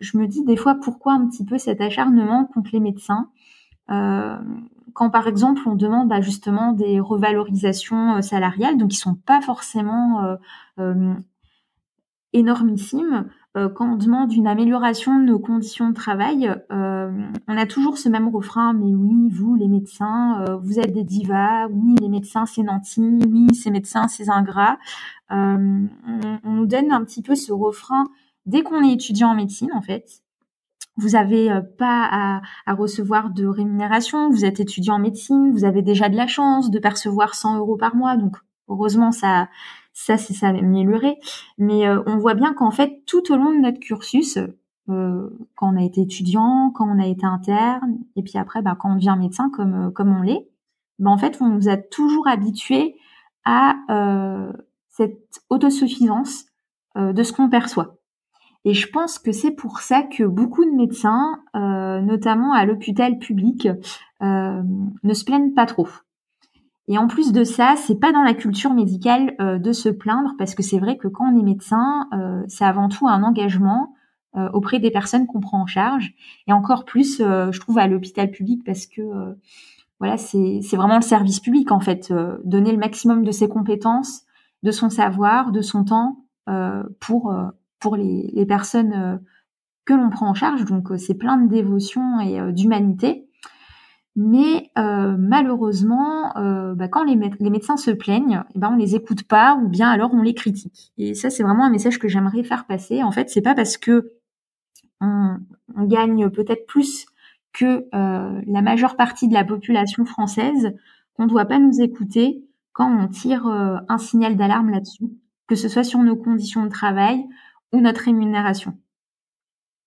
je 0.00 0.18
me 0.18 0.26
dis 0.26 0.44
des 0.44 0.56
fois 0.56 0.74
pourquoi 0.74 1.12
un 1.14 1.26
petit 1.28 1.44
peu 1.44 1.58
cet 1.58 1.80
acharnement 1.80 2.46
contre 2.46 2.70
les 2.72 2.80
médecins 2.80 3.28
quand 3.86 5.10
par 5.10 5.26
exemple 5.26 5.62
on 5.66 5.74
demande 5.74 6.08
bah, 6.08 6.20
justement 6.20 6.72
des 6.72 7.00
revalorisations 7.00 8.22
salariales, 8.22 8.78
donc 8.78 8.90
qui 8.90 8.96
sont 8.96 9.16
pas 9.16 9.40
forcément 9.40 10.38
énormissimes, 12.34 13.14
euh, 13.14 13.43
quand 13.54 13.92
on 13.92 13.96
demande 13.96 14.32
une 14.32 14.48
amélioration 14.48 15.18
de 15.18 15.24
nos 15.24 15.38
conditions 15.38 15.88
de 15.88 15.94
travail, 15.94 16.52
euh, 16.72 17.10
on 17.46 17.56
a 17.56 17.66
toujours 17.66 17.98
ce 17.98 18.08
même 18.08 18.28
refrain, 18.28 18.72
mais 18.72 18.92
oui, 18.94 19.28
vous, 19.30 19.54
les 19.54 19.68
médecins, 19.68 20.42
euh, 20.42 20.56
vous 20.56 20.80
êtes 20.80 20.92
des 20.92 21.04
divas, 21.04 21.68
oui, 21.68 21.94
les 22.00 22.08
médecins, 22.08 22.46
c'est 22.46 22.62
nantis, 22.62 23.20
oui, 23.30 23.54
ces 23.54 23.70
médecins, 23.70 24.08
c'est 24.08 24.28
ingrats. 24.28 24.78
On, 25.30 25.88
nous 26.44 26.66
donne 26.66 26.92
un 26.92 27.04
petit 27.04 27.22
peu 27.22 27.34
ce 27.34 27.52
refrain 27.52 28.04
dès 28.46 28.62
qu'on 28.62 28.82
est 28.82 28.92
étudiant 28.92 29.30
en 29.30 29.34
médecine, 29.34 29.70
en 29.72 29.82
fait. 29.82 30.22
Vous 30.96 31.10
n'avez 31.10 31.50
pas 31.78 32.40
à, 32.66 32.74
recevoir 32.74 33.30
de 33.30 33.46
rémunération, 33.46 34.30
vous 34.30 34.44
êtes 34.44 34.60
étudiant 34.60 34.94
en 34.94 35.00
médecine, 35.00 35.52
vous 35.52 35.64
avez 35.64 35.82
déjà 35.82 36.08
de 36.08 36.16
la 36.16 36.26
chance 36.26 36.70
de 36.70 36.78
percevoir 36.78 37.34
100 37.34 37.58
euros 37.58 37.76
par 37.76 37.96
mois, 37.96 38.16
donc 38.16 38.36
heureusement 38.68 39.12
ça 39.12 39.48
ça 39.94 40.18
c'est 40.18 40.34
ça 40.34 40.48
amélioré. 40.48 41.18
Mais 41.56 41.86
euh, 41.86 42.02
on 42.06 42.18
voit 42.18 42.34
bien 42.34 42.52
qu'en 42.52 42.70
fait, 42.70 43.02
tout 43.06 43.32
au 43.32 43.36
long 43.36 43.52
de 43.52 43.60
notre 43.60 43.78
cursus, 43.78 44.38
euh, 44.90 45.30
quand 45.54 45.72
on 45.72 45.76
a 45.78 45.82
été 45.82 46.02
étudiant, 46.02 46.70
quand 46.74 46.86
on 46.86 47.00
a 47.00 47.06
été 47.06 47.24
interne, 47.24 47.98
et 48.16 48.22
puis 48.22 48.36
après, 48.36 48.60
bah, 48.60 48.76
quand 48.78 48.92
on 48.92 48.96
devient 48.96 49.16
médecin 49.18 49.48
comme 49.50 49.86
euh, 49.86 49.90
comme 49.90 50.14
on 50.14 50.20
l'est, 50.20 50.46
bah, 50.98 51.10
en 51.10 51.16
fait, 51.16 51.38
on 51.40 51.48
nous 51.48 51.68
a 51.68 51.76
toujours 51.76 52.28
habitués 52.28 52.96
à 53.46 53.76
cette 54.88 55.42
autosuffisance 55.50 56.46
de 56.96 57.22
ce 57.22 57.32
qu'on 57.34 57.50
perçoit. 57.50 57.98
Et 58.64 58.72
je 58.72 58.88
pense 58.88 59.18
que 59.18 59.32
c'est 59.32 59.50
pour 59.50 59.80
ça 59.80 60.02
que 60.02 60.24
beaucoup 60.24 60.64
de 60.64 60.70
médecins, 60.70 61.42
notamment 61.52 62.54
à 62.54 62.64
l'hôpital 62.64 63.18
public, 63.18 63.68
ne 64.22 65.12
se 65.12 65.24
plaignent 65.26 65.52
pas 65.52 65.66
trop. 65.66 65.88
Et 66.86 66.98
en 66.98 67.06
plus 67.06 67.32
de 67.32 67.44
ça, 67.44 67.74
c'est 67.76 67.98
pas 67.98 68.12
dans 68.12 68.22
la 68.22 68.34
culture 68.34 68.74
médicale 68.74 69.34
euh, 69.40 69.58
de 69.58 69.72
se 69.72 69.88
plaindre 69.88 70.34
parce 70.36 70.54
que 70.54 70.62
c'est 70.62 70.78
vrai 70.78 70.96
que 70.98 71.08
quand 71.08 71.32
on 71.32 71.38
est 71.38 71.42
médecin, 71.42 72.08
euh, 72.12 72.42
c'est 72.46 72.64
avant 72.64 72.88
tout 72.88 73.08
un 73.08 73.22
engagement 73.22 73.94
euh, 74.36 74.50
auprès 74.52 74.80
des 74.80 74.90
personnes 74.90 75.26
qu'on 75.26 75.40
prend 75.40 75.62
en 75.62 75.66
charge. 75.66 76.12
Et 76.46 76.52
encore 76.52 76.84
plus, 76.84 77.18
je 77.18 77.60
trouve 77.60 77.78
à 77.78 77.86
l'hôpital 77.86 78.30
public 78.30 78.62
parce 78.64 78.86
que 78.86 79.02
voilà, 80.00 80.16
c'est 80.18 80.60
vraiment 80.74 80.96
le 80.96 81.02
service 81.02 81.40
public 81.40 81.70
en 81.70 81.80
fait, 81.80 82.12
donner 82.44 82.72
le 82.72 82.78
maximum 82.78 83.24
de 83.24 83.30
ses 83.30 83.48
compétences, 83.48 84.22
de 84.62 84.70
son 84.70 84.90
savoir, 84.90 85.52
de 85.52 85.62
son 85.62 85.84
temps 85.84 86.26
pour 87.00 87.34
pour 87.78 87.96
les, 87.96 88.30
les 88.34 88.44
personnes 88.44 89.20
que 89.86 89.94
l'on 89.94 90.10
prend 90.10 90.28
en 90.28 90.34
charge. 90.34 90.64
Donc 90.64 90.88
c'est 90.98 91.14
plein 91.14 91.36
de 91.36 91.48
dévotion 91.48 92.18
et 92.18 92.52
d'humanité. 92.52 93.23
Mais 94.16 94.70
euh, 94.78 95.16
malheureusement, 95.18 96.36
euh, 96.36 96.74
bah, 96.74 96.86
quand 96.88 97.02
les, 97.02 97.16
médecins 97.16 97.76
se 97.76 97.90
plaignent, 97.90 98.44
eh 98.54 98.58
ben 98.58 98.70
on 98.72 98.76
les 98.76 98.94
écoute 98.94 99.24
pas 99.24 99.56
ou 99.56 99.68
bien 99.68 99.90
alors 99.90 100.14
on 100.14 100.22
les 100.22 100.34
critique. 100.34 100.92
Et 100.98 101.14
ça, 101.14 101.30
c'est 101.30 101.42
vraiment 101.42 101.64
un 101.64 101.70
message 101.70 101.98
que 101.98 102.06
j'aimerais 102.06 102.44
faire 102.44 102.66
passer. 102.66 103.02
En 103.02 103.10
fait, 103.10 103.28
c'est 103.28 103.42
pas 103.42 103.54
parce 103.54 103.76
que 103.76 104.12
on, 105.00 105.36
on 105.74 105.84
gagne 105.84 106.30
peut-être 106.30 106.66
plus 106.66 107.06
que 107.54 107.86
euh, 107.94 108.42
la 108.46 108.62
majeure 108.62 108.96
partie 108.96 109.28
de 109.28 109.34
la 109.34 109.44
population 109.44 110.04
française 110.04 110.74
qu'on 111.14 111.24
ne 111.24 111.28
doit 111.28 111.46
pas 111.46 111.58
nous 111.58 111.80
écouter 111.80 112.44
quand 112.72 112.90
on 112.90 113.08
tire 113.08 113.46
euh, 113.46 113.78
un 113.88 113.98
signal 113.98 114.36
d'alarme 114.36 114.70
là-dessus, 114.70 115.10
que 115.46 115.54
ce 115.54 115.68
soit 115.68 115.84
sur 115.84 116.00
nos 116.00 116.16
conditions 116.16 116.64
de 116.64 116.68
travail 116.68 117.24
ou 117.72 117.80
notre 117.80 118.02
rémunération. 118.02 118.76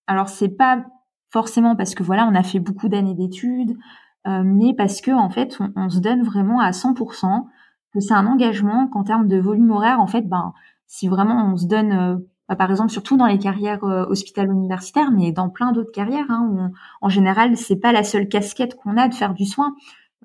Alors 0.07 0.29
c'est 0.29 0.49
pas 0.49 0.85
forcément 1.29 1.75
parce 1.75 1.93
que 1.93 2.03
voilà, 2.03 2.25
on 2.25 2.35
a 2.35 2.43
fait 2.43 2.59
beaucoup 2.59 2.87
d'années 2.87 3.13
d'études, 3.13 3.77
euh, 4.25 4.41
mais 4.43 4.73
parce 4.73 5.01
que 5.01 5.11
en 5.11 5.29
fait, 5.29 5.57
on, 5.75 5.89
se 5.89 5.99
donne 5.99 6.23
vraiment 6.23 6.59
à 6.59 6.71
100%, 6.71 7.45
que 7.93 7.99
c'est 7.99 8.13
un 8.13 8.25
engagement 8.25 8.87
qu'en 8.87 9.03
termes 9.03 9.27
de 9.27 9.37
volume 9.37 9.71
horaire, 9.71 9.99
en 9.99 10.07
fait, 10.07 10.27
ben, 10.27 10.53
si 10.85 11.07
vraiment 11.07 11.51
on 11.51 11.57
se 11.57 11.67
donne, 11.67 11.91
euh, 11.91 12.17
bah, 12.49 12.55
par 12.55 12.69
exemple, 12.71 12.91
surtout 12.91 13.15
dans 13.17 13.27
les 13.27 13.39
carrières 13.39 13.83
euh, 13.83 14.05
hospitalo-universitaires, 14.07 15.11
mais 15.11 15.31
dans 15.31 15.49
plein 15.49 15.71
d'autres 15.71 15.91
carrières, 15.91 16.29
hein, 16.29 16.49
où 16.51 16.59
en 17.01 17.09
général, 17.09 17.55
c'est 17.55 17.77
pas 17.77 17.91
la 17.91 18.03
seule 18.03 18.27
casquette 18.27 18.75
qu'on 18.75 18.97
a 18.97 19.07
de 19.07 19.13
faire 19.13 19.33
du 19.33 19.45
soin. 19.45 19.75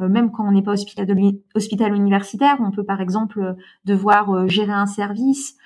même 0.00 0.32
quand 0.32 0.46
on 0.48 0.52
n'est 0.52 0.62
pas 0.62 0.72
hospitalo-universitaire, 0.72 2.56
on 2.60 2.70
peut 2.72 2.84
par 2.84 3.00
exemple 3.00 3.56
devoir 3.84 4.48
gérer 4.48 4.72
un 4.72 4.86
service, 4.86 5.56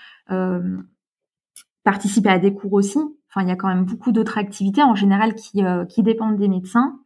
participer 1.84 2.28
à 2.28 2.38
des 2.38 2.52
cours 2.52 2.74
aussi. 2.74 2.98
Enfin, 3.30 3.42
il 3.42 3.48
y 3.48 3.52
a 3.52 3.56
quand 3.56 3.68
même 3.68 3.84
beaucoup 3.84 4.12
d'autres 4.12 4.38
activités 4.38 4.82
en 4.82 4.94
général 4.94 5.34
qui, 5.34 5.62
qui 5.88 6.02
dépendent 6.02 6.36
des 6.36 6.48
médecins 6.48 6.98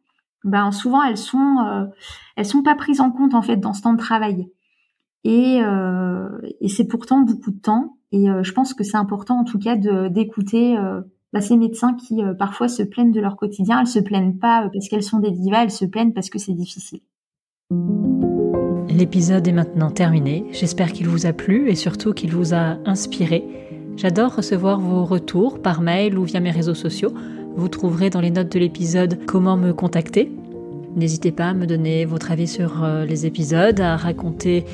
ben 0.45 0.73
souvent 0.73 1.03
elles 1.03 1.17
sont 1.17 1.59
euh, 1.67 1.87
elles 2.37 2.47
sont 2.47 2.63
pas 2.63 2.75
prises 2.75 3.01
en 3.01 3.11
compte 3.11 3.35
en 3.35 3.43
fait 3.43 3.57
dans 3.57 3.73
ce 3.73 3.83
temps 3.83 3.93
de 3.93 3.99
travail. 3.99 4.49
Et, 5.25 5.61
euh, 5.63 6.29
et 6.61 6.69
c'est 6.69 6.87
pourtant 6.87 7.21
beaucoup 7.21 7.51
de 7.51 7.61
temps. 7.61 7.97
Et 8.13 8.31
euh, 8.31 8.43
je 8.43 8.53
pense 8.53 8.73
que 8.73 8.85
c'est 8.85 8.97
important 8.97 9.41
en 9.41 9.45
tout 9.45 9.59
cas 9.59 9.77
d'écouter 9.77 10.77
bah, 11.33 11.41
ces 11.41 11.57
médecins 11.57 11.95
qui 11.95 12.23
parfois 12.39 12.69
se 12.69 12.83
plaignent 12.83 13.13
de 13.13 13.21
leur 13.21 13.37
quotidien. 13.37 13.81
Elles 13.81 13.87
se 13.87 13.99
plaignent 13.99 14.39
pas 14.39 14.69
parce 14.73 14.89
qu'elles 14.89 15.03
sont 15.03 15.19
des 15.19 15.31
divas, 15.31 15.65
elles 15.65 15.71
se 15.71 15.85
plaignent 15.85 16.13
parce 16.13 16.31
que 16.31 16.39
c'est 16.39 16.55
difficile. 16.55 17.01
L'épisode 18.89 19.47
est 19.47 19.53
maintenant 19.53 19.91
terminé. 19.91 20.45
J'espère 20.51 20.93
qu'il 20.93 21.09
vous 21.09 21.27
a 21.27 21.33
plu 21.33 21.71
et 21.71 21.75
surtout 21.75 22.13
qu'il 22.13 22.33
vous 22.33 22.55
a 22.55 22.79
inspiré. 22.85 23.45
J'adore 23.97 24.37
recevoir 24.37 24.81
vos 24.81 25.05
retours 25.05 25.61
par 25.61 25.81
mail 25.81 26.19
ou 26.19 26.25
via 26.25 26.41
mes 26.41 26.51
réseaux 26.51 26.75
sociaux. 26.75 27.13
Vous 27.57 27.69
trouverez 27.69 28.11
dans 28.11 28.21
les 28.21 28.31
notes 28.31 28.53
de 28.53 28.59
l'épisode 28.59 29.19
comment 29.27 29.57
me 29.57 29.73
contacter. 29.73 30.31
N'hésitez 30.97 31.33
pas 31.33 31.49
à 31.49 31.55
me 31.55 31.67
donner 31.67 32.05
votre 32.05 32.31
avis 32.31 32.47
sur 32.47 32.85
euh, 32.85 33.05
les 33.05 33.27
épisodes, 33.27 33.81
à 33.81 33.97
raconter 33.97 34.65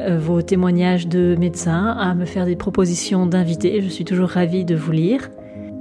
euh, 0.00 0.18
vos 0.18 0.42
témoignages 0.42 1.08
de 1.08 1.36
médecins, 1.38 1.96
à 1.98 2.14
me 2.14 2.24
faire 2.24 2.44
des 2.46 2.56
propositions 2.56 3.26
d'invités. 3.26 3.80
Je 3.80 3.88
suis 3.88 4.04
toujours 4.04 4.28
ravie 4.28 4.64
de 4.64 4.74
vous 4.74 4.92
lire. 4.92 5.30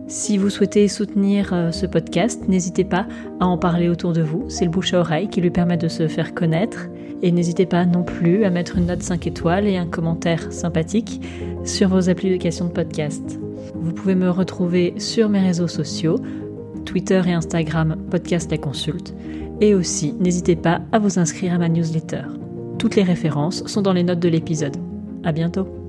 Si 0.08 0.38
vous 0.38 0.50
souhaitez 0.50 0.88
soutenir 0.88 1.54
euh, 1.54 1.72
ce 1.72 1.86
podcast, 1.86 2.48
n'hésitez 2.48 2.84
pas 2.84 3.08
à 3.40 3.46
en 3.48 3.58
parler 3.58 3.90
autour 3.90 4.14
de 4.14 4.22
vous. 4.22 4.46
C'est 4.48 4.66
le 4.66 4.72
bouche 4.72 4.94
à 4.94 5.00
oreille 5.00 5.30
qui 5.30 5.42
lui 5.42 5.50
permet 5.50 5.78
de 5.78 5.88
se 5.88 6.08
faire 6.08 6.34
connaître. 6.34 6.88
Et 7.24 7.32
n'hésitez 7.32 7.66
pas 7.66 7.86
non 7.86 8.04
plus 8.04 8.44
à 8.44 8.50
mettre 8.50 8.78
une 8.78 8.88
note 8.88 9.02
5 9.02 9.26
étoiles 9.28 9.66
et 9.66 9.78
un 9.78 9.88
commentaire 9.88 10.52
sympathique 10.52 11.22
sur 11.64 11.88
vos 11.88 12.10
applications 12.10 12.66
de 12.66 12.72
podcast. 12.72 13.40
Vous 13.76 13.94
pouvez 13.94 14.14
me 14.14 14.30
retrouver 14.30 14.94
sur 14.98 15.30
mes 15.30 15.40
réseaux 15.40 15.70
sociaux, 15.70 16.20
Twitter 16.86 17.22
et 17.26 17.32
Instagram 17.32 17.96
Podcast 18.12 18.52
La 18.52 18.58
Consulte. 18.58 19.16
Et 19.62 19.74
aussi, 19.74 20.14
n'hésitez 20.20 20.58
pas 20.58 20.82
à 20.92 21.00
vous 21.00 21.18
inscrire 21.18 21.54
à 21.54 21.58
ma 21.58 21.70
newsletter. 21.70 22.24
Toutes 22.78 22.98
les 22.98 23.04
références 23.04 23.66
sont 23.68 23.82
dans 23.82 23.94
les 23.94 24.04
notes 24.04 24.20
de 24.20 24.30
l'épisode. 24.30 24.76
À 25.24 25.32
bientôt! 25.32 25.83